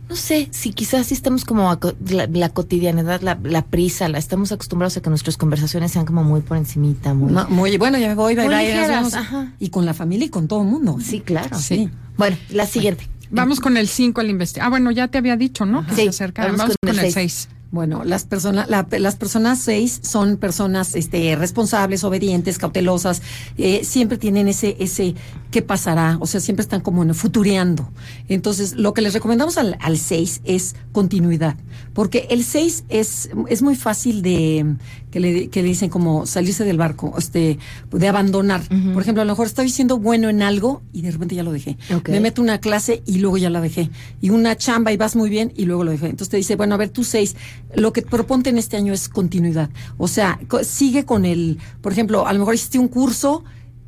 no 0.09 0.15
sé 0.15 0.47
si 0.51 0.71
quizás 0.71 1.07
sí 1.07 1.13
estamos 1.13 1.45
como 1.45 1.69
a 1.71 1.79
co- 1.79 1.93
la, 2.09 2.27
la 2.27 2.49
cotidianidad, 2.49 3.21
la, 3.21 3.37
la 3.43 3.63
prisa, 3.65 4.07
la 4.09 4.17
estamos 4.19 4.51
acostumbrados 4.51 4.95
a 4.97 5.01
que 5.01 5.09
nuestras 5.09 5.37
conversaciones 5.37 5.91
sean 5.91 6.05
como 6.05 6.23
muy 6.23 6.41
por 6.41 6.57
encimita, 6.57 7.13
muy. 7.13 7.31
No, 7.31 7.47
muy 7.49 7.77
bueno, 7.77 7.97
ya 7.97 8.07
me 8.09 8.15
voy, 8.15 8.35
bye, 8.35 8.47
bye, 8.47 8.57
ligeras, 8.67 9.13
ajá. 9.13 9.53
Y 9.59 9.69
con 9.69 9.85
la 9.85 9.93
familia 9.93 10.25
y 10.27 10.29
con 10.29 10.47
todo 10.47 10.61
el 10.61 10.67
mundo. 10.67 10.97
Sí, 11.01 11.21
claro. 11.21 11.57
Sí. 11.57 11.89
Bueno, 12.17 12.37
la 12.49 12.65
siguiente. 12.65 13.07
Vamos 13.31 13.59
con 13.59 13.75
el 13.75 13.87
5 13.87 14.21
al 14.21 14.29
investigar. 14.29 14.67
Ah, 14.67 14.69
bueno, 14.69 14.91
ya 14.91 15.07
te 15.07 15.17
había 15.17 15.35
dicho, 15.35 15.65
¿no? 15.65 15.85
Que 15.85 15.95
Sí, 15.95 16.03
se 16.03 16.09
acerca. 16.09 16.43
vamos 16.43 16.59
Vamos, 16.59 16.75
con 16.81 16.89
con, 16.91 16.99
el 16.99 17.05
el 17.05 17.11
seis. 17.11 17.47
6. 17.49 17.54
Bueno, 17.71 18.03
las 18.05 18.23
personas, 18.23 18.69
la- 18.69 18.87
las 18.99 19.15
personas 19.17 19.59
seis 19.59 19.99
son 20.03 20.37
personas, 20.37 20.95
este, 20.95 21.35
responsables, 21.35 22.03
obedientes, 22.03 22.57
cautelosas, 22.57 23.21
eh, 23.57 23.81
siempre 23.83 24.17
tienen 24.17 24.47
ese, 24.47 24.77
ese, 24.79 25.15
¿qué 25.51 25.61
pasará? 25.61 26.17
O 26.21 26.27
sea, 26.27 26.39
siempre 26.39 26.61
están 26.63 26.79
como 26.81 27.03
en- 27.03 27.13
futureando. 27.15 27.89
Entonces, 28.29 28.73
lo 28.75 28.93
que 28.93 29.01
les 29.01 29.13
recomendamos 29.13 29.57
al, 29.57 29.77
al 29.81 29.97
seis 29.97 30.41
es 30.45 30.75
continuidad, 30.93 31.57
porque 31.93 32.27
el 32.29 32.43
seis 32.45 32.85
es, 32.87 33.29
es 33.49 33.61
muy 33.61 33.75
fácil 33.75 34.21
de, 34.21 34.75
que 35.11 35.19
le, 35.19 35.49
que 35.49 35.61
le 35.61 35.67
dicen 35.69 35.89
como 35.89 36.25
salirse 36.25 36.63
del 36.63 36.77
barco, 36.77 37.13
este, 37.17 37.57
de 37.91 38.07
abandonar. 38.07 38.61
Por 38.93 39.01
ejemplo, 39.01 39.21
a 39.21 39.25
lo 39.25 39.31
mejor 39.33 39.47
estoy 39.47 39.69
siendo 39.69 39.97
bueno 39.97 40.29
en 40.29 40.41
algo 40.41 40.81
y 40.93 41.01
de 41.01 41.11
repente 41.11 41.35
ya 41.35 41.43
lo 41.43 41.51
dejé. 41.51 41.77
Me 42.11 42.19
meto 42.21 42.41
una 42.41 42.59
clase 42.59 43.01
y 43.05 43.17
luego 43.19 43.37
ya 43.37 43.49
la 43.49 43.59
dejé. 43.59 43.89
Y 44.21 44.29
una 44.29 44.55
chamba 44.55 44.91
y 44.93 44.97
vas 44.97 45.15
muy 45.15 45.29
bien 45.29 45.51
y 45.57 45.65
luego 45.65 45.83
lo 45.83 45.91
dejé. 45.91 46.05
Entonces 46.05 46.29
te 46.29 46.37
dice, 46.37 46.55
bueno, 46.55 46.75
a 46.75 46.77
ver, 46.77 46.89
tú 46.89 47.03
seis, 47.03 47.35
lo 47.75 47.93
que 47.93 48.01
proponte 48.01 48.49
en 48.49 48.57
este 48.57 48.77
año 48.77 48.93
es 48.93 49.09
continuidad. 49.09 49.69
O 49.97 50.07
sea, 50.07 50.39
co- 50.47 50.63
sigue 50.63 51.05
con 51.05 51.25
el, 51.25 51.59
por 51.81 51.91
ejemplo, 51.91 52.27
a 52.27 52.33
lo 52.33 52.39
mejor 52.39 52.55
hiciste 52.55 52.79
un 52.79 52.87
curso 52.87 53.43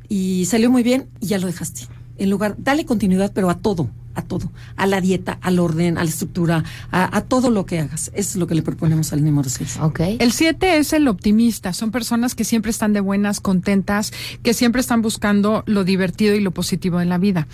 y 0.08 0.44
salió 0.46 0.70
muy 0.70 0.82
bien 0.82 1.08
y 1.20 1.26
ya 1.26 1.38
lo 1.38 1.46
dejaste. 1.46 1.82
En 2.18 2.30
lugar, 2.30 2.56
dale 2.58 2.84
continuidad, 2.84 3.30
pero 3.32 3.48
a 3.48 3.54
todo, 3.58 3.88
a 4.16 4.22
todo, 4.22 4.50
a 4.74 4.86
la 4.88 5.00
dieta, 5.00 5.38
al 5.40 5.60
orden, 5.60 5.98
a 5.98 6.02
la 6.02 6.10
estructura, 6.10 6.64
a, 6.90 7.16
a 7.16 7.20
todo 7.20 7.50
lo 7.50 7.64
que 7.64 7.78
hagas. 7.78 8.08
Eso 8.12 8.30
es 8.30 8.36
lo 8.36 8.48
que 8.48 8.56
le 8.56 8.62
proponemos 8.62 9.12
al 9.12 9.24
número 9.24 9.48
seis. 9.48 9.78
Ok. 9.80 10.00
El 10.18 10.32
7 10.32 10.78
es 10.78 10.92
el 10.92 11.06
optimista. 11.06 11.72
Son 11.72 11.92
personas 11.92 12.34
que 12.34 12.42
siempre 12.44 12.72
están 12.72 12.92
de 12.92 12.98
buenas, 13.00 13.40
contentas, 13.40 14.12
que 14.42 14.52
siempre 14.52 14.80
están 14.80 15.00
buscando 15.00 15.62
lo 15.66 15.84
divertido 15.84 16.34
y 16.34 16.40
lo 16.40 16.50
positivo 16.50 16.98
de 16.98 17.04
la 17.04 17.18
vida. 17.18 17.46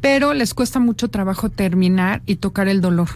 Pero 0.00 0.32
les 0.32 0.54
cuesta 0.54 0.80
mucho 0.80 1.08
trabajo 1.08 1.50
terminar 1.50 2.22
y 2.24 2.36
tocar 2.36 2.68
el 2.68 2.80
dolor. 2.80 3.08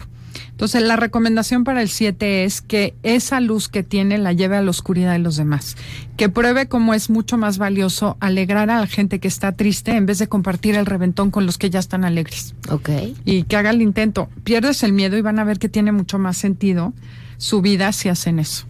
Entonces, 0.49 0.83
la 0.83 0.95
recomendación 0.95 1.63
para 1.63 1.81
el 1.81 1.89
7 1.89 2.43
es 2.43 2.61
que 2.61 2.93
esa 3.03 3.39
luz 3.39 3.67
que 3.67 3.83
tiene 3.83 4.17
la 4.17 4.33
lleve 4.33 4.57
a 4.57 4.61
la 4.61 4.69
oscuridad 4.69 5.13
de 5.13 5.19
los 5.19 5.35
demás. 5.35 5.75
Que 6.17 6.29
pruebe 6.29 6.67
cómo 6.67 6.93
es 6.93 7.09
mucho 7.09 7.37
más 7.37 7.57
valioso 7.57 8.17
alegrar 8.19 8.69
a 8.69 8.79
la 8.79 8.87
gente 8.87 9.19
que 9.19 9.27
está 9.27 9.53
triste 9.53 9.95
en 9.95 10.05
vez 10.05 10.19
de 10.19 10.27
compartir 10.27 10.75
el 10.75 10.85
reventón 10.85 11.31
con 11.31 11.45
los 11.45 11.57
que 11.57 11.69
ya 11.69 11.79
están 11.79 12.05
alegres. 12.05 12.53
Ok. 12.69 12.89
Y 13.25 13.43
que 13.43 13.55
haga 13.55 13.71
el 13.71 13.81
intento. 13.81 14.29
Pierdes 14.43 14.83
el 14.83 14.93
miedo 14.93 15.17
y 15.17 15.21
van 15.21 15.39
a 15.39 15.43
ver 15.43 15.59
que 15.59 15.69
tiene 15.69 15.91
mucho 15.91 16.19
más 16.19 16.37
sentido 16.37 16.93
su 17.37 17.61
vida 17.61 17.91
si 17.91 18.09
hacen 18.09 18.39
eso. 18.39 18.67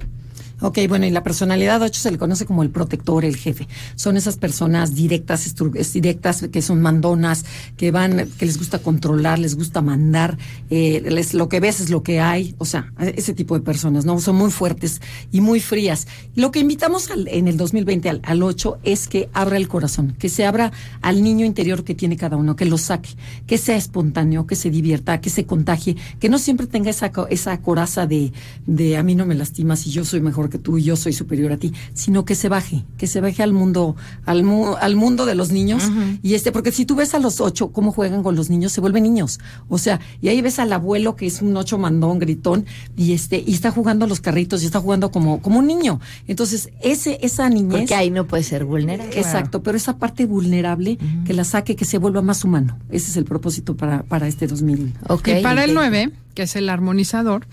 Ok, 0.61 0.77
bueno, 0.87 1.07
y 1.07 1.09
la 1.09 1.23
personalidad 1.23 1.81
8 1.81 1.99
se 1.99 2.11
le 2.11 2.19
conoce 2.19 2.45
como 2.45 2.61
el 2.61 2.69
protector, 2.69 3.25
el 3.25 3.35
jefe. 3.35 3.67
Son 3.95 4.15
esas 4.15 4.37
personas 4.37 4.93
directas, 4.93 5.55
directas, 5.93 6.43
que 6.51 6.61
son 6.61 6.81
mandonas, 6.81 7.45
que 7.77 7.89
van, 7.89 8.29
que 8.37 8.45
les 8.45 8.59
gusta 8.59 8.77
controlar, 8.77 9.39
les 9.39 9.55
gusta 9.55 9.81
mandar, 9.81 10.37
eh, 10.69 11.01
les, 11.09 11.33
lo 11.33 11.49
que 11.49 11.59
ves 11.59 11.79
es 11.79 11.89
lo 11.89 12.03
que 12.03 12.19
hay, 12.19 12.53
o 12.59 12.65
sea, 12.65 12.93
ese 12.99 13.33
tipo 13.33 13.55
de 13.57 13.61
personas, 13.65 14.05
¿no? 14.05 14.19
Son 14.19 14.35
muy 14.35 14.51
fuertes 14.51 15.01
y 15.31 15.41
muy 15.41 15.59
frías. 15.59 16.05
Lo 16.35 16.51
que 16.51 16.59
invitamos 16.59 17.09
al- 17.09 17.27
en 17.29 17.47
el 17.47 17.57
2020 17.57 18.09
al, 18.09 18.21
al 18.23 18.43
8 18.43 18.77
es 18.83 19.07
que 19.07 19.29
abra 19.33 19.57
el 19.57 19.67
corazón, 19.67 20.15
que 20.19 20.29
se 20.29 20.45
abra 20.45 20.71
al 21.01 21.23
niño 21.23 21.43
interior 21.43 21.83
que 21.83 21.95
tiene 21.95 22.17
cada 22.17 22.37
uno, 22.37 22.55
que 22.55 22.65
lo 22.65 22.77
saque, 22.77 23.09
que 23.47 23.57
sea 23.57 23.77
espontáneo, 23.77 24.45
que 24.45 24.55
se 24.55 24.69
divierta, 24.69 25.21
que 25.21 25.31
se 25.31 25.47
contagie, 25.47 25.95
que 26.19 26.29
no 26.29 26.37
siempre 26.37 26.67
tenga 26.67 26.91
esa, 26.91 27.11
esa 27.31 27.59
coraza 27.61 28.05
de, 28.05 28.31
de 28.67 28.97
a 28.97 29.01
mí 29.01 29.15
no 29.15 29.25
me 29.25 29.33
lastimas 29.33 29.87
y 29.87 29.89
yo 29.91 30.05
soy 30.05 30.21
mejor 30.21 30.50
que 30.51 30.59
tú 30.59 30.77
y 30.77 30.83
yo 30.83 30.95
soy 30.95 31.13
superior 31.13 31.51
a 31.51 31.57
ti, 31.57 31.73
sino 31.95 32.23
que 32.25 32.35
se 32.35 32.47
baje, 32.49 32.83
que 32.99 33.07
se 33.07 33.19
baje 33.21 33.41
al 33.41 33.53
mundo, 33.53 33.95
al, 34.27 34.43
mu- 34.43 34.75
al 34.79 34.95
mundo 34.95 35.25
de 35.25 35.33
los 35.33 35.49
niños. 35.51 35.89
Y 36.21 36.35
este, 36.35 36.51
porque 36.51 36.71
si 36.71 36.85
tú 36.85 36.93
ves 36.95 37.15
a 37.15 37.19
los 37.19 37.41
ocho 37.41 37.71
cómo 37.71 37.91
juegan 37.91 38.21
con 38.21 38.35
los 38.35 38.49
niños, 38.51 38.71
se 38.71 38.81
vuelven 38.81 39.01
niños. 39.03 39.39
O 39.69 39.79
sea, 39.79 39.99
y 40.21 40.27
ahí 40.27 40.39
ves 40.41 40.59
al 40.59 40.71
abuelo 40.73 41.15
que 41.15 41.25
es 41.25 41.41
un 41.41 41.57
ocho 41.57 41.79
mandón, 41.79 42.19
gritón, 42.19 42.65
y 42.95 43.13
este, 43.13 43.43
y 43.43 43.53
está 43.53 43.71
jugando 43.71 44.05
a 44.05 44.07
los 44.07 44.21
carritos 44.21 44.61
y 44.61 44.67
está 44.67 44.79
jugando 44.79 45.09
como, 45.09 45.41
como 45.41 45.57
un 45.59 45.65
niño. 45.65 45.99
Entonces, 46.27 46.69
ese, 46.81 47.17
esa 47.21 47.49
niñez. 47.49 47.79
Porque 47.79 47.95
ahí 47.95 48.11
no 48.11 48.27
puede 48.27 48.43
ser 48.43 48.65
vulnerable. 48.65 49.17
Exacto, 49.17 49.63
pero 49.63 49.77
esa 49.77 49.97
parte 49.97 50.25
vulnerable 50.25 50.97
que 51.25 51.33
la 51.33 51.45
saque, 51.45 51.75
que 51.75 51.85
se 51.85 51.97
vuelva 51.97 52.21
más 52.21 52.43
humano. 52.43 52.77
Ese 52.89 53.09
es 53.11 53.17
el 53.17 53.23
propósito 53.25 53.75
para, 53.77 54.03
para 54.03 54.27
este 54.27 54.47
2000. 54.47 54.93
y 55.39 55.43
para 55.43 55.63
el 55.63 55.73
9, 55.73 56.11
que 56.31 56.43
es 56.43 56.55
el 56.55 56.69
armonizador, 56.69 57.47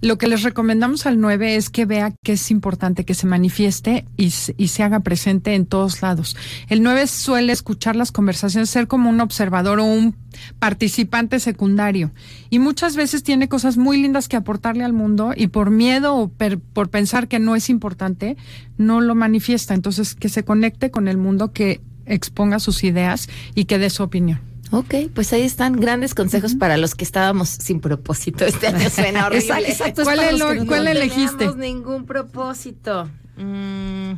lo 0.00 0.18
que 0.18 0.26
les 0.28 0.42
recomendamos 0.42 1.06
al 1.06 1.20
9 1.20 1.56
es 1.56 1.70
que 1.70 1.84
vea 1.86 2.12
que 2.22 2.32
es 2.32 2.50
importante 2.50 3.04
que 3.04 3.14
se 3.14 3.26
manifieste 3.26 4.04
y, 4.16 4.30
se- 4.30 4.54
haga 4.82 5.00
presente 5.00 5.54
en 5.54 5.66
todos 5.66 6.02
lados. 6.02 6.36
El 6.68 6.82
9 6.82 7.06
suele 7.06 7.52
escuchar 7.52 7.96
las 7.96 8.12
conversaciones, 8.12 8.68
ser 8.70 8.86
como 8.88 9.08
un 9.08 9.20
observador 9.20 9.78
o 9.80 9.84
un 9.84 10.14
participante 10.58 11.38
secundario. 11.40 12.10
Y 12.50 12.58
muchas 12.58 12.96
veces 12.96 13.22
tiene 13.22 13.48
cosas 13.48 13.76
muy 13.76 14.00
lindas 14.00 14.28
que 14.28 14.36
aportarle 14.36 14.84
al 14.84 14.92
mundo 14.92 15.32
y 15.36 15.46
por 15.48 15.70
miedo 15.70 16.16
o 16.16 16.28
por 16.28 16.90
pensar 16.90 17.28
que 17.28 17.38
no 17.38 17.54
es 17.56 17.70
importante, 17.70 18.36
no 18.78 19.00
lo 19.00 19.14
manifiesta. 19.14 19.74
Entonces, 19.74 20.14
que 20.14 20.28
se 20.28 20.44
conecte 20.44 20.90
con 20.90 21.08
el 21.08 21.16
mundo, 21.18 21.52
que 21.52 21.80
exponga 22.06 22.58
sus 22.58 22.84
ideas 22.84 23.28
y 23.54 23.64
que 23.66 23.78
dé 23.78 23.90
su 23.90 24.02
opinión. 24.02 24.40
Ok, 24.76 24.94
pues 25.14 25.32
ahí 25.32 25.42
están 25.42 25.74
grandes 25.78 26.14
consejos 26.14 26.56
para 26.56 26.76
los 26.76 26.96
que 26.96 27.04
estábamos 27.04 27.48
sin 27.48 27.80
propósito. 27.80 28.44
Este 28.44 28.66
año 28.66 28.90
suena 28.90 29.26
horrible. 29.26 29.44
Exacto, 29.46 29.70
exacto, 29.70 30.02
¿Cuál 30.02 30.18
que 30.20 30.32
no- 30.36 30.66
cuál 30.66 30.84
no 30.84 30.90
elegiste? 30.90 31.36
teníamos 31.36 31.56
ningún 31.58 32.06
propósito. 32.06 33.08
Mm. 33.36 34.12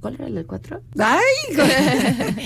¿Cuál 0.00 0.14
era 0.14 0.26
el 0.26 0.34
del 0.34 0.46
4? 0.46 0.82
¡Ay! 0.98 1.56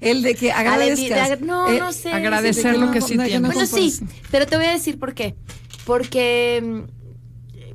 el 0.00 0.22
de 0.22 0.34
que 0.34 0.50
agradezcas. 0.52 1.40
No, 1.40 1.70
Eh, 1.70 1.78
no 1.78 1.92
sé. 1.92 2.12
agradecer 2.12 2.76
lo 2.78 2.90
que 2.90 3.00
sí 3.00 3.16
no, 3.16 3.24
tienes. 3.24 3.42
no 3.42 3.48
Bueno, 3.48 3.66
sí, 3.66 4.00
pero 4.30 4.46
te 4.46 4.56
voy 4.56 4.66
a 4.66 4.72
decir 4.72 4.98
por 4.98 5.14
qué. 5.14 5.36
Porque. 5.86 6.60
mm, 6.64 6.80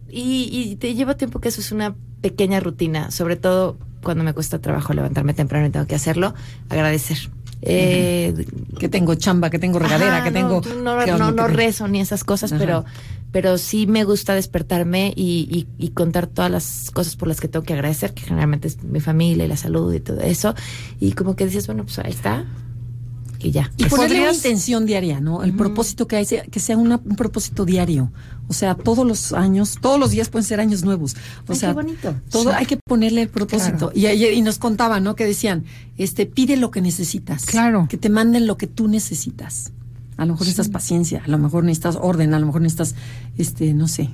Y, 0.10 0.50
y 0.52 0.76
te 0.78 0.96
lleva 0.96 1.16
tiempo 1.18 1.40
que 1.42 1.50
eso 1.50 1.60
es 1.62 1.72
una 1.74 1.96
pequeña 2.22 2.60
rutina, 2.62 3.12
sobre 3.12 3.36
todo 3.36 3.78
cuando 4.06 4.24
me 4.24 4.34
cuesta 4.34 4.60
trabajo 4.60 4.94
levantarme 4.94 5.34
temprano 5.34 5.68
y 5.68 5.70
tengo 5.72 5.86
que 5.86 5.96
hacerlo, 5.96 6.34
agradecer. 6.70 7.18
Eh, 7.62 8.46
que 8.80 8.88
tengo 8.90 9.16
chamba, 9.16 9.50
que 9.50 9.60
tengo 9.60 9.80
regadera, 9.80 10.18
Ajá, 10.18 10.24
que 10.26 10.32
tengo. 10.32 10.62
No, 10.84 11.06
no, 11.18 11.32
no, 11.32 11.48
rezo 11.48 11.88
ni 11.88 12.00
esas 12.00 12.24
cosas, 12.24 12.52
Ajá. 12.52 12.60
pero, 12.60 12.86
pero 13.32 13.58
sí 13.58 13.88
me 13.88 14.04
gusta 14.04 14.36
despertarme 14.36 15.12
y, 15.16 15.48
y- 15.50 15.68
y 15.84 15.90
contar 15.90 16.28
todas 16.28 16.52
las 16.52 16.92
cosas 16.94 17.16
por 17.16 17.28
las 17.28 17.42
que 17.42 17.48
tengo 17.48 17.66
que 17.66 17.74
agradecer, 17.74 18.14
que 18.14 18.22
generalmente 18.24 18.68
es 18.68 18.84
mi 18.84 19.00
familia 19.00 19.46
y 19.46 19.48
la 19.48 19.58
salud 19.58 19.92
y 19.94 20.00
todo 20.00 20.20
eso. 20.22 20.54
Y 21.00 21.14
como 21.14 21.36
que 21.36 21.46
dices, 21.46 21.66
bueno, 21.66 21.84
pues 21.86 21.98
ahí 22.00 22.12
está. 22.12 22.46
Y 23.40 23.52
ya. 23.52 23.72
Y 23.78 23.86
ponerle 23.86 24.22
una 24.22 24.34
intención 24.34 24.86
diaria, 24.86 25.20
¿no? 25.20 25.44
El 25.44 25.54
propósito 25.54 26.08
que 26.08 26.16
hay, 26.16 26.26
sea- 26.26 26.44
que 26.46 26.60
sea 26.60 26.78
una- 26.78 27.02
un 27.04 27.16
propósito 27.16 27.66
diario. 27.66 28.12
O 28.48 28.54
sea, 28.54 28.76
todos 28.76 29.06
los 29.06 29.34
años, 29.34 29.78
todos 29.82 30.00
los 30.00 30.12
días 30.12 30.30
pueden 30.30 30.46
ser 30.46 30.60
años 30.60 30.84
nuevos. 30.84 31.16
O 31.48 31.54
Ay, 31.54 31.58
sea, 31.60 31.70
qué 31.70 31.74
bonito. 31.74 32.16
todo 32.30 32.44
Sí. 32.52 32.56
hay 32.56 32.66
que 32.66 32.78
ponerle 32.78 33.24
el 33.24 33.30
propósito. 33.30 33.78
Claro. 33.90 33.92
Y, 33.96 34.06
ayer- 34.08 34.34
y 34.34 34.42
nos 34.42 34.58
contaban, 34.58 35.04
¿no? 35.04 35.16
Que 35.16 35.26
decían, 35.26 35.66
este, 35.98 36.26
pide 36.26 36.56
lo 36.58 36.72
que 36.72 36.82
necesitas. 36.82 37.46
Claro. 37.46 37.88
Que 37.90 37.98
te 37.98 38.10
manden 38.10 38.46
lo 38.48 38.58
que 38.58 38.68
tú 38.68 38.88
necesitas. 38.88 39.72
A 40.18 40.26
lo 40.26 40.34
mejor 40.34 40.48
necesitas 40.48 40.70
paciencia, 40.70 41.22
a 41.26 41.28
lo 41.28 41.38
mejor 41.38 41.64
necesitas 41.66 41.98
orden, 42.00 42.34
a 42.34 42.40
lo 42.40 42.46
mejor 42.46 42.62
necesitas, 42.62 42.96
este, 43.38 43.74
no 43.74 43.88
sé. 43.88 44.10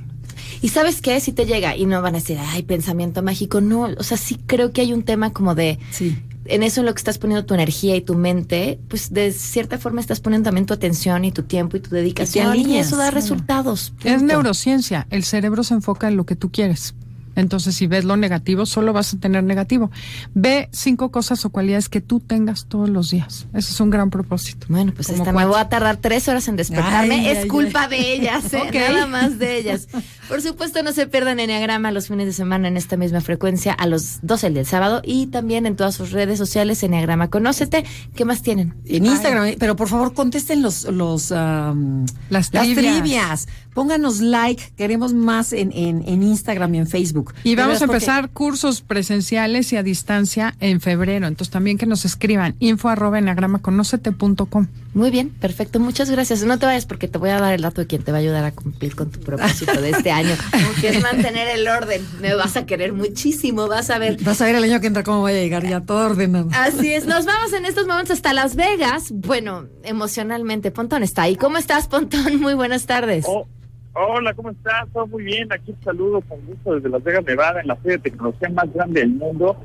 Y 0.62 0.70
sabes 0.70 1.02
qué, 1.02 1.20
si 1.20 1.32
te 1.32 1.46
llega 1.46 1.76
y 1.78 1.86
no 1.86 2.02
van 2.02 2.16
a 2.16 2.20
decir, 2.20 2.38
ay, 2.40 2.64
pensamiento 2.64 3.22
mágico, 3.22 3.62
no, 3.62 3.82
o 3.98 4.04
sea, 4.04 4.18
sí 4.18 4.40
creo 4.48 4.72
que 4.72 4.82
hay 4.82 4.94
un 4.94 5.04
tema 5.04 5.32
como 5.32 5.54
de, 5.56 5.78
Sí. 5.92 6.18
En 6.46 6.64
eso 6.64 6.82
en 6.82 6.88
lo 6.88 6.94
que 6.94 7.00
estás 7.00 7.18
poniendo 7.18 7.46
tu 7.46 7.54
energía 7.54 7.96
y 7.96 8.02
tu 8.02 8.16
mente, 8.16 8.80
pues 8.88 9.14
de 9.14 9.32
cierta 9.32 9.78
forma 9.78 10.02
estás 10.02 10.20
poniendo 10.20 10.48
también 10.48 10.66
tu 10.66 10.74
atención 10.74 11.26
y 11.26 11.32
tu 11.32 11.44
tiempo 11.44 11.78
y 11.78 11.80
tu 11.80 11.92
dedicación 11.92 12.48
y, 12.48 12.50
alineas, 12.50 12.88
eso 12.88 12.98
da 12.98 13.12
resultados. 13.12 13.94
Es 14.04 14.22
neurociencia. 14.22 15.08
El 15.10 15.24
cerebro 15.24 15.64
se 15.64 15.74
enfoca 15.74 16.08
en 16.08 16.18
lo 16.18 16.26
que 16.26 16.36
tú 16.36 16.52
quieres. 16.52 16.96
Entonces, 17.36 17.76
si 17.76 17.88
ves 17.88 18.04
lo 18.06 18.18
negativo, 18.18 18.66
solo 18.66 18.94
vas 18.94 19.14
a 19.14 19.18
tener 19.20 19.44
negativo. 19.44 19.92
Ve 20.34 20.70
cinco 20.72 21.12
cosas 21.12 21.46
o 21.46 21.50
cualidades 21.50 21.90
que 21.90 22.02
tú 22.02 22.20
tengas 22.20 22.66
todos 22.66 22.90
los 22.90 23.12
días. 23.12 23.48
Ese 23.54 23.72
es 23.74 23.80
un 23.80 23.90
gran 23.90 24.10
propósito. 24.10 24.68
Bueno, 24.70 24.94
pues 24.94 25.10
esta 25.10 25.32
me 25.32 25.46
voy 25.46 25.60
a 25.60 25.70
tardar 25.70 25.98
tres 25.98 26.28
horas 26.28 26.48
en 26.48 26.56
despertarme. 26.56 27.16
Ay, 27.16 27.28
es 27.30 27.38
ay, 27.40 27.48
culpa 27.48 27.84
ay. 27.84 27.90
de 27.90 28.14
ellas, 28.14 28.54
¿eh? 28.54 28.70
Nada 28.74 29.08
más 29.08 29.40
de 29.40 29.58
ellas. 29.58 29.88
Por 30.28 30.42
supuesto, 30.42 30.82
no 30.84 30.94
se 30.94 31.08
pierdan 31.08 31.40
Enneagrama 31.40 31.92
los 31.92 32.08
fines 32.08 32.26
de 32.26 32.34
semana 32.34 32.68
en 32.68 32.78
esta 32.78 32.98
misma 32.98 33.22
frecuencia 33.22 33.74
a 33.74 33.86
los 33.86 34.20
12 34.22 34.50
del 34.52 34.66
sábado 34.66 35.02
y 35.04 35.28
también 35.28 35.66
en 35.66 35.76
todas 35.76 35.96
sus 35.96 36.12
redes 36.12 36.38
sociales 36.38 36.82
Enneagrama. 36.84 37.30
Conócete. 37.30 37.86
¿Qué 38.16 38.26
más 38.26 38.42
tienen? 38.42 38.74
En 38.86 39.06
Instagram, 39.06 39.46
eh, 39.46 39.56
pero 39.60 39.76
por 39.76 39.88
favor 39.88 40.14
contesten 40.14 40.62
los, 40.62 40.84
los 40.86 41.32
Las 41.32 42.52
trivias. 42.52 42.78
trivias. 42.78 43.48
Pónganos 43.74 44.20
like, 44.20 44.74
queremos 44.76 45.14
más 45.14 45.54
en, 45.54 45.72
en, 45.72 46.04
en 46.06 46.24
Instagram 46.24 46.76
y 46.76 46.78
en 46.80 46.88
Facebook. 46.88 47.21
Y 47.44 47.56
vamos 47.56 47.78
a 47.78 47.88
porque- 47.88 47.94
empezar 47.98 48.30
cursos 48.30 48.82
presenciales 48.82 49.72
y 49.74 49.78
a 49.78 49.84
distancia 49.84 50.56
en 50.60 50.82
febrero. 50.82 51.28
Entonces, 51.28 51.52
también 51.52 51.78
que 51.78 51.86
nos 51.86 52.06
escriban 52.06 52.56
info 52.60 52.90
arroba 52.90 53.20
enagramaconócete.com. 53.20 54.68
Muy 54.94 55.10
bien, 55.10 55.30
perfecto. 55.30 55.80
Muchas 55.80 56.10
gracias. 56.10 56.44
No 56.44 56.60
te 56.60 56.66
vayas 56.66 56.86
porque 56.86 57.08
te 57.08 57.18
voy 57.18 57.30
a 57.30 57.40
dar 57.40 57.54
el 57.54 57.62
dato 57.62 57.82
de 57.82 57.88
quien 57.88 58.04
te 58.04 58.12
va 58.12 58.18
a 58.18 58.22
ayudar 58.22 58.44
a 58.44 58.52
cumplir 58.52 58.96
con 58.96 59.10
tu 59.10 59.20
propósito 59.22 59.80
de 59.82 59.92
este 59.92 60.12
año, 60.12 60.36
que 60.82 60.90
es 60.90 61.02
mantener 61.02 61.48
el 61.48 61.68
orden. 61.68 62.06
Me 62.20 62.34
vas 62.36 62.58
a 62.58 62.66
querer 62.66 62.92
muchísimo, 62.94 63.68
vas 63.68 63.90
a 63.90 63.98
ver. 64.00 64.22
Vas 64.24 64.42
a 64.42 64.46
ver 64.46 64.56
el 64.56 64.64
año 64.64 64.82
que 64.82 64.88
entra 64.88 65.04
cómo 65.04 65.20
voy 65.22 65.32
a 65.32 65.36
llegar 65.36 65.66
ya 65.68 65.82
todo 65.82 66.06
ordenado. 66.08 66.50
Así 66.54 66.94
es, 66.94 67.06
nos 67.06 67.26
vamos 67.32 67.54
en 67.54 67.66
estos 67.66 67.88
momentos 67.88 68.12
hasta 68.18 68.34
Las 68.34 68.56
Vegas. 68.56 69.12
Bueno, 69.12 69.68
emocionalmente, 69.84 70.72
Pontón 70.72 71.04
está 71.04 71.24
ahí. 71.24 71.36
¿Cómo 71.38 71.58
estás, 71.58 71.88
Pontón? 71.88 72.42
Muy 72.42 72.54
buenas 72.54 72.86
tardes. 72.86 73.26
Oh, 73.28 73.48
hola, 73.94 74.34
¿cómo 74.34 74.52
estás? 74.52 74.88
Todo 74.94 75.08
muy 75.08 75.24
bien. 75.24 75.52
Aquí 75.52 75.74
te 75.74 75.84
saludo 75.84 76.22
con 76.22 76.46
gusto 76.46 76.76
desde 76.76 76.90
Las 76.90 77.04
Vegas, 77.04 77.26
Nevada, 77.26 77.62
en 77.62 77.68
la 77.68 77.76
feria 77.78 77.98
de 77.98 78.10
tecnología 78.10 78.50
más 78.50 78.72
grande 78.74 79.02
del 79.02 79.12
mundo, 79.12 79.58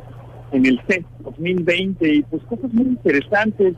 en 0.53 0.67
el 0.67 0.81
CES 0.87 1.05
2020. 1.21 2.15
Y 2.15 2.23
pues 2.23 2.43
cosas 2.45 2.73
muy 2.73 2.87
interesantes. 2.87 3.75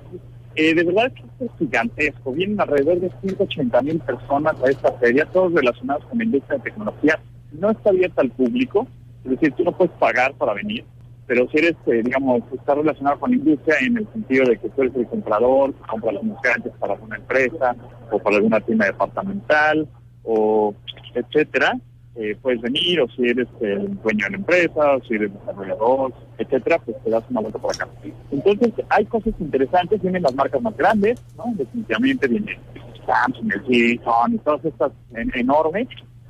Eh, 0.54 0.74
de 0.74 0.84
verdad 0.84 1.12
que 1.12 1.44
es 1.44 1.50
gigantesco. 1.58 2.32
Vienen 2.32 2.60
alrededor 2.60 3.00
de 3.00 3.12
180 3.20 3.82
mil 3.82 4.00
personas 4.00 4.56
a 4.62 4.70
esta 4.70 4.92
feria, 4.94 5.26
todos 5.26 5.52
relacionados 5.52 6.04
con 6.06 6.18
la 6.18 6.24
industria 6.24 6.58
de 6.58 6.64
tecnología. 6.64 7.18
No 7.52 7.70
está 7.70 7.90
abierta 7.90 8.22
al 8.22 8.30
público, 8.30 8.86
es 9.24 9.30
decir, 9.30 9.52
tú 9.52 9.64
no 9.64 9.72
puedes 9.72 9.92
pagar 9.94 10.34
para 10.34 10.54
venir, 10.54 10.84
pero 11.26 11.48
si 11.48 11.58
eres, 11.58 11.76
eh, 11.86 12.02
digamos, 12.04 12.42
está 12.52 12.74
relacionado 12.74 13.20
con 13.20 13.30
la 13.30 13.36
industria 13.36 13.76
en 13.80 13.98
el 13.98 14.08
sentido 14.12 14.46
de 14.46 14.58
que 14.58 14.68
tú 14.68 14.82
eres 14.82 14.96
el 14.96 15.06
comprador, 15.06 15.72
que 15.74 15.82
compra 15.88 16.12
los 16.12 16.22
gadgets 16.42 16.76
para 16.78 16.94
alguna 16.94 17.16
empresa 17.16 17.76
o 18.10 18.18
para 18.18 18.36
alguna 18.36 18.60
tienda 18.60 18.86
departamental 18.86 19.88
o 20.28 20.74
etcétera, 21.14 21.78
eh, 22.16 22.36
puedes 22.42 22.60
venir, 22.60 23.00
o 23.00 23.08
si 23.10 23.22
eres 23.28 23.46
el 23.60 23.96
dueño 24.02 24.24
de 24.26 24.30
la 24.32 24.36
empresa, 24.36 24.96
o 24.96 25.00
si 25.04 25.14
eres 25.14 25.32
desarrollador, 25.32 26.12
etcétera, 26.36 26.78
pues 26.84 26.96
te 27.04 27.10
das 27.10 27.24
una 27.30 27.40
vuelta 27.40 27.58
por 27.58 27.74
acá. 27.74 27.88
Entonces, 28.30 28.72
hay 28.90 29.04
cosas 29.06 29.32
interesantes, 29.38 30.02
vienen 30.02 30.22
las 30.22 30.34
marcas 30.34 30.60
más 30.60 30.76
grandes, 30.76 31.20
¿no? 31.36 31.44
Definitivamente 31.54 32.26
viene 32.28 32.58
Samsung, 33.06 33.52
el 33.54 34.00
Sony, 34.04 34.38
todas 34.44 34.64
estas 34.64 34.92
en- 35.14 35.32
enormes. 35.34 35.88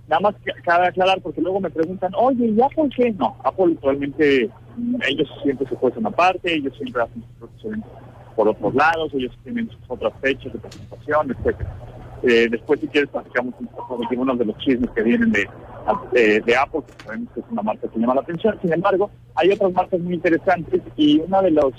Nada 0.09 0.21
más 0.21 0.35
que 0.45 0.53
cabe 0.63 0.87
aclarar, 0.87 1.21
porque 1.21 1.41
luego 1.41 1.61
me 1.61 1.71
preguntan, 1.71 2.13
oye, 2.17 2.47
¿y 2.47 2.61
Apple 2.63 2.89
qué? 2.97 3.11
No, 3.13 3.37
Apple 3.45 3.77
realmente, 3.83 4.49
mm, 4.77 4.97
ellos 5.09 5.29
siempre 5.43 5.67
se 5.69 5.75
puestan 5.77 6.07
aparte, 6.07 6.55
ellos 6.55 6.75
siempre 6.77 7.03
hacen 7.03 7.23
sus 7.41 7.49
por 8.37 8.47
otros 8.49 8.73
lados, 8.75 9.11
ellos 9.15 9.37
tienen 9.43 9.69
sus 9.69 9.81
otras 9.89 10.13
fechas 10.21 10.53
de 10.53 10.59
presentación, 10.61 11.31
etcétera. 11.37 11.75
Eh, 12.23 12.49
después, 12.51 12.81
si 12.81 12.89
quieres, 12.89 13.11
platicamos 13.11 13.55
un 13.61 13.67
poco 13.69 13.99
de 13.99 14.07
algunos 14.11 14.39
de 14.39 14.45
los 14.45 14.59
chismes 14.59 14.91
que 14.91 15.03
vienen 15.03 15.31
de, 15.31 15.49
de, 16.13 16.41
de 16.41 16.57
Apple, 16.57 16.81
que 16.87 17.05
sabemos 17.05 17.29
que 17.33 17.41
es 17.41 17.47
una 17.51 17.63
marca 17.63 17.89
que 17.89 17.99
llama 17.99 18.15
la 18.15 18.23
atención. 18.23 18.59
Sin 18.61 18.73
embargo, 18.73 19.11
hay 19.35 19.51
otras 19.51 19.73
marcas 19.73 20.01
muy 20.01 20.15
interesantes 20.15 20.83
y 20.97 21.21
uno 21.21 21.43
de 21.43 21.51
los, 21.53 21.73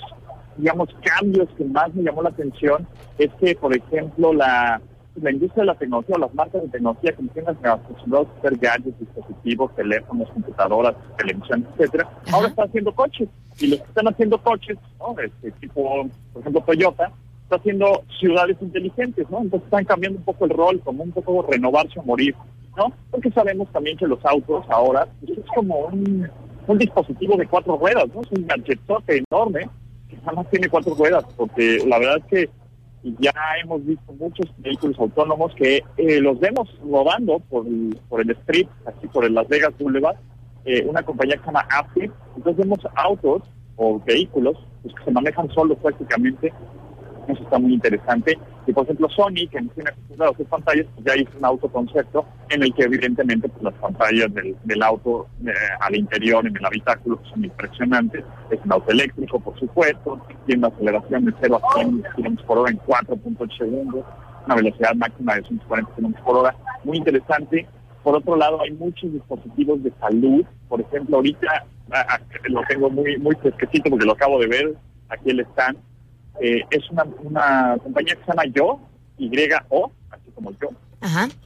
digamos, 0.57 0.89
cambios 1.01 1.49
que 1.57 1.65
más 1.65 1.93
me 1.93 2.03
llamó 2.03 2.21
la 2.23 2.29
atención 2.29 2.87
es 3.17 3.29
que, 3.39 3.55
por 3.55 3.75
ejemplo, 3.75 4.33
la, 4.33 4.81
la 5.21 5.31
industria 5.31 5.63
de 5.63 5.67
la 5.67 5.75
tecnología 5.75 6.15
o 6.15 6.19
las 6.19 6.33
marcas 6.33 6.61
de 6.61 6.69
tecnología 6.69 7.11
que 7.11 7.23
tienen 7.23 7.57
acostumbrados 7.61 8.29
a 8.29 8.39
hacer 8.39 8.57
gadgets, 8.57 8.99
dispositivos, 8.99 9.75
teléfonos, 9.75 10.29
computadoras, 10.29 10.95
televisión, 11.17 11.67
etcétera, 11.73 12.09
ahora 12.31 12.47
están 12.47 12.69
haciendo 12.69 12.95
coches. 12.95 13.27
Y 13.59 13.67
los 13.67 13.79
que 13.81 13.87
están 13.89 14.07
haciendo 14.07 14.41
coches, 14.41 14.77
¿no? 14.99 15.19
Este, 15.19 15.51
tipo, 15.59 16.07
por 16.31 16.41
ejemplo, 16.41 16.63
Toyota, 16.65 17.11
está 17.49 17.55
haciendo 17.55 18.03
ciudades 18.19 18.57
inteligentes, 18.61 19.27
¿no? 19.31 19.41
Entonces 19.41 19.65
están 19.65 19.83
cambiando 19.83 20.19
un 20.19 20.25
poco 20.25 20.45
el 20.45 20.51
rol, 20.51 20.79
como 20.81 21.03
un 21.03 21.11
poco 21.11 21.41
renovarse 21.49 21.99
o 21.99 22.03
morir, 22.03 22.35
¿no? 22.77 22.93
Porque 23.09 23.31
sabemos 23.31 23.67
también 23.71 23.97
que 23.97 24.05
los 24.05 24.23
autos 24.23 24.63
ahora 24.69 25.07
pues, 25.19 25.39
es 25.39 25.45
como 25.55 25.79
un, 25.87 26.29
un 26.67 26.77
dispositivo 26.77 27.35
de 27.37 27.47
cuatro 27.47 27.75
ruedas, 27.75 28.05
¿no? 28.13 28.21
Es 28.21 28.31
un 28.31 28.45
gadgetote 28.45 29.23
enorme 29.31 29.67
que 30.07 30.17
nada 30.17 30.33
más 30.33 30.49
tiene 30.51 30.69
cuatro 30.69 30.93
ruedas, 30.93 31.25
porque 31.35 31.83
la 31.87 31.97
verdad 31.97 32.17
es 32.17 32.25
que 32.25 32.49
ya 33.19 33.31
hemos 33.63 33.83
visto 33.83 34.13
muchos 34.13 34.45
vehículos 34.57 34.99
autónomos 34.99 35.53
que 35.55 35.83
eh, 35.97 36.19
los 36.21 36.39
vemos 36.39 36.69
rodando 36.83 37.39
por 37.39 37.65
el, 37.65 37.97
por 38.09 38.21
el 38.21 38.29
street, 38.31 38.67
aquí 38.85 39.07
por 39.07 39.25
el 39.25 39.33
Las 39.33 39.47
Vegas 39.47 39.73
Boulevard, 39.79 40.17
eh, 40.65 40.85
una 40.85 41.01
compañía 41.01 41.35
que 41.35 41.41
se 41.41 41.45
llama 41.47 41.65
Aptiv. 41.71 42.11
Entonces 42.35 42.57
vemos 42.57 42.79
autos 42.95 43.41
o 43.77 43.99
vehículos 44.05 44.57
pues, 44.83 44.93
que 44.93 45.05
se 45.05 45.11
manejan 45.11 45.49
solos 45.49 45.77
prácticamente. 45.81 46.53
Eso 47.29 47.43
está 47.43 47.59
muy 47.59 47.75
interesante. 47.75 48.37
Y 48.65 48.73
por 48.73 48.85
ejemplo, 48.85 49.07
Sony, 49.09 49.47
que 49.51 49.61
no 49.61 49.69
tiene 49.69 49.91
acostumbrado 49.91 50.31
a 50.31 50.33
hacer 50.33 50.45
pantallas, 50.47 50.85
pues 50.95 51.05
ya 51.05 51.21
hizo 51.21 51.37
un 51.37 51.45
autoconcepto 51.45 52.25
en 52.49 52.63
el 52.63 52.73
que 52.73 52.83
evidentemente 52.83 53.47
pues, 53.49 53.63
las 53.63 53.73
pantallas 53.75 54.33
del, 54.33 54.55
del 54.63 54.83
auto 54.83 55.27
eh, 55.45 55.51
al 55.79 55.95
interior, 55.95 56.45
en 56.45 56.57
el 56.57 56.65
habitáculo, 56.65 57.17
pues, 57.17 57.29
son 57.29 57.45
impresionantes. 57.45 58.25
Es 58.49 58.59
un 58.65 58.73
auto 58.73 58.91
eléctrico, 58.91 59.39
por 59.39 59.57
supuesto, 59.59 60.19
tiene 60.47 60.65
una 60.65 60.75
aceleración 60.75 61.25
de 61.25 61.33
0 61.39 61.61
a 61.63 61.73
100 61.75 62.03
km 62.15 62.43
por 62.45 62.57
hora 62.57 62.71
en 62.71 62.79
4.8 62.79 63.57
segundos, 63.57 64.05
una 64.45 64.55
velocidad 64.55 64.95
máxima 64.95 65.35
de 65.35 65.43
140 65.43 65.91
km 65.93 66.23
por 66.23 66.37
hora. 66.37 66.55
Muy 66.83 66.97
interesante. 66.97 67.67
Por 68.01 68.15
otro 68.15 68.35
lado, 68.37 68.59
hay 68.61 68.71
muchos 68.71 69.13
dispositivos 69.13 69.83
de 69.83 69.93
salud. 69.99 70.43
Por 70.67 70.81
ejemplo, 70.81 71.17
ahorita 71.17 71.47
ah, 71.91 72.05
ah, 72.09 72.19
lo 72.47 72.61
tengo 72.67 72.89
muy 72.89 73.17
muy 73.17 73.35
fresquecito 73.35 73.91
porque 73.91 74.05
lo 74.05 74.13
acabo 74.13 74.39
de 74.39 74.47
ver. 74.47 74.75
Aquí 75.09 75.29
el 75.29 75.41
stand. 75.41 75.77
Eh, 76.41 76.63
es 76.71 76.89
una, 76.91 77.03
una 77.23 77.77
compañía 77.83 78.15
que 78.15 78.21
se 78.23 78.27
llama 78.31 78.43
Yo, 78.53 78.79
Y-O, 79.17 79.91
así 80.11 80.31
como 80.35 80.51
yo. 80.51 80.69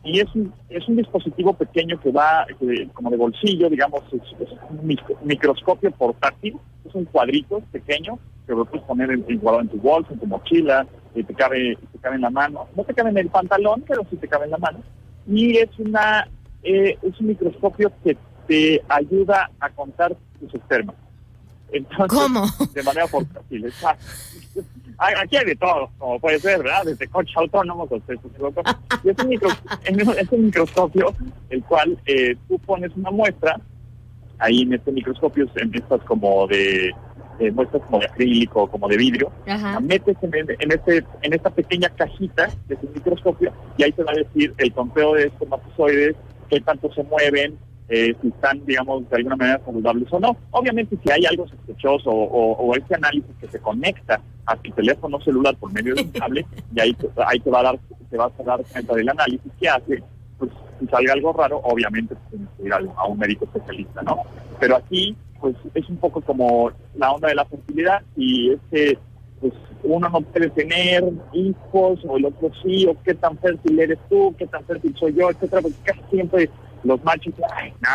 Y 0.04 0.20
es 0.20 0.34
un, 0.36 0.52
es 0.70 0.88
un 0.88 0.96
dispositivo 0.96 1.54
pequeño 1.54 2.00
que 2.00 2.12
va 2.12 2.46
que, 2.60 2.88
como 2.94 3.10
de 3.12 3.18
bolsillo, 3.18 3.70
digamos, 3.70 4.02
es, 4.12 4.22
es 4.40 4.50
un 4.70 4.88
mic- 4.88 5.22
microscopio 5.24 5.92
portátil. 5.92 6.58
Es 6.88 6.94
un 6.96 7.06
cuadrito 7.06 7.62
pequeño 7.72 8.18
que 8.46 8.54
lo 8.54 8.66
puedes 8.66 8.86
poner 8.86 9.10
en, 9.12 9.24
en- 9.28 9.42
en 9.48 9.68
tu 9.70 9.78
bolsa, 9.78 10.12
en 10.14 10.20
tu 10.20 10.26
mochila, 10.28 10.86
y 11.16 11.24
te 11.24 11.34
cabe, 11.34 11.78
te 11.92 11.98
cabe 12.00 12.16
en 12.16 12.22
la 12.22 12.30
mano. 12.30 12.68
No 12.76 12.84
te 12.84 12.94
cabe 12.94 13.10
en 13.12 13.18
el 13.20 13.30
pantalón, 13.30 13.84
pero 13.88 14.06
sí 14.10 14.18
te 14.18 14.28
cabe 14.28 14.46
en 14.46 14.52
la 14.52 14.58
mano. 14.58 14.80
Y 15.28 15.58
es 15.58 15.70
una 15.80 16.28
eh, 16.64 16.98
es 17.02 17.20
un 17.20 17.28
microscopio 17.28 17.92
que 18.04 18.18
te 18.48 18.82
ayuda 18.90 19.50
a 19.60 19.70
contar 19.70 20.16
tus 20.40 20.54
espermas. 20.56 20.96
Entonces, 21.72 22.20
¿Cómo? 22.20 22.46
De 22.74 22.84
manera 22.84 23.08
portátil, 23.08 23.66
exacto. 23.66 24.06
Aquí 24.98 25.38
hay 25.38 25.46
de 25.46 25.56
todo, 25.56 25.90
como 25.98 26.20
puede 26.20 26.40
ser, 26.40 26.60
¿verdad? 26.64 26.84
Desde 26.86 27.06
hasta 27.06 28.14
estos 28.14 28.26
autónomos. 28.34 28.76
Y 29.04 29.10
es 29.10 29.18
un, 29.20 29.30
micro- 29.30 29.58
es 30.18 30.32
un 30.32 30.46
microscopio 30.46 31.14
el 31.50 31.64
cual 31.64 31.98
eh, 32.06 32.36
tú 32.48 32.58
pones 32.60 32.92
una 32.96 33.12
muestra 33.12 33.60
ahí 34.40 34.62
en 34.64 34.74
este 34.74 34.92
microscopio, 34.92 35.48
en 35.56 35.74
estas 35.76 36.02
como 36.02 36.48
de 36.48 36.92
eh, 37.40 37.52
muestras 37.52 37.82
como 37.84 38.00
de 38.00 38.06
acrílico, 38.06 38.68
como 38.70 38.88
de 38.88 38.98
vidrio, 38.98 39.32
la 39.74 39.80
metes 39.80 40.18
en, 40.22 40.32
en, 40.36 40.72
este, 40.72 41.04
en 41.22 41.34
esta 41.34 41.50
pequeña 41.50 41.90
cajita 41.90 42.48
de 42.68 42.76
tu 42.76 42.88
microscopio 42.94 43.52
y 43.78 43.84
ahí 43.84 43.92
te 43.92 44.04
va 44.04 44.12
a 44.12 44.16
decir 44.16 44.54
el 44.58 44.72
conteo 44.74 45.14
de 45.16 45.26
espermatozoides, 45.28 46.16
qué 46.50 46.62
tanto 46.62 46.94
se 46.94 47.04
mueven, 47.04 47.58
eh, 47.90 48.16
si 48.22 48.28
están, 48.30 48.66
digamos, 48.66 49.10
de 49.10 49.16
alguna 49.18 49.36
manera 49.36 49.62
saludables 49.66 50.08
o 50.12 50.20
no. 50.20 50.38
Obviamente, 50.52 50.98
si 51.04 51.12
hay 51.12 51.26
algo 51.26 51.48
sospechoso 51.48 52.10
o, 52.10 52.54
o 52.54 52.76
este 52.76 52.96
análisis 52.96 53.30
que 53.40 53.48
se 53.48 53.60
conecta 53.60 54.22
a 54.46 54.56
tu 54.58 54.72
teléfono 54.72 55.20
celular 55.22 55.56
por 55.58 55.72
medio 55.72 55.96
de 55.96 56.02
un 56.04 56.10
cable, 56.12 56.46
y 56.76 56.80
ahí 56.80 56.94
te, 56.94 57.08
ahí 57.26 57.40
te 57.40 57.50
va 57.50 57.60
a 57.60 57.64
dar, 57.64 57.80
te 58.10 58.18
vas 58.18 58.32
a 58.40 58.44
dar 58.44 58.64
cuenta 58.72 58.96
del 58.96 59.10
análisis 59.10 59.52
que 59.60 59.70
hace, 59.70 60.04
pues 60.38 60.52
si 60.80 60.88
salga 60.88 61.14
algo 61.14 61.34
raro, 61.34 61.62
obviamente 61.64 62.16
pues, 62.16 62.30
tienes 62.30 62.50
que 62.58 62.72
al- 62.74 62.92
a 62.98 63.08
un 63.08 63.18
médico 63.20 63.46
especialista, 63.46 64.02
¿no? 64.02 64.18
Pero 64.60 64.76
aquí, 64.78 65.16
pues 65.40 65.56
es 65.74 65.88
un 65.90 65.98
poco 65.98 66.22
como 66.22 66.72
la 66.96 67.12
onda 67.12 67.28
de 67.30 67.36
la 67.36 67.46
fertilidad 67.46 68.02
y 68.16 68.52
es 68.54 68.60
que 68.72 68.98
pues 69.42 69.54
uno 69.84 70.08
no 70.08 70.22
puede 70.22 70.50
tener 70.52 71.04
hijos 71.34 72.00
o 72.08 72.16
el 72.18 72.26
otro 72.26 72.50
sí, 72.64 72.86
o 72.88 72.96
qué 73.04 73.14
tan 73.14 73.38
fértil 73.40 73.78
eres 73.78 74.00
tú, 74.10 74.34
qué 74.38 74.48
tan 74.48 74.64
fértil 74.64 74.96
soy 74.98 75.14
yo, 75.16 75.30
etcétera, 75.30 75.62
porque 75.62 75.78
casi 75.84 76.00
siempre 76.12 76.50
los 76.84 77.04
machos, 77.04 77.34
ay, 77.56 77.74
no, 77.82 77.90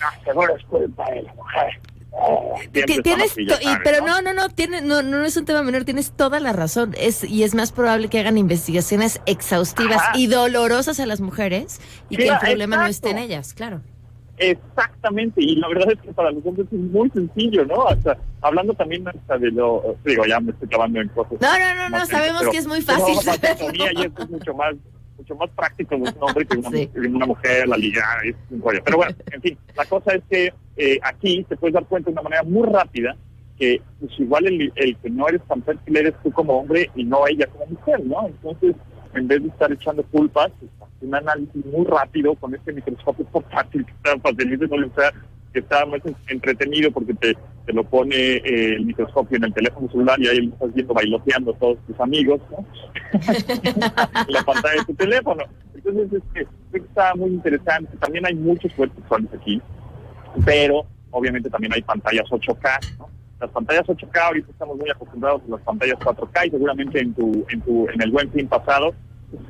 no, 0.00 0.24
seguro 0.24 0.56
es 0.56 0.64
culpa 0.66 1.10
de 1.10 1.22
la 1.22 1.34
mujer. 1.34 1.80
Oh, 2.14 2.58
Tienes 2.72 3.34
to- 3.34 3.40
y- 3.62 3.78
pero 3.82 4.04
¿no? 4.06 4.20
no, 4.20 4.34
no, 4.34 4.50
tiene, 4.50 4.82
no, 4.82 5.00
no 5.02 5.24
es 5.24 5.34
un 5.38 5.46
tema 5.46 5.62
menor, 5.62 5.84
tienes 5.84 6.12
toda 6.12 6.40
la 6.40 6.52
razón. 6.52 6.94
Es, 6.98 7.24
y 7.24 7.42
es 7.42 7.54
más 7.54 7.72
probable 7.72 8.08
que 8.08 8.18
hagan 8.20 8.36
investigaciones 8.36 9.22
exhaustivas 9.24 9.96
Ajá. 10.02 10.18
y 10.18 10.26
dolorosas 10.26 11.00
a 11.00 11.06
las 11.06 11.22
mujeres 11.22 11.80
y 12.10 12.16
que 12.18 12.28
el 12.28 12.38
problema 12.38 12.76
no 12.76 12.86
esté 12.86 13.10
en 13.10 13.18
ellas, 13.18 13.54
claro. 13.54 13.80
Exactamente, 14.36 15.42
y 15.42 15.56
la 15.56 15.68
verdad 15.68 15.92
es 15.92 16.00
que 16.00 16.12
para 16.12 16.30
los 16.32 16.44
hombres 16.44 16.66
es 16.72 16.78
muy 16.78 17.08
sencillo, 17.10 17.64
¿no? 17.64 17.86
Hasta 17.86 18.18
hablando 18.40 18.74
también 18.74 19.06
hasta 19.08 19.38
de 19.38 19.50
lo, 19.50 19.96
digo, 20.04 20.24
ya 20.26 20.40
me 20.40 20.50
estoy 20.52 20.68
clavando 20.68 21.00
en 21.00 21.08
cosas. 21.08 21.34
No, 21.40 21.58
no, 21.58 21.74
no, 21.88 21.98
no, 21.98 22.06
sabemos 22.06 22.40
pero- 22.40 22.52
que 22.52 22.58
es 22.58 22.66
muy 22.66 22.82
pero 22.82 22.98
fácil 22.98 23.16
vasectomía 23.24 23.92
y 23.94 24.02
esto 24.02 24.22
es 24.24 24.30
mucho 24.30 24.54
más 24.54 24.74
mucho 25.22 25.34
más 25.36 25.50
práctico 25.50 25.96
de 25.96 26.02
un 26.02 26.14
hombre 26.20 26.46
que 26.46 26.56
una, 26.56 26.70
que 26.70 27.00
una 27.00 27.26
mujer, 27.26 27.68
la 27.68 27.76
ligar, 27.76 28.26
es 28.26 28.36
un 28.50 28.60
rollo. 28.60 28.80
Pero 28.84 28.96
bueno, 28.96 29.14
en 29.30 29.42
fin, 29.42 29.58
la 29.76 29.84
cosa 29.86 30.14
es 30.14 30.22
que 30.28 30.52
eh, 30.76 30.98
aquí 31.02 31.44
te 31.48 31.56
puedes 31.56 31.74
dar 31.74 31.86
cuenta 31.86 32.10
de 32.10 32.12
una 32.12 32.22
manera 32.22 32.42
muy 32.42 32.68
rápida 32.68 33.16
que 33.58 33.80
pues 34.00 34.12
igual 34.18 34.46
el, 34.46 34.72
el 34.74 34.96
que 34.96 35.10
no 35.10 35.28
eres 35.28 35.42
tan 35.46 35.62
fértil 35.62 35.96
eres 35.96 36.14
tú 36.22 36.32
como 36.32 36.58
hombre 36.58 36.90
y 36.94 37.04
no 37.04 37.26
ella 37.26 37.46
como 37.46 37.66
mujer, 37.66 38.04
¿no? 38.04 38.26
Entonces, 38.26 38.74
en 39.14 39.28
vez 39.28 39.42
de 39.42 39.48
estar 39.48 39.70
echando 39.70 40.02
culpas, 40.04 40.50
pues, 40.58 40.70
un 41.02 41.14
análisis 41.14 41.64
muy 41.66 41.84
rápido 41.84 42.34
con 42.36 42.54
este 42.54 42.72
microscopio 42.72 43.24
portátil 43.26 43.84
que 43.84 43.92
está 43.92 44.18
facilísimo 44.18 44.76
de 44.76 44.86
usar, 44.86 45.12
que 45.52 45.60
está 45.60 45.84
más 45.86 46.00
en- 46.04 46.16
entretenido 46.28 46.90
porque 46.90 47.14
te, 47.14 47.36
te 47.66 47.72
lo 47.72 47.84
pone 47.84 48.16
eh, 48.16 48.74
el 48.76 48.86
microscopio 48.86 49.36
en 49.36 49.44
el 49.44 49.54
teléfono 49.54 49.88
celular 49.90 50.20
y 50.20 50.28
ahí 50.28 50.40
lo 50.46 50.52
estás 50.54 50.74
viendo 50.74 50.94
bailoteando 50.94 51.50
a 51.52 51.58
todos 51.58 51.78
tus 51.86 52.00
amigos, 52.00 52.40
¿no? 52.50 52.64
en 53.12 54.32
la 54.32 54.42
pantalla 54.42 54.80
de 54.80 54.84
tu 54.86 54.94
teléfono. 54.94 55.42
Entonces, 55.74 56.12
es 56.12 56.22
que, 56.34 56.46
creo 56.70 56.82
que 56.84 56.88
está 56.88 57.14
muy 57.14 57.30
interesante. 57.30 57.96
También 57.98 58.26
hay 58.26 58.34
muchos 58.34 58.72
sexuales 58.72 59.28
aquí, 59.34 59.60
pero 60.44 60.86
obviamente 61.10 61.50
también 61.50 61.72
hay 61.74 61.82
pantallas 61.82 62.24
8K, 62.30 62.98
¿no? 62.98 63.08
Las 63.40 63.50
pantallas 63.50 63.84
8K 63.86 64.18
ahorita 64.18 64.50
estamos 64.52 64.76
muy 64.78 64.88
acostumbrados 64.88 65.42
a 65.46 65.50
las 65.50 65.60
pantallas 65.62 65.98
4K 65.98 66.46
y 66.46 66.50
seguramente 66.50 67.00
en 67.00 67.12
tu 67.12 67.44
en 67.50 67.60
tu 67.62 67.88
en 67.88 68.00
el 68.00 68.10
buen 68.12 68.30
fin 68.30 68.46
pasado 68.46 68.94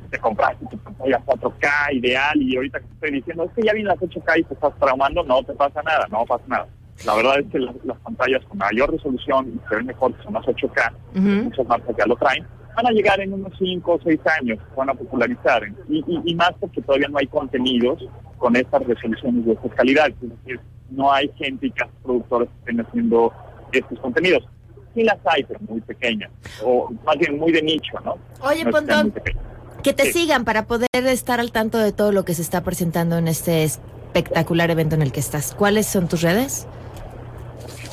te 0.09 0.19
compraste 0.19 0.65
tu 0.67 0.77
pantalla 0.77 1.21
4K 1.25 1.93
ideal 1.93 2.41
y 2.41 2.55
ahorita 2.55 2.79
que 2.79 2.85
te 2.85 2.93
estoy 2.93 3.11
diciendo 3.11 3.43
es 3.43 3.51
que 3.51 3.61
ya 3.63 3.73
vi 3.73 3.83
las 3.83 3.97
8K 3.97 4.39
y 4.39 4.43
te 4.43 4.53
estás 4.53 4.73
traumando, 4.79 5.23
no 5.23 5.43
te 5.43 5.53
pasa 5.53 5.81
nada, 5.83 6.07
no 6.09 6.25
pasa 6.25 6.43
nada. 6.47 6.67
La 7.05 7.15
verdad 7.15 7.39
es 7.39 7.47
que 7.51 7.59
las, 7.59 7.75
las 7.83 7.97
pantallas 7.99 8.43
con 8.45 8.57
mayor 8.57 8.91
resolución 8.91 9.53
y 9.55 9.69
se 9.69 9.75
ven 9.75 9.85
mejor 9.85 10.13
que 10.13 10.23
son 10.23 10.33
las 10.33 10.45
8K, 10.45 10.93
muchas 11.43 11.67
marcas 11.67 11.95
ya 11.97 12.05
lo 12.05 12.15
traen, 12.15 12.45
van 12.75 12.87
a 12.87 12.91
llegar 12.91 13.19
en 13.19 13.33
unos 13.33 13.53
5 13.57 13.91
o 13.91 13.99
6 14.03 14.19
años, 14.39 14.59
van 14.75 14.89
a 14.89 14.93
popularizar. 14.93 15.63
Y, 15.89 16.03
y, 16.07 16.21
y 16.25 16.35
más 16.35 16.51
porque 16.59 16.81
todavía 16.81 17.07
no 17.07 17.17
hay 17.17 17.27
contenidos 17.27 18.03
con 18.37 18.55
estas 18.55 18.85
resoluciones 18.85 19.45
de 19.45 19.53
estas 19.53 19.73
calidades. 19.73 20.15
Es 20.21 20.29
decir, 20.29 20.59
no 20.89 21.11
hay 21.11 21.29
gente 21.37 21.67
y 21.67 21.71
casas 21.71 21.95
productoras 22.03 22.49
que 22.49 22.59
estén 22.59 22.85
haciendo 22.85 23.33
estos 23.71 23.99
contenidos. 23.99 24.43
Sí 24.93 25.03
las 25.03 25.17
hay, 25.25 25.43
pero 25.43 25.59
muy 25.67 25.81
pequeñas, 25.81 26.29
o 26.63 26.91
más 27.03 27.17
bien 27.17 27.39
muy 27.39 27.51
de 27.51 27.63
nicho, 27.63 27.99
¿no? 28.05 28.15
Oye, 28.41 28.63
No 28.63 28.65
que 28.65 28.71
Pontón. 28.71 29.13
Que 29.83 29.93
te 29.93 30.05
Sí. 30.05 30.13
sigan 30.13 30.45
para 30.45 30.65
poder 30.65 30.87
estar 30.93 31.39
al 31.39 31.51
tanto 31.51 31.77
de 31.77 31.91
todo 31.91 32.11
lo 32.11 32.23
que 32.25 32.33
se 32.33 32.41
está 32.41 32.61
presentando 32.63 33.17
en 33.17 33.27
este 33.27 33.63
espectacular 33.63 34.71
evento 34.71 34.95
en 34.95 35.01
el 35.01 35.11
que 35.11 35.19
estás. 35.19 35.53
¿Cuáles 35.53 35.85
son 35.87 36.07
tus 36.07 36.21
redes? 36.21 36.65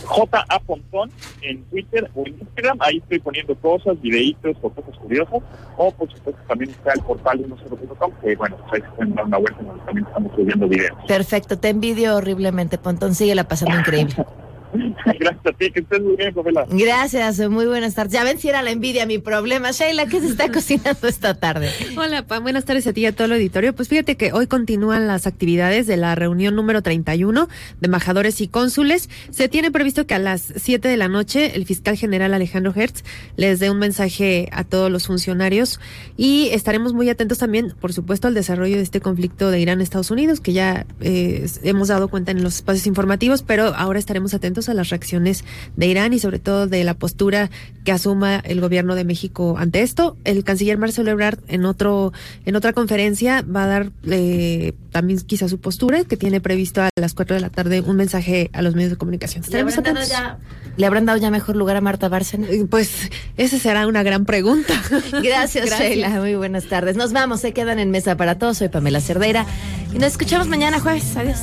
J.A. 0.07 0.59
Pontón 0.61 1.11
en 1.43 1.63
Twitter 1.65 2.11
o 2.17 2.27
en 2.27 2.39
Instagram. 2.41 2.79
Ahí 2.81 2.99
estoy 2.99 3.21
poniendo 3.21 3.55
cosas, 3.57 4.01
videitos 4.01 4.57
o 4.61 4.71
cosas 4.71 4.97
curiosas. 4.99 5.41
O, 5.77 5.93
por 5.93 6.11
supuesto, 6.11 6.41
también 6.49 6.71
está 6.73 6.93
el 6.95 7.01
portal 7.03 7.39
10.com, 7.39 8.11
que, 8.21 8.35
bueno, 8.35 8.57
pues 8.69 8.83
ahí 8.83 8.89
se 8.91 8.97
pueden 8.97 9.15
dar 9.15 9.25
una 9.27 9.39
vuelta 9.39 9.63
donde 9.63 9.85
también 9.85 10.07
estamos 10.09 10.33
subiendo 10.35 10.67
videos. 10.69 10.99
Perfecto, 11.07 11.59
te 11.59 11.69
envidio 11.69 12.17
horriblemente, 12.17 12.77
Pontón. 12.77 13.15
Síguela 13.15 13.45
pasando 13.45 13.79
increíble. 13.79 14.15
Gracias 15.19 15.47
a 15.47 15.53
ti, 15.53 15.71
que 15.71 15.81
estés 15.81 16.01
muy 16.01 16.17
bien, 16.17 16.33
Pamela. 16.35 16.67
Gracias, 16.71 17.41
muy 17.49 17.67
buenas 17.67 17.95
tardes. 17.95 18.13
Ya 18.13 18.25
ven 18.25 18.39
si 18.39 18.49
era 18.49 18.63
la 18.63 18.71
envidia 18.71 19.07
mi 19.07 19.19
problema. 19.19 19.71
Sheila, 19.73 20.07
¿qué 20.07 20.21
se 20.21 20.29
está 20.29 20.51
cocinando 20.53 21.09
esta 21.09 21.35
tarde? 21.35 21.71
Hola, 21.97 22.27
Pam. 22.27 22.43
Buenas 22.43 22.65
tardes 22.65 22.87
a 22.87 22.93
ti 22.93 23.03
y 23.03 23.07
a 23.07 23.13
todo 23.13 23.27
el 23.27 23.33
auditorio. 23.33 23.75
Pues 23.75 23.89
fíjate 23.89 24.17
que 24.17 24.33
hoy 24.33 24.47
continúan 24.47 25.07
las 25.07 25.27
actividades 25.27 25.87
de 25.87 25.97
la 25.97 26.15
reunión 26.15 26.55
número 26.55 26.83
31 26.83 27.49
de 27.81 27.87
embajadores 27.87 28.41
y 28.41 28.49
cónsules. 28.49 29.09
Se 29.31 29.49
tiene 29.49 29.71
previsto 29.71 30.07
que 30.07 30.15
a 30.15 30.19
las 30.19 30.53
7 30.57 30.89
de 30.89 30.97
la 30.97 31.09
noche 31.09 31.57
el 31.57 31.67
fiscal 31.67 31.97
general 31.97 32.35
Alejandro 32.35 32.73
Hertz 32.75 33.05
les 33.37 33.59
dé 33.59 33.71
un 33.71 33.79
mensaje 33.79 34.49
a 34.53 34.65
todos 34.65 34.91
los 34.91 35.07
funcionarios 35.07 35.81
y 36.17 36.49
estaremos 36.53 36.93
muy 36.93 37.09
atentos 37.09 37.39
también, 37.39 37.75
por 37.81 37.93
supuesto, 37.93 38.29
al 38.29 38.35
desarrollo 38.35 38.77
de 38.77 38.83
este 38.83 39.01
conflicto 39.01 39.51
de 39.51 39.61
Irán-Estados 39.61 40.11
Unidos, 40.11 40.41
que 40.41 40.53
ya 40.53 40.87
eh, 41.01 41.47
hemos 41.63 41.89
dado 41.89 42.09
cuenta 42.09 42.31
en 42.31 42.43
los 42.43 42.57
espacios 42.57 42.87
informativos, 42.87 43.43
pero 43.43 43.75
ahora 43.75 43.99
estaremos 43.99 44.35
atentos 44.35 44.60
atentos 44.61 44.69
a 44.69 44.75
las 44.75 44.91
reacciones 44.91 45.45
de 45.77 45.87
Irán 45.87 46.13
y 46.13 46.19
sobre 46.19 46.39
todo 46.39 46.67
de 46.67 46.85
la 46.85 46.95
postura 46.95 47.51
que 47.85 47.93
asuma 47.93 48.37
el 48.37 48.61
gobierno 48.61 48.95
de 48.95 49.05
México 49.05 49.57
ante 49.59 49.83
esto. 49.83 50.17
El 50.25 50.45
canciller 50.45 50.79
Marcelo 50.79 51.11
Ebrard 51.11 51.39
en 51.49 51.65
otro 51.65 52.13
en 52.45 52.57
otra 52.57 52.73
conferencia 52.73 53.43
va 53.43 53.65
a 53.65 53.67
dar 53.67 53.91
eh, 54.07 54.75
también 54.91 55.21
quizá 55.21 55.49
su 55.49 55.59
postura 55.59 56.05
que 56.05 56.17
tiene 56.17 56.41
previsto 56.41 56.83
a 56.83 56.91
las 56.97 57.15
4 57.15 57.37
de 57.37 57.41
la 57.41 57.51
tarde 57.51 57.81
un 57.81 57.97
mensaje 57.97 58.51
a 58.53 58.63
los 58.63 58.75
medios 58.75 58.91
de 58.91 58.97
comunicación. 58.97 59.45
¿Le 59.49 59.61
habrán, 59.61 59.83
dado 59.83 60.07
ya, 60.07 60.39
¿Le 60.77 60.87
habrán 60.87 61.07
dado 61.07 61.19
ya 61.19 61.31
mejor 61.31 61.57
lugar 61.57 61.77
a 61.77 61.81
Marta 61.81 62.09
Bárcena? 62.09 62.47
Pues 62.69 63.11
esa 63.37 63.59
será 63.59 63.87
una 63.87 64.03
gran 64.03 64.25
pregunta. 64.25 64.75
Gracias, 65.23 65.67
Gracias, 65.67 65.79
Sheila. 65.79 66.11
Muy 66.21 66.35
buenas 66.35 66.67
tardes. 66.67 66.97
Nos 66.97 67.13
vamos, 67.13 67.41
se 67.41 67.53
quedan 67.53 67.79
en 67.79 67.91
Mesa 67.91 68.17
para 68.17 68.37
Todos. 68.37 68.59
Soy 68.59 68.69
Pamela 68.69 69.01
Cerdera 69.01 69.47
y 69.95 69.99
nos 69.99 70.13
escuchamos 70.13 70.49
mañana 70.49 70.81
jueves. 70.81 71.17
Adiós. 71.17 71.39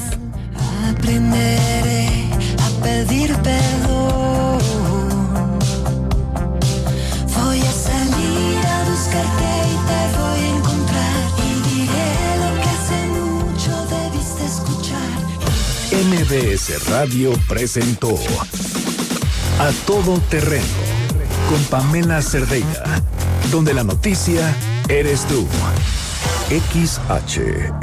Aprenderé 0.90 2.37
pedir 2.82 3.34
perdón. 3.38 4.60
Voy 7.36 7.60
a 7.60 7.72
salir 7.72 8.66
a 8.66 8.84
buscarte 8.90 9.50
y 9.68 9.76
te 9.88 10.02
voy 10.18 10.40
a 10.40 10.50
encontrar. 10.58 11.16
Y 11.38 11.40
diré 11.70 12.12
lo 12.44 12.52
que 12.62 12.70
hace 12.76 13.00
mucho 13.20 13.74
debiste 13.88 14.44
escuchar. 14.46 15.18
MBS 15.92 16.66
Radio 16.90 17.30
presentó 17.48 18.16
A 19.60 19.72
Todo 19.86 20.20
Terreno 20.30 20.66
con 21.50 21.62
Pamela 21.66 22.22
Cerdeira, 22.22 23.02
donde 23.52 23.74
la 23.74 23.84
noticia 23.84 24.56
eres 24.90 25.26
tú. 25.28 25.46
XHMBS 26.50 27.76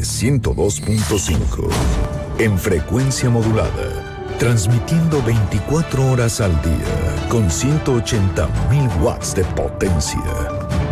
102.5 0.00 2.23
en 2.38 2.58
frecuencia 2.58 3.30
modulada, 3.30 4.28
transmitiendo 4.38 5.22
24 5.22 6.10
horas 6.10 6.40
al 6.40 6.50
día 6.62 7.28
con 7.28 7.48
180.000 7.48 9.00
watts 9.00 9.34
de 9.34 9.44
potencia. 9.44 10.20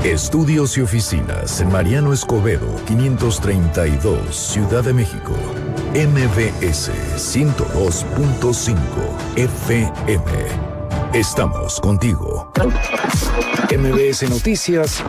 Estudios 0.05 0.76
y 0.78 0.82
oficinas 0.82 1.61
en 1.61 1.70
Mariano 1.70 2.12
Escobedo 2.12 2.74
532, 2.86 4.34
Ciudad 4.34 4.84
de 4.84 4.93
México. 4.93 5.32
MBS 5.95 6.90
102.5 7.16 8.76
FM. 9.36 10.72
Estamos 11.12 11.78
contigo. 11.80 12.51
MBS 13.70 14.28
Noticias. 14.30 15.03